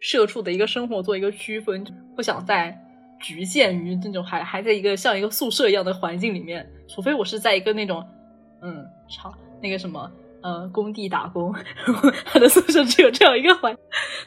[0.00, 1.84] 社畜的一个生活做一个区分，
[2.14, 2.78] 不想再
[3.20, 8.06] 局限于这种还还在一个像一个宿舍一样的环境里面，除非我是在一个那种
[8.62, 10.10] 嗯厂那个什么
[10.42, 11.52] 呃工地打工，
[11.84, 13.76] 然后他的宿舍只有这样一个环，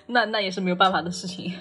[0.05, 1.53] 那那也是没有办法的事情。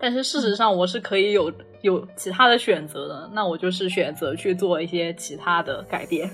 [0.00, 1.52] 但是事实上我是可以有
[1.82, 6.28] 有其他的选择的，那我就是选择去做一些其他的改变。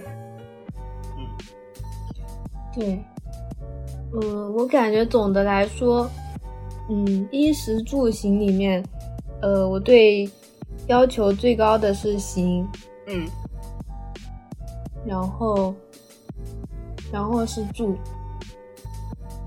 [1.19, 1.27] 嗯
[2.75, 2.99] 对。
[4.23, 6.09] 嗯，我感觉总的来说，
[6.89, 8.83] 嗯，衣食住行里面，
[9.43, 10.31] 呃，我对
[10.87, 12.67] 要求最高的是行，
[13.09, 13.27] 嗯，
[15.05, 15.75] 然后，
[17.13, 17.97] 然后是住，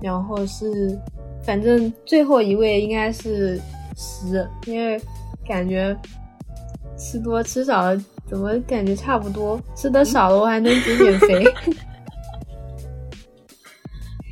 [0.00, 0.96] 然后是，
[1.42, 3.58] 反正最后一位应该是
[4.00, 4.98] 食，因为
[5.46, 5.94] 感觉
[6.96, 7.94] 吃多吃少
[8.26, 11.44] 怎么感觉差不多，吃的少了我还能减减肥。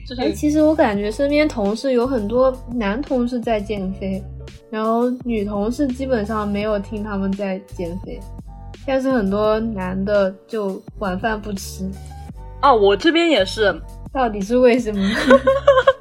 [0.19, 4.25] 哎，其实我感觉身边同事有很多男同事在减肥，
[4.71, 8.19] 然后女同事基本上没有听他们在减肥，
[8.87, 11.87] 但是很多男的就晚饭不吃。
[12.63, 13.79] 哦，我这边也是，
[14.11, 15.07] 到底是为什么？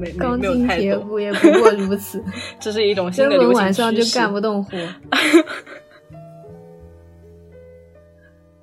[0.00, 2.22] 没钢筋铁骨也不过如此，
[2.58, 4.70] 这是一种新的流行晚上就干不动活。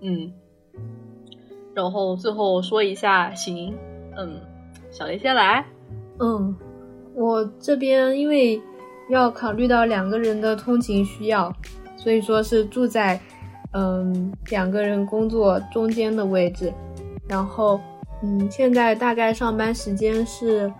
[0.02, 0.32] 嗯，
[1.74, 3.76] 然后最后说一下，行。
[4.16, 4.40] 嗯，
[4.92, 5.64] 小雷先来。
[6.20, 6.56] 嗯，
[7.14, 8.60] 我这边因为
[9.10, 11.54] 要考虑到两个人的通勤需要，
[11.96, 13.20] 所以说是住在
[13.74, 16.74] 嗯两个人工作中间的位置。
[17.28, 17.80] 然后
[18.24, 20.72] 嗯，现在大概上班时间是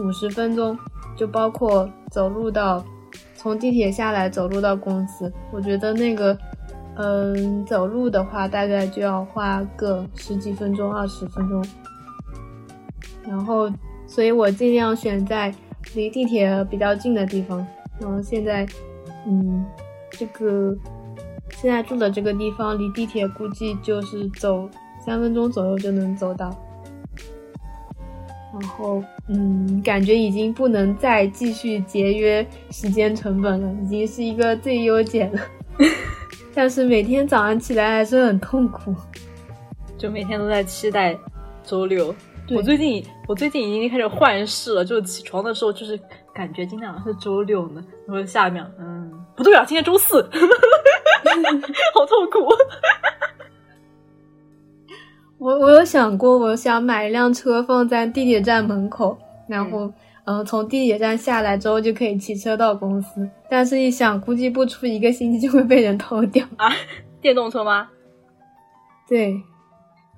[0.00, 0.76] 五十分钟，
[1.16, 2.84] 就包括走路到
[3.34, 5.32] 从地铁下来走路到公司。
[5.52, 6.36] 我觉得那个
[6.96, 11.64] 嗯走路的话，大概就要花个十几分钟、二十分钟。
[13.26, 13.70] 然后，
[14.06, 15.54] 所以我尽量选在
[15.94, 17.64] 离地铁比较近的地方。
[18.00, 18.66] 然后现在，
[19.26, 19.64] 嗯，
[20.10, 20.76] 这个
[21.50, 24.68] 现在住的这个地方离地铁估计就是走
[25.04, 26.50] 三分钟左右就能走到。
[28.52, 29.02] 然后，
[29.32, 35.40] 嗯，感觉已经不能再继续节约时间成本了，已经是一个最优解了。
[36.52, 38.92] 但是每天早上起来还是很痛苦，
[39.96, 41.16] 就每天都在期待
[41.64, 42.12] 周六。
[42.50, 45.96] 我最近我最近已经开始幻视了，就起床的时候就是
[46.34, 50.20] 感觉今天好像是周六呢，然后下一秒嗯不对啊，今天周四，
[51.94, 52.48] 好痛苦。
[55.40, 59.16] 我我有想过，我想买一辆车放在地铁站门口，
[59.48, 59.90] 然后
[60.24, 66.70] 嗯从地铁站下来之后就可以骑车到公司，但是一想估计不出一个星期就会被人偷掉啊！
[67.22, 67.88] 电动车吗？
[69.08, 69.40] 对，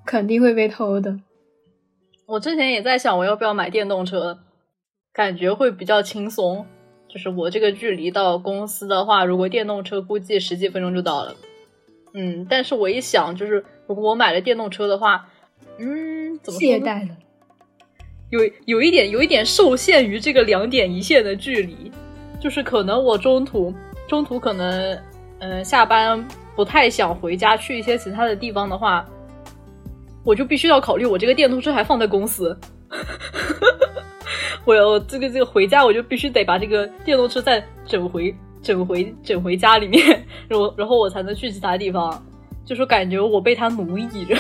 [0.04, 1.16] 肯定会被偷的。
[2.26, 4.40] 我之前也在想，我要不要买电动车，
[5.12, 6.66] 感觉会比较轻松。
[7.08, 11.36] 就是我这个距离到公司的话，如果电动车估计十几分钟就到了。
[12.14, 15.28] 嗯，但是我一想，就是如果我买了电动车的话，
[15.78, 17.16] 嗯，怎么懈怠了？
[18.30, 21.92] 有有一点，有一点受限于这个两点一线的距离，
[22.40, 23.72] 就是可能我中途
[24.08, 24.98] 中途可能
[25.40, 29.06] 嗯下班不太想回家，去一些其他的地方的话。
[30.24, 32.56] 我就必须要考虑我这个电动车还放在公司，
[34.64, 38.32] 我要这个这个回家我就必须得把这个电动车再整回
[38.62, 42.24] 整回整回家里面，然后然后我才能去其他地方，
[42.64, 44.36] 就是感觉我被他奴役着，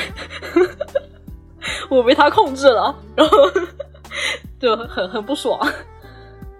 [1.90, 3.36] 我被他控制了，然后
[4.58, 5.58] 就很很不爽。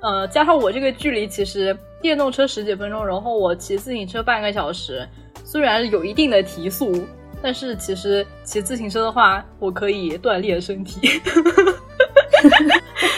[0.01, 5.09] 呃，加上我这个距离，其实电动车十几分钟，然后我骑自行车半个小时，
[5.45, 7.07] 虽然有一定的提速，
[7.41, 11.09] 但是其实骑自行车的话，我可以锻炼身体。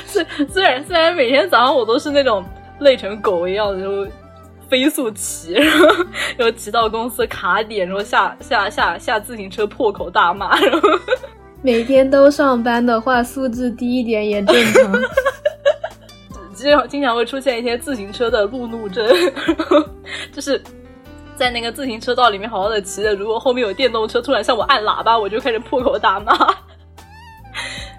[0.07, 2.45] 虽虽然虽然每天早上我都是那种
[2.81, 4.07] 累成狗一样的就
[4.75, 5.87] 飞速骑， 然后
[6.37, 10.89] 然后骑到公司卡点，然后下下下下自行车破口大骂，然后
[11.63, 14.93] 每天都上班的话，素质低一点也正常。
[16.53, 19.07] 经常经常会出现一些自行车的路怒症，
[20.33, 20.61] 就是
[21.37, 26.33] 在那个自行车道里面好好的骑着，如果后面有电动车突然向我按喇叭，我就开始破口大骂。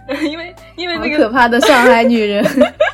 [0.30, 2.46] 因为因为那个可怕的上海女人，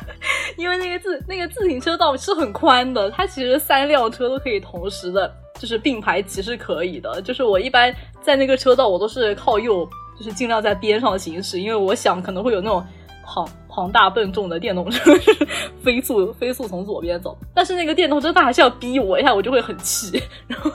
[0.56, 7.20] 因为那个自那个自行车道是很宽的，它其实三辆车都可以同时的，就是并排骑是可以的。
[7.22, 12.84] 就是我一般在那个车道，我都是靠右，就是尽量在边上行驶，因为我想可能会有那种。
[13.24, 15.14] 庞庞大笨重的电动车
[15.82, 20.70] 飞速飞速从左边走，但是那个电动车它还是要逼我一下，我就会很气，然后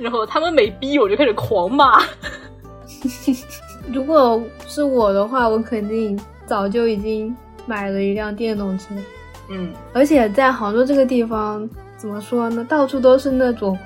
[0.00, 2.02] 然后他们每逼我就开始狂骂。
[3.92, 7.34] 如果是我的话，我肯定早就已经
[7.66, 8.94] 买了一辆电动车。
[9.50, 12.64] 嗯，而且在杭州这个地方，怎么说呢？
[12.68, 13.76] 到处都是那种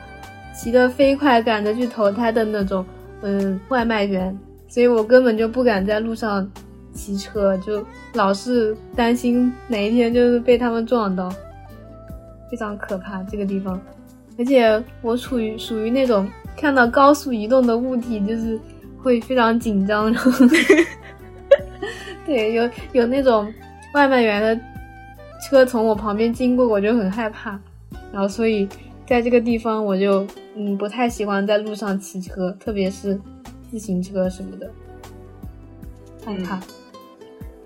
[0.55, 2.85] 骑得飞快赶着去投胎的那种
[3.23, 6.51] 嗯外卖员，所以我根本就不敢在路上。
[6.97, 11.29] 骑车就老是担心哪一天就是被他们撞到，
[12.49, 13.81] 非常可怕这个地方。
[14.39, 16.25] 而且我处于属于那种
[16.57, 18.57] 看到高速移动的物体就是
[19.05, 20.33] 会非常紧张，然 后
[22.27, 23.53] 对有有那种
[23.93, 24.59] 外卖员的
[25.47, 27.61] 车从我旁边经过，我就很害怕。
[28.11, 28.67] 然后所以
[29.07, 30.27] 在这个地方我就
[30.57, 33.21] 嗯不太喜欢在路上骑车，特别是
[33.71, 34.71] 自行车什么的，
[36.25, 36.59] 害怕。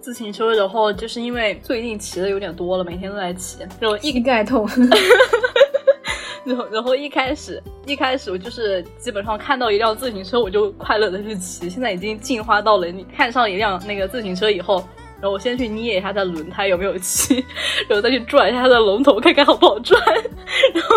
[0.01, 4.67] 自行车，然后就是因为最近骑的有点多了，每天都在骑，然后膝盖痛。
[6.73, 11.69] 然后，一开始，一开始我就是基本上看到一辆自行车，我就快乐的去骑。
[11.69, 14.77] 现在已经进化到了，你看上一辆那个自行车以后，
[15.21, 17.45] 然后我先去捏一下它的轮胎有没有气，
[17.89, 20.01] 然后再去转一下它的龙头，看看好不好转。
[20.75, 20.97] 然后，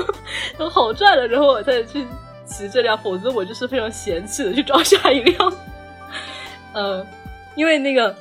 [0.57, 2.05] 然后好转了，然后我再去
[2.45, 5.53] 骑这辆，否则我就是非常嫌弃的去找下一辆。
[6.73, 7.05] 呃，
[7.55, 8.15] 因为那个。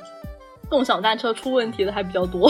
[0.69, 2.49] 共享单车出问题的还比较多，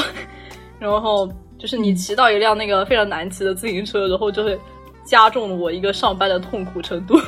[0.78, 1.28] 然后
[1.62, 4.60] 就是你骑到一辆那个非常难骑的自行车，然后就会
[5.06, 7.20] 加重了我一个上班的痛苦程度。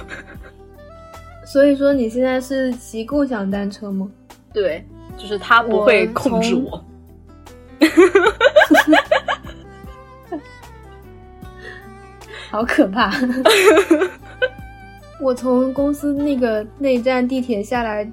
[1.45, 4.09] 所以说你现在是骑共享单车吗？
[4.51, 4.83] 对，
[5.17, 6.83] 就是他不会控制我。
[12.49, 13.13] 好可怕！
[15.21, 18.11] 我从公司那个那站地铁下来。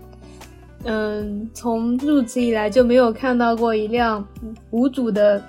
[0.85, 4.25] 嗯，从入职以来就没有看到过一辆
[4.71, 5.43] 无主的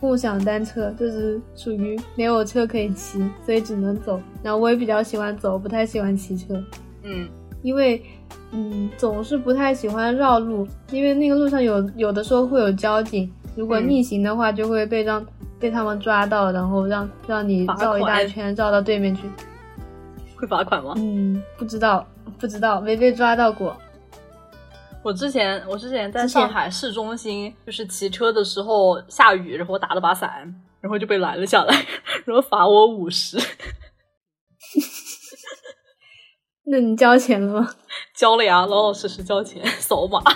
[0.00, 4.20] 共享单车，就是属于没有车可以骑，所以只能走。
[4.42, 6.62] 然后我也比较喜欢走，不太喜欢骑车。
[7.02, 7.28] 嗯，
[7.62, 8.02] 因为
[8.52, 15.24] 嗯总是不太喜欢绕路，因为那个路上有有的时候会有交警，如果逆行的话就会被让
[15.58, 19.22] 被他们抓到，然后让让你绕一大圈绕到对面去。
[20.36, 20.92] 会罚款吗？
[20.98, 22.06] 嗯，不知道，
[22.38, 23.74] 不知道，没被抓到过。
[25.06, 31.86] 我之前，我之前在上海市中心，就是骑车的时候下雨，然后我打了把伞，然后就被拦了下来，
[32.26, 33.38] 然后罚我五十。
[36.66, 37.72] 那你交钱了吗？
[38.16, 40.20] 交了呀，老老实实交钱，扫码。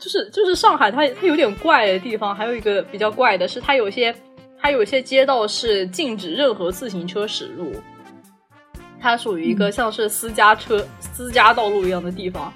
[0.00, 4.12] 就是就是上海，它它有点怪的地方，还有一个比较怪的是，它有些
[4.58, 7.72] 它有些街道是禁止任何自行车驶入。
[9.00, 12.52] 它属于一个像是私家车、私家道路一样的地方，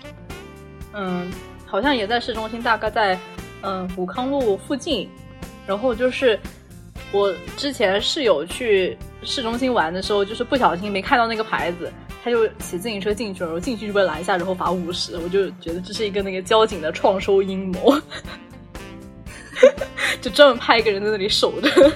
[0.93, 1.33] 嗯，
[1.65, 3.19] 好像也在市中心，大概在
[3.63, 5.09] 嗯武康路附近。
[5.67, 6.39] 然后就是
[7.11, 11.91] 我之前室友去市中心玩的时候，就是不小心没看到那个牌子，
[12.23, 15.17] 他就骑自行车进去了，然后进去就被拦下，然后罚五十。
[15.17, 17.99] 我就觉得这是一个那个交警的创收阴谋，
[20.21, 21.93] 就专门派一个人在那里守着。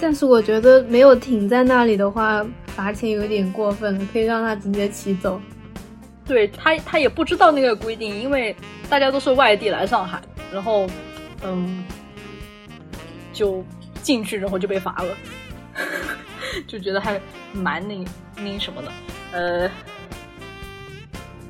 [0.00, 5.40] 但是我觉得没有停在那里的话，罚钱有点过分了，可以让他直接骑走。
[6.24, 8.54] 对他，他也不知道那个规定，因为
[8.90, 10.20] 大家都是外地来上海，
[10.52, 10.86] 然后，
[11.42, 11.84] 嗯，
[13.32, 13.64] 就
[14.02, 15.16] 进去，然后就被罚了。
[16.66, 17.20] 就觉得还
[17.52, 18.04] 蛮那
[18.42, 18.92] 那什么的，
[19.32, 19.70] 呃，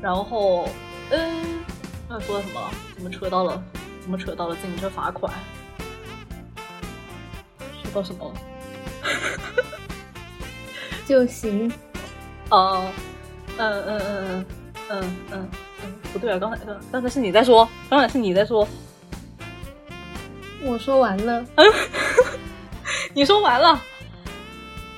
[0.03, 0.69] 然后
[1.11, 1.65] 嗯，
[2.09, 2.61] 那说什么？
[2.95, 3.63] 怎么扯到了？
[4.03, 5.33] 怎么扯到了自行车罚款？
[7.97, 8.31] 说什么？
[11.09, 11.73] 就行。
[12.51, 12.87] 哦，
[13.57, 14.47] 嗯嗯嗯嗯
[14.91, 15.49] 嗯嗯
[15.83, 18.69] 嗯，不对啊，刚才刚刚才是你在说，刚才是你在说，
[20.63, 21.43] 我说完了。
[23.15, 23.81] 你说完了。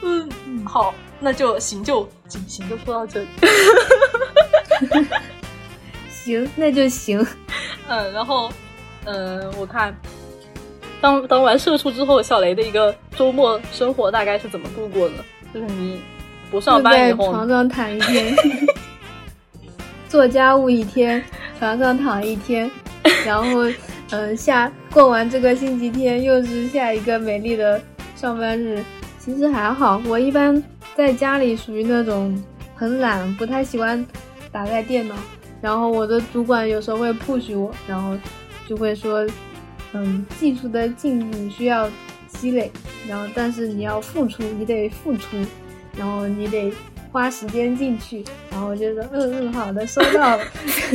[0.02, 0.28] 嗯，
[0.66, 3.28] 好，那就行就行行就说到这里。
[6.10, 7.24] 行，那就行。
[7.86, 8.52] 嗯，然后，
[9.04, 9.96] 嗯，我看
[11.00, 15.14] 当当完社畜之后，小雷的一个周末生活大概是怎么度过的？
[15.54, 16.00] 就是你
[16.50, 18.34] 不上班以后，床上躺一天，
[20.08, 21.22] 做家务一天，
[21.58, 22.70] 床上躺一天，
[23.24, 23.64] 然后，
[24.10, 27.80] 嗯，下过完这个星期天，又是下一个美丽的
[28.16, 28.82] 上班日。
[29.18, 30.62] 其实还好，我一般
[30.96, 32.42] 在家里属于那种
[32.74, 34.04] 很懒，不太喜欢
[34.50, 35.14] 打开电脑。
[35.60, 38.16] 然后我的主管有时候会 push 我，然后
[38.66, 39.26] 就会说，
[39.92, 41.88] 嗯，技术的进步需要
[42.28, 42.70] 积累，
[43.08, 45.36] 然后但是你要付出，你得付出，
[45.96, 46.72] 然后你得
[47.10, 48.24] 花时间进去。
[48.50, 50.44] 然后我就说，嗯嗯，好的，收到了。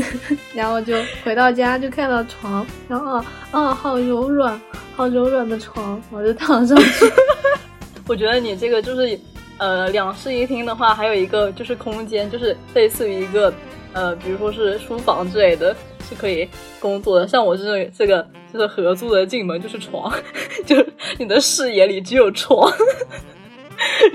[0.53, 4.59] 然后就回到家就看到床，然后啊啊，好柔软，
[4.95, 7.11] 好柔软的床，我就躺上去。
[8.07, 9.19] 我觉得你这个就是，
[9.57, 13.51] 呃，两室一厅的话，还有一个就是空间，就是类似于一个，
[13.93, 15.75] 呃，比如说是书房之类的，
[16.07, 16.47] 是可以
[16.79, 17.27] 工作的。
[17.27, 20.13] 像我这种这个就是合租的，进门就是床，
[20.63, 20.75] 就
[21.17, 22.71] 你的视野里只有床，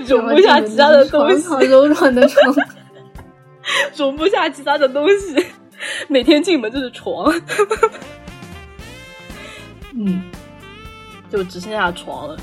[0.07, 1.47] 容不下其他的东西。
[1.47, 2.55] 好柔软的床，
[3.97, 5.45] 容不下其他的东西，
[6.07, 7.33] 每天进门就是床。
[9.93, 10.23] 嗯，
[11.29, 12.37] 就只剩下床了。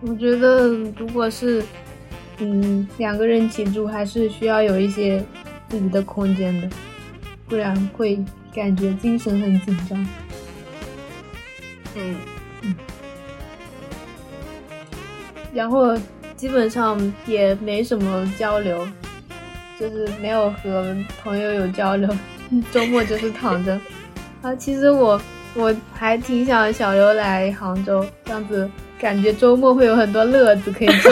[0.00, 1.62] 我觉得，如果是
[2.38, 5.24] 嗯两个人一起住，还是需要有一些
[5.68, 6.68] 自己的空间的，
[7.48, 8.18] 不然会
[8.54, 10.06] 感觉精神很紧张。
[11.96, 12.16] 嗯
[12.62, 12.74] 嗯。
[15.52, 15.96] 然后
[16.36, 18.86] 基本上也没什么交流，
[19.78, 22.08] 就是没有和朋友有交流，
[22.72, 23.80] 周末就是躺着。
[24.42, 25.20] 啊，其实我
[25.54, 28.70] 我还挺想小刘来杭州，这样子。
[29.00, 31.10] 感觉周末会有很多乐子可以找，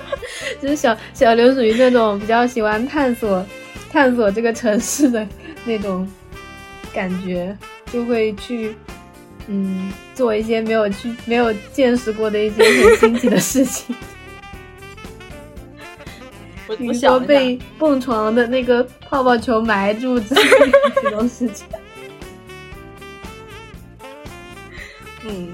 [0.60, 3.42] 就是小小刘属于那种比较喜欢探索
[3.90, 5.26] 探索这个城市的
[5.64, 6.06] 那种
[6.92, 7.56] 感觉，
[7.92, 8.76] 就会去
[9.46, 13.94] 嗯做一些没有去没有见识过的一些很新奇的事情，
[16.78, 20.70] 比如说被蹦床的那个泡泡球埋住之类的
[21.02, 21.66] 这种事情。
[25.24, 25.48] 嗯。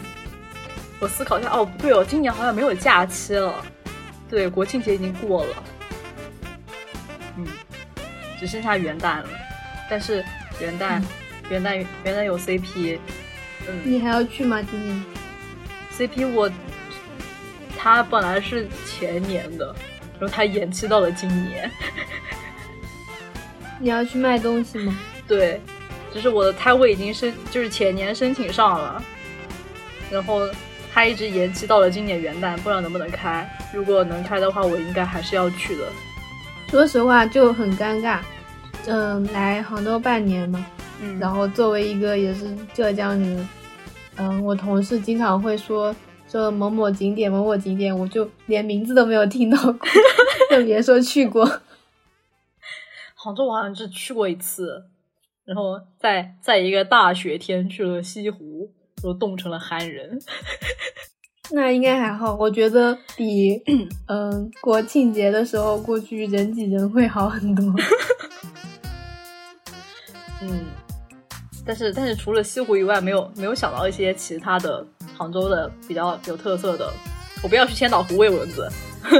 [1.00, 3.64] 我思考一下，哦，不对哦，今年好像没有假期了，
[4.28, 5.62] 对，国庆节已经过了，
[7.36, 7.46] 嗯，
[8.40, 9.28] 只剩下元旦了，
[9.88, 10.24] 但是
[10.60, 11.00] 元旦，
[11.50, 12.98] 元旦，元旦有 CP，
[13.66, 14.62] 嗯，你还要去吗？
[14.62, 15.04] 今年
[15.96, 16.50] ？CP 我，
[17.76, 19.74] 他本来是前年的，
[20.18, 21.70] 然后他延期到了今年。
[23.80, 24.98] 你要去卖东西吗？
[25.26, 25.60] 对，
[26.14, 29.02] 就是我的摊位已经申，就是前年申请上了，
[30.10, 30.48] 然后。
[30.90, 33.48] 他一直延期到了今年元旦，不知道能不能开。
[33.72, 35.84] 如果能开的话，我应该还是要去的。
[36.70, 38.18] 说实话就很尴尬，
[38.86, 40.66] 嗯，来杭州半年嘛，
[41.00, 43.48] 嗯，然后作为一个也是浙江人，
[44.16, 45.94] 嗯，我同事经常会说
[46.28, 49.88] 说某某景点某某景点，我就连名字都没有听到过，
[50.50, 51.44] 更别说去过。
[53.14, 54.84] 杭州我好像只去过一次，
[55.44, 58.72] 然后在在一个大雪天去了西湖。
[59.00, 60.18] 都冻成了憨人，
[61.54, 62.34] 那应该还好。
[62.34, 63.62] 我觉得比
[64.10, 67.64] 嗯国庆节的时候过去人挤人会好很多。
[70.42, 70.64] 嗯，
[71.68, 74.82] 但是但是除了西湖以外，没有没有想到一些其他的
[75.14, 76.90] 杭州的比较有特色的。
[77.42, 78.66] 我不要去千岛湖喂蚊子。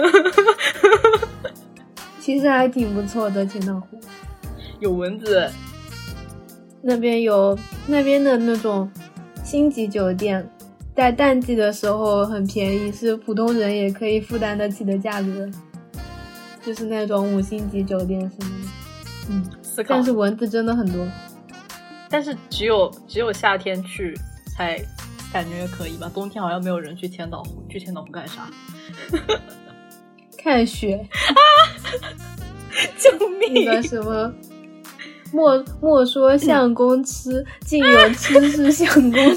[2.18, 4.00] 其实还挺不错的，千岛湖
[4.80, 5.46] 有蚊子。
[6.80, 7.54] 那边有
[7.86, 8.90] 那边的那种。
[9.44, 10.46] 星级酒店
[10.94, 15.50] 在淡季的时候很便宜，是普通人也可以负担得起的价格，
[16.62, 18.68] 就是那种五星级酒店什么的。
[19.30, 19.42] 嗯，
[19.86, 21.08] 但是蚊子真的很多。
[22.10, 24.18] 但是只有只有夏天去
[24.56, 24.78] 才
[25.32, 26.10] 感觉可以吧？
[26.14, 28.48] 冬天好像没有人去千岛湖，去千岛湖干啥？
[30.38, 31.40] 看雪啊！
[32.96, 33.64] 救命！
[33.64, 34.32] 那个什么？
[35.32, 39.36] 莫莫说相公痴，竟有痴是相公 啊。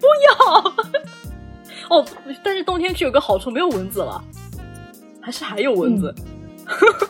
[0.00, 1.96] 不要！
[1.96, 2.04] 哦，
[2.44, 4.22] 但是冬天去有个好处，没有蚊子了，
[5.22, 6.14] 还是还有蚊子，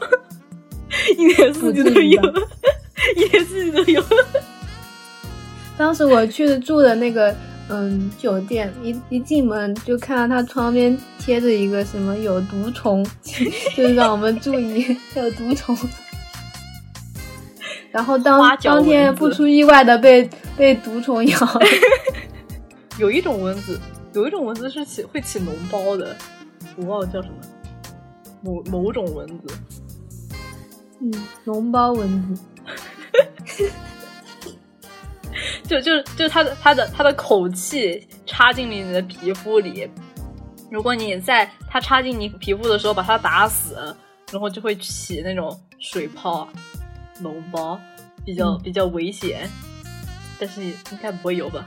[1.18, 2.22] 一年四季都有，
[3.16, 4.02] 一年四季都有。
[5.76, 7.34] 当时我去住的那个
[7.68, 15.76] 嗯酒店，一一进门就看到他窗边贴着一个什么有毒虫， 就是让我们注意 有毒虫。
[17.90, 21.60] 然后当当天不出意外的被被毒虫咬。
[22.98, 23.78] 有一种蚊子，
[24.12, 26.16] 有一种蚊子是起会起脓包的，
[26.76, 27.34] 我忘了叫什么，
[28.42, 29.54] 某某种蚊子。
[31.00, 31.12] 嗯，
[31.46, 32.42] 脓包蚊子。
[35.66, 39.88] 就就就它的它的它的口气插进了你的皮肤里，
[40.70, 43.94] 如果你在它插进你皮肤的时候把它打死，
[44.32, 46.48] 然后就会起那种水泡。
[47.20, 47.76] 脓包
[48.24, 49.50] 比较比较危险，
[50.38, 50.72] 但是应
[51.02, 51.64] 该不会有吧？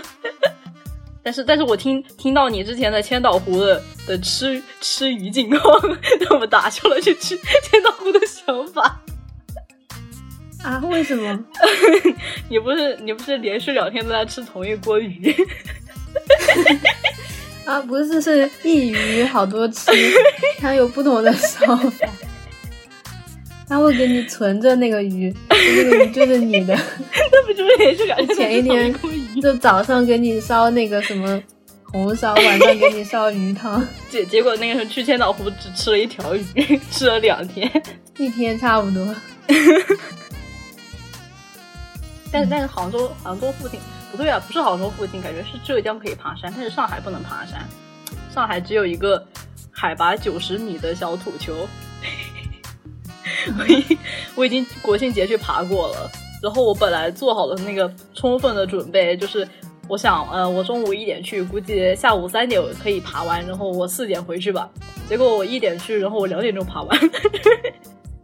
[1.22, 5.60] 但是但是我听听到你之前的千岛湖的的吃吃鱼情况，
[6.26, 8.98] 让我打消了去吃千岛湖的想法。
[10.62, 10.80] 啊？
[10.84, 11.38] 为什么？
[12.48, 15.34] 你不是你不是连续两天都在吃同一锅鱼？
[17.64, 19.90] 啊，不是，是一鱼好多吃，
[20.58, 22.08] 它有不同的烧法。
[23.68, 26.74] 他会给你存着那个鱼，那个鱼就是你的。
[26.76, 28.94] 那不就是也是感觉前一天
[29.40, 31.42] 就早上给你烧那个什么
[31.84, 33.82] 红烧，晚上给你烧鱼汤。
[34.10, 37.70] 结结果那个时候去千岛湖只吃了一条鱼，吃了两天，
[38.18, 39.14] 一天差不多。
[42.32, 43.78] 但是但是杭州杭州附近
[44.10, 47.62] 不对啊，不是杭州附近，感觉是浙江可以爬山，但是上海不能爬山。
[48.34, 49.24] 上海只有一个
[49.70, 51.54] 海拔九十米的小土丘。
[53.58, 53.98] 我已
[54.36, 56.10] 我已经国庆节去爬过了，
[56.42, 59.46] 然后我本来做好了那个充分的准备，就是
[59.88, 64.70] 我想，呃，我中午一点去，估计下午三点可以爬完，然后我四点回去吧。
[65.08, 66.98] 结果我一点去，然后我两点钟爬完，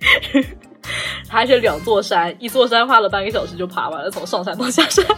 [1.29, 5.05] 还是两座山，一座山花了半个小时就爬完了，从上山到下山。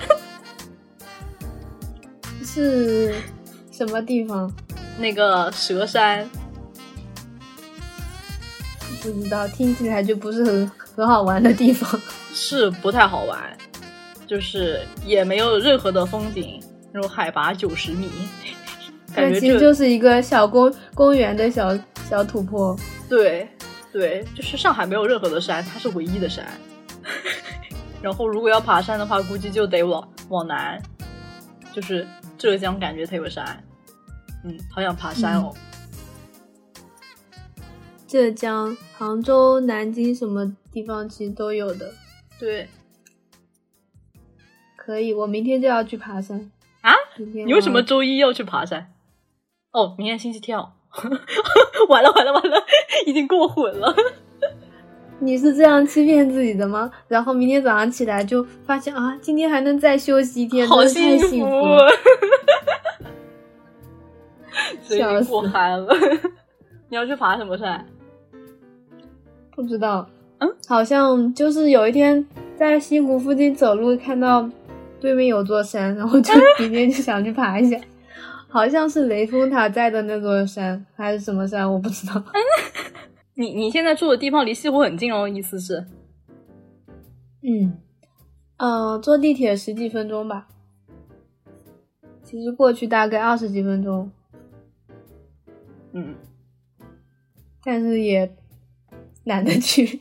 [2.45, 3.15] 是
[3.71, 4.53] 什么地方？
[4.99, 6.29] 那个蛇山。
[9.03, 12.01] 不知道，听起来就不是很很好玩的地方，
[12.35, 13.57] 是不太好玩，
[14.27, 16.61] 就是也没有任何的风景，
[16.93, 18.11] 那种海拔九十米，
[19.15, 21.79] 感觉其实就是一个小公公园的小
[22.11, 22.77] 小土坡。
[23.09, 23.49] 对，
[23.93, 26.47] 对，就是上海没有任何的山，它是唯一的山。
[28.01, 30.81] 然后如果要爬山的话，估计就得往往南，
[31.73, 32.07] 就是
[32.39, 33.63] 浙江，感觉它有山。
[34.45, 35.55] 嗯，好想爬山哦。
[38.07, 41.93] 浙江、杭州、南京什么地方其实都有的。
[42.39, 42.69] 对，
[44.77, 46.51] 可以，我明天就要去爬山
[46.81, 46.93] 啊！
[47.17, 48.93] 你为什么周一要去爬山？
[49.73, 50.73] 哦，明天星期天哦！
[51.89, 52.57] 完了完了完了，
[53.07, 53.95] 已经过混了。
[55.23, 56.91] 你是这样欺骗自己的吗？
[57.07, 61.47] 然后明天早上起来就发现啊，今天还能再休息一天，好幸福！
[64.83, 65.87] 笑死，过嗨了！
[66.89, 67.87] 你要去爬什么山？
[69.55, 70.09] 不知道，
[70.39, 72.27] 嗯，好像就是有一天
[72.57, 74.49] 在西湖附近走路，看到
[75.01, 77.79] 对面有座山，然后就明天就想去爬一下，
[78.51, 82.23] 好像是雷峰塔在的那座山，还是什么山，我不知道。
[83.35, 85.87] 你你现在住的地方离西湖很近哦，意思是？
[87.43, 87.79] 嗯，
[88.59, 90.49] 呃，坐地铁十几分钟吧，
[92.23, 94.11] 其实过去大概二十几分钟。
[95.93, 96.15] 嗯，
[97.65, 98.35] 但是也。
[99.25, 100.01] 懒得去，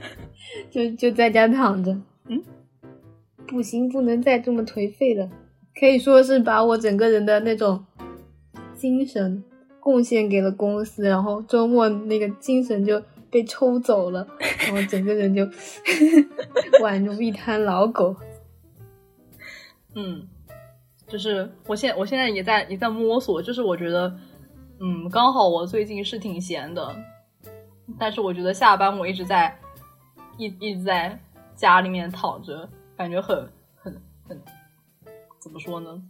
[0.72, 1.92] 就就在家躺着。
[2.26, 2.42] 嗯，
[3.46, 5.28] 不行，不能再这么颓废了。
[5.78, 7.84] 可以说是把我整个人的那种
[8.74, 9.44] 精神
[9.80, 14.26] 贡献给了公司，然后周末那个精神就被抽走了，
[14.66, 15.44] 然后整个人就
[16.82, 18.16] 宛如一滩老狗。
[19.94, 20.26] 嗯，
[21.06, 24.14] 就是我现我现在也在也在摸索，就是我觉得，
[24.80, 26.94] 嗯，刚好我最近是挺闲的。
[27.98, 29.56] 但是我觉得下班我一直在
[30.38, 31.18] 一一直在
[31.54, 33.48] 家里面躺着，感觉很
[35.46, 36.02] 怎么说呢？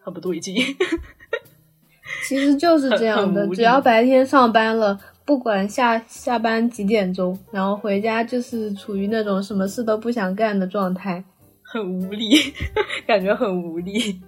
[0.00, 0.56] 很不对劲。
[2.26, 11.22] 其实就是这样的，只要白天上班了，不管下下班几点钟，然后回家就是处于那种什么事都不想干的状态，
[11.60, 12.34] 很无力，
[13.06, 14.18] 感觉很无力。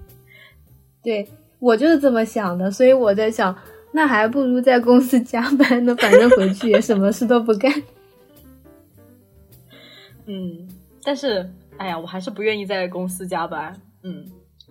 [1.02, 1.26] 对
[1.58, 3.56] 我就是这么想的，所以我在想。
[3.92, 7.72] 那还不如在公司加班呢，反正回去也什么事都不干。
[10.26, 10.68] 嗯，
[11.02, 13.74] 但是，哎呀，我还是不愿意在公司加班。
[14.04, 14.24] 嗯，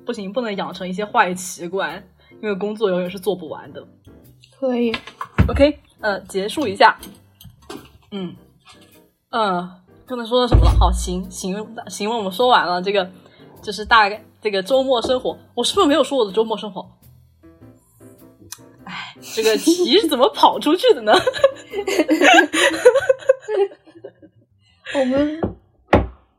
[0.05, 2.03] 不行，不能养成一些坏习惯。
[2.41, 3.85] 因为工作永远是做不完的。
[4.57, 4.95] 可以。
[5.49, 6.97] OK，呃，结束一下。
[8.11, 8.33] 嗯，
[9.29, 9.69] 呃，
[10.05, 10.71] 刚才说的什么了？
[10.79, 13.11] 好，行行行，我们说完了这个，
[13.61, 15.37] 就是大概这个周末生活。
[15.53, 16.89] 我是不是没有说我的周末生活？
[18.85, 21.11] 哎，这个题是怎么跑出去的呢？
[24.95, 25.41] 我们，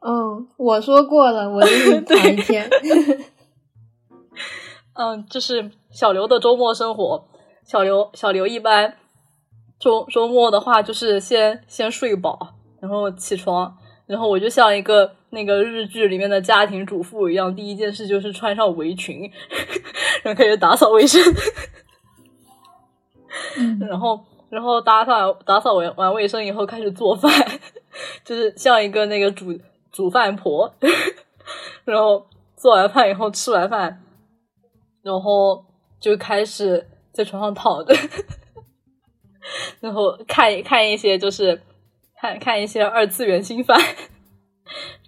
[0.01, 2.69] 嗯，我说过了，我给你讲一天。
[4.95, 7.27] 嗯，就是小刘的周末生活。
[7.65, 8.97] 小刘，小刘一般
[9.79, 12.39] 周周末的话，就是先先睡饱，
[12.81, 13.77] 然后起床，
[14.07, 19.31] 然后我就像一个那个日剧里面的家庭主妇一样，第一件事就是穿上围裙，
[20.25, 21.23] 然后开始打扫卫生，
[23.59, 24.19] 嗯 然后
[24.49, 27.31] 然后打扫打扫完完卫生以后开始做饭，
[28.25, 29.57] 就是像一个那个煮
[29.93, 30.73] 煮饭婆，
[31.85, 32.27] 然后
[32.57, 34.03] 做完饭以后吃完饭，
[35.03, 35.65] 然后
[35.99, 37.95] 就开始在床上躺着，
[39.81, 41.61] 然后看看一些就是
[42.21, 43.81] 看看一些二次元新番，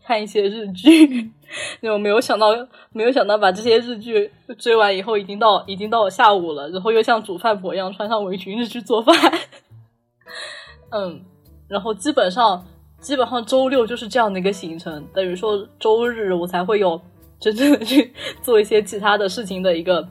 [0.05, 1.31] 看一些日剧。
[1.83, 2.47] 然后没有想到，
[2.93, 9.15] 没有想到把这些日剧追完以后，已经到已经到下午了，然后又像煮饭婆一样穿上围裙就去做饭。
[10.93, 11.23] 嗯，
[11.69, 12.67] 然后基本上
[13.01, 16.99] 基本上周六就是这样的一个行程，等于说周日我才会有
[17.43, 20.09] 真正的去做一些其他的事情的一个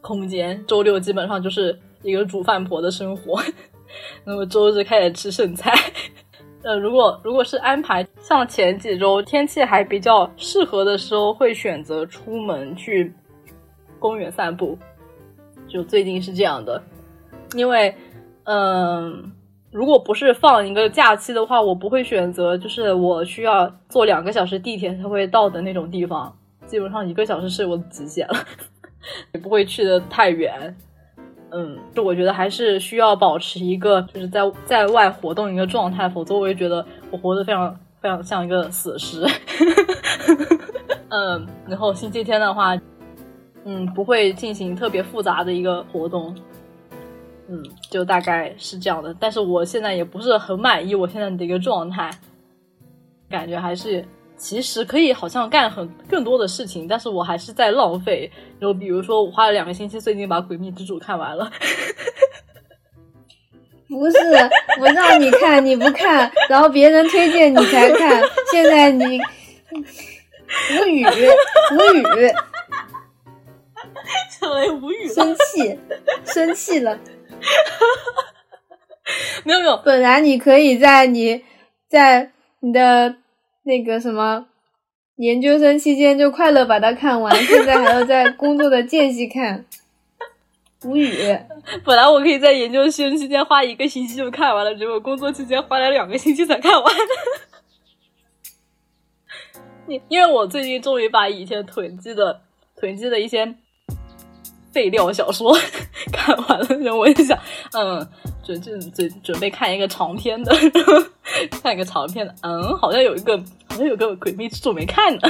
[0.00, 0.64] 空间。
[0.68, 3.42] 周六基本上就是一个煮饭婆的生活，
[4.24, 5.72] 那么周日开始吃剩菜。
[6.62, 13.12] 呃，如果如果是安排像前几周天气还比较适合的时候，会选择出门去
[13.98, 14.78] 公园散步。
[15.66, 16.80] 就最近是这样的，
[17.56, 17.92] 因为
[18.44, 19.32] 嗯、
[19.72, 26.34] 如果不是放一个假期的话，我不会选择就是我需要坐两个小时地铁才会到的那种地方，
[26.66, 28.34] 基本上一个小时是我的极限了，
[29.32, 30.76] 也不会去的太远。
[31.50, 39.24] 嗯，就我觉得还是需要保持一个就是在在外活动一个状态，否则我也觉得我活得非常非常像一个死尸。
[41.10, 42.76] 嗯，然后星期天的话，
[43.64, 46.34] 嗯，不会进行特别复杂的一个活动。
[47.46, 49.14] 嗯，就大概是这样的。
[49.20, 52.10] 但是我现在也不是很满意我现在的一个状态，
[53.30, 54.04] 感觉还是
[54.36, 58.30] 其实可以好像干很更多的事情，但是我还是在浪费。
[58.58, 61.50] 然后比如说，我花了两个星期，最近把《诡秘之主》看完了。
[63.88, 64.18] 不是，
[64.80, 69.20] 我让你看你不看，然后别人推荐你才看，现在你
[70.80, 71.08] 无语无
[71.94, 72.32] 语，
[74.30, 75.14] 稍微无语了。
[75.14, 75.78] 生气
[76.24, 76.98] 生气了。
[79.44, 81.44] 没有没有，本来你可以在你
[81.88, 83.16] 在你的
[83.64, 84.46] 那个什么
[85.16, 89.64] 研究生期间就快乐把它看完， 现在还要在工作的间隙看，
[90.84, 91.12] 无语。
[91.84, 96.94] 本来我可以在研究生期间花一个星期就看完了，结果工作期间花了两个星期才看完。
[99.86, 102.40] 因因为我最近终于把以前囤积的
[102.76, 103.54] 囤积的一些
[104.72, 105.54] 废料小说
[106.12, 107.38] 看完了，然后我就想，
[107.72, 108.06] 嗯，
[108.44, 110.54] 准准准准备看一个长篇的，
[111.62, 115.20] 看一个长篇的，嗯，好像有一个好像有个《诡秘之主》没看呢，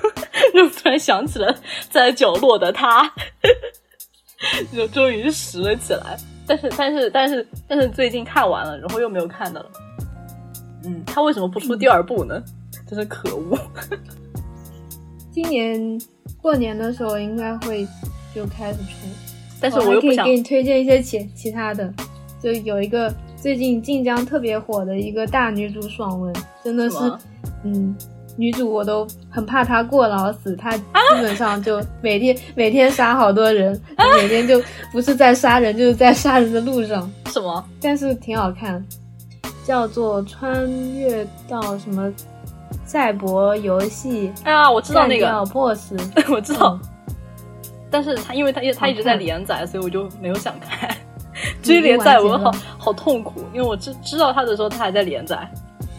[0.54, 1.54] 就突然想起了
[1.90, 3.12] 在角落的他。
[4.74, 6.16] 就终于拾了起来。
[6.48, 9.70] 但是但是但是但是最近看完了，然后又没有看的了。
[10.84, 12.42] 嗯，他为什么不出第二部呢？
[12.88, 13.56] 真是可恶！
[15.30, 16.00] 今年
[16.42, 17.86] 过年的时候应该会
[18.34, 19.06] 就开始出，
[19.60, 21.94] 但是我又不想给你推荐一些其其他的，
[22.42, 26.96] 就有一个最近晋江特别火的一个大女主爽文，真的是
[27.64, 27.94] 嗯，
[28.36, 30.82] 女主我都很怕她过劳死，她 基
[31.20, 33.80] 本上就每天、每天杀好多人，
[34.16, 34.60] 每天就
[34.90, 37.64] 不是在杀人就是在杀人的路上，什么？
[37.80, 38.84] 但是挺好看，
[39.64, 42.12] 叫做穿越到什么
[42.84, 45.92] 赛博游戏，哎呀，我知道那个，BOSS，
[46.32, 46.78] 我知道。
[46.82, 46.88] 嗯
[47.94, 50.88] 但是他因为他他一直在连载，所以我就没有想看。
[51.62, 55.48] 追连载我好好痛苦，因为我知知道他的时候他还在连载。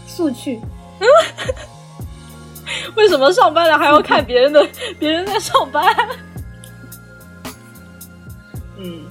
[0.08, 0.60] 速去。
[2.96, 4.66] 为什么上班了还要看别人的？
[5.00, 5.84] 别人在上班。
[8.78, 9.02] 嗯，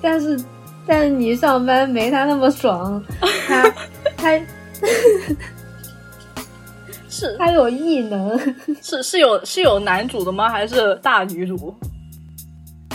[0.00, 0.38] 但是
[0.86, 3.02] 但是你上班没他那么爽，
[3.46, 3.70] 他
[4.16, 4.40] 他
[7.08, 8.38] 是他有异能，
[8.82, 10.48] 是是有是有男主的吗？
[10.48, 11.74] 还是大女主？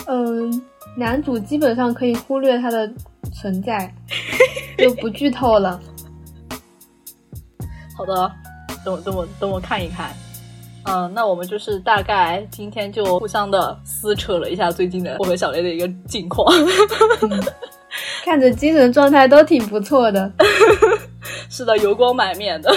[0.07, 0.61] 嗯，
[0.97, 2.91] 男主基本上可以忽略他的
[3.31, 3.93] 存在，
[4.79, 5.79] 就不剧透了。
[7.95, 8.31] 好的，
[8.83, 10.11] 等我等我等我看一看。
[10.85, 16.51] 嗯，那我们就是大概今天就互相的撕扯了一下最近的我和小雷的一个近况，
[18.23, 20.31] 看着精神状态都挺不错的。
[21.49, 22.73] 是的，油光满面的。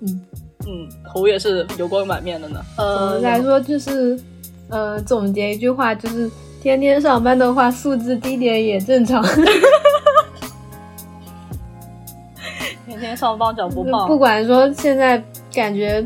[0.00, 0.20] 嗯
[0.66, 2.60] 嗯，头也是油光满面的呢。
[2.76, 4.20] 总呃的，来说就是，
[4.68, 6.30] 呃，总结一句话就是，
[6.62, 9.22] 天天上班的话，素质低点也正常。
[12.86, 15.22] 天天上班长不胖，不管说现在
[15.52, 16.04] 感觉，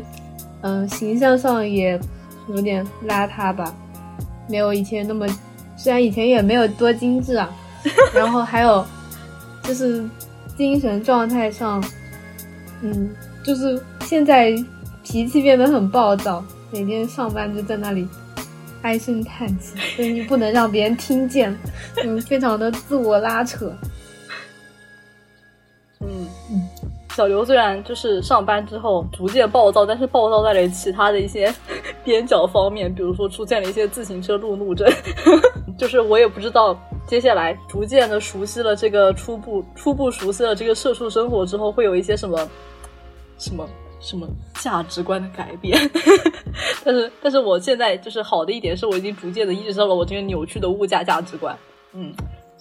[0.61, 1.99] 嗯、形象上也
[2.49, 3.73] 有点邋遢吧，
[4.47, 5.27] 没有以前那么，
[5.75, 7.49] 虽然以前也没有多精致啊，
[8.13, 8.85] 然后还有
[9.63, 10.03] 就是
[10.57, 11.83] 精神状态上，
[12.81, 13.09] 嗯，
[13.43, 14.55] 就是现在
[15.03, 18.07] 脾气变得很暴躁，每天上班就在那里
[18.87, 21.53] 唉声叹气，声音不能让别人听见，
[22.05, 23.69] 嗯，非常的自我拉扯。
[25.99, 26.69] 嗯嗯，
[27.13, 31.53] 小刘虽然就是上班之后逐渐暴躁，但是暴躁在了其他的一些
[32.01, 34.89] 边角方面，比如说出现了一些自行车路怒症，
[35.77, 42.49] 就是我也不知道接下来逐渐的熟悉了这个初步初步熟悉了这个社畜生活之后，会有一些什么
[43.37, 43.67] 什么。
[43.99, 45.77] 什么价值观的改变？
[46.83, 51.57] 但是，但是我现在就是好的一点是我已经逐渐的意识到了我这个扭曲的物价价值观。
[51.93, 52.13] 嗯，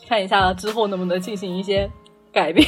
[0.08, 1.90] 看一下之后能不能进行一些
[2.32, 2.66] 改变。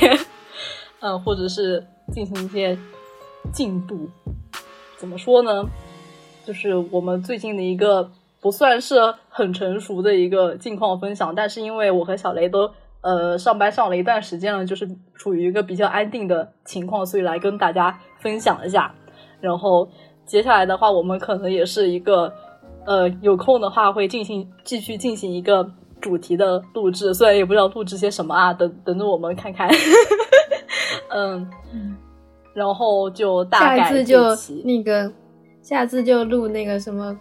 [1.00, 2.78] 嗯， 或者是进行一些
[3.52, 4.08] 进度。
[4.96, 5.64] 怎么说呢？
[6.44, 12.70] 就是我们最近的一个不算是很成熟的一个近况分享，但是因为我和小雷都
[13.02, 18.94] 呃上班上了一段时间了，就是处于一个比较安定的情况，所以来跟大家分享一下。
[19.40, 19.88] 然后
[20.24, 22.32] 接下来的话，我们可能也是一个
[22.86, 25.68] 呃有空的话会进行继续进行一个
[26.00, 29.68] 主题的录制，虽然也不知道录制些什么啊，等等着我们看看。
[31.10, 31.48] 嗯，
[32.52, 34.20] 然后就大下概次就
[34.64, 35.10] 那个，
[35.62, 37.16] 下次就录那个什么，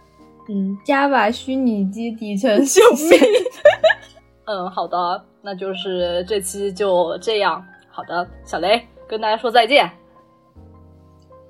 [0.48, 3.18] 嗯，Java 虚拟机底层救命！
[4.44, 7.64] 嗯，好的，那就是这期就这样。
[7.90, 9.90] 好的，小雷跟大家说再见。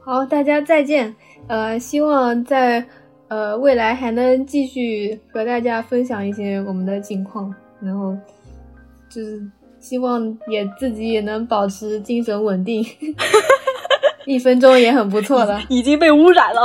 [0.09, 1.15] 好，大家再见。
[1.49, 2.83] 呃，希望在
[3.29, 8.17] 呃未来还能继续和大家分享一些我们的近况，然后
[9.11, 9.39] 就是
[9.79, 12.83] 希望也自己也能保持精神稳定，
[14.25, 15.61] 一分钟也很不错了。
[15.69, 16.63] 已经被污染了。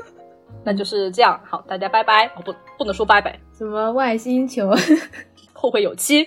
[0.64, 2.28] 那就是这样，好，大家拜拜。
[2.28, 4.70] 哦，不，不能说拜拜，什么外星球？
[5.52, 6.26] 后会有期。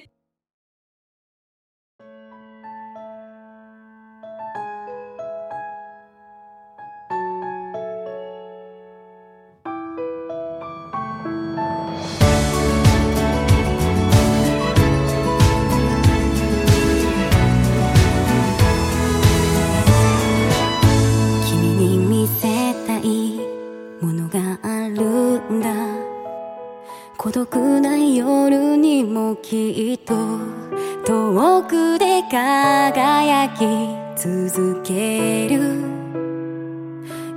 [35.50, 35.54] る。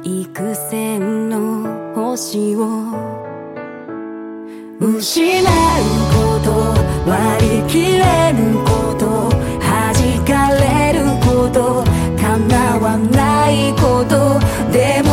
[0.05, 1.35] 幾千の
[1.95, 2.61] 星を。
[4.79, 5.45] 失う
[6.13, 6.49] こと
[7.11, 9.05] 割り切れぬこと。
[9.61, 9.95] 弾
[10.25, 11.85] かれること。
[12.21, 14.39] 叶わないこと。
[14.73, 15.06] でも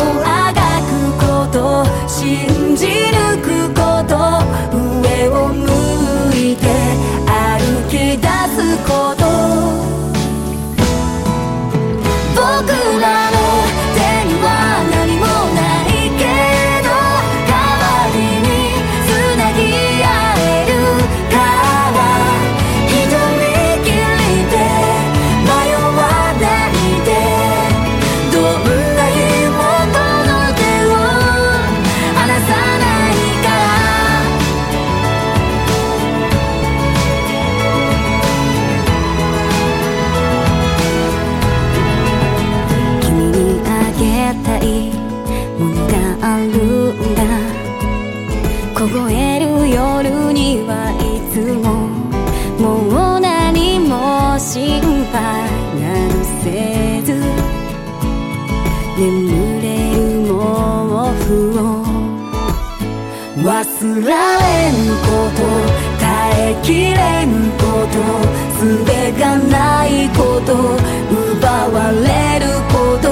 [70.54, 73.08] 奪われること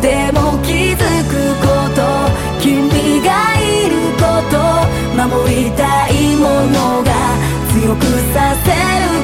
[0.00, 2.00] でも気づくこと。
[2.60, 2.88] 君
[3.22, 4.52] がいること。
[5.16, 7.10] 守りたいものが
[7.72, 8.04] 強く
[8.34, 9.21] させる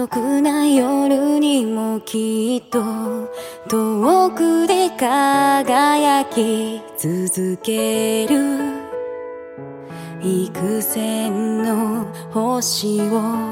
[0.00, 2.80] 独な夜にもきっと
[3.68, 8.80] 遠くで輝き続ける。
[10.22, 13.49] 幾千の星を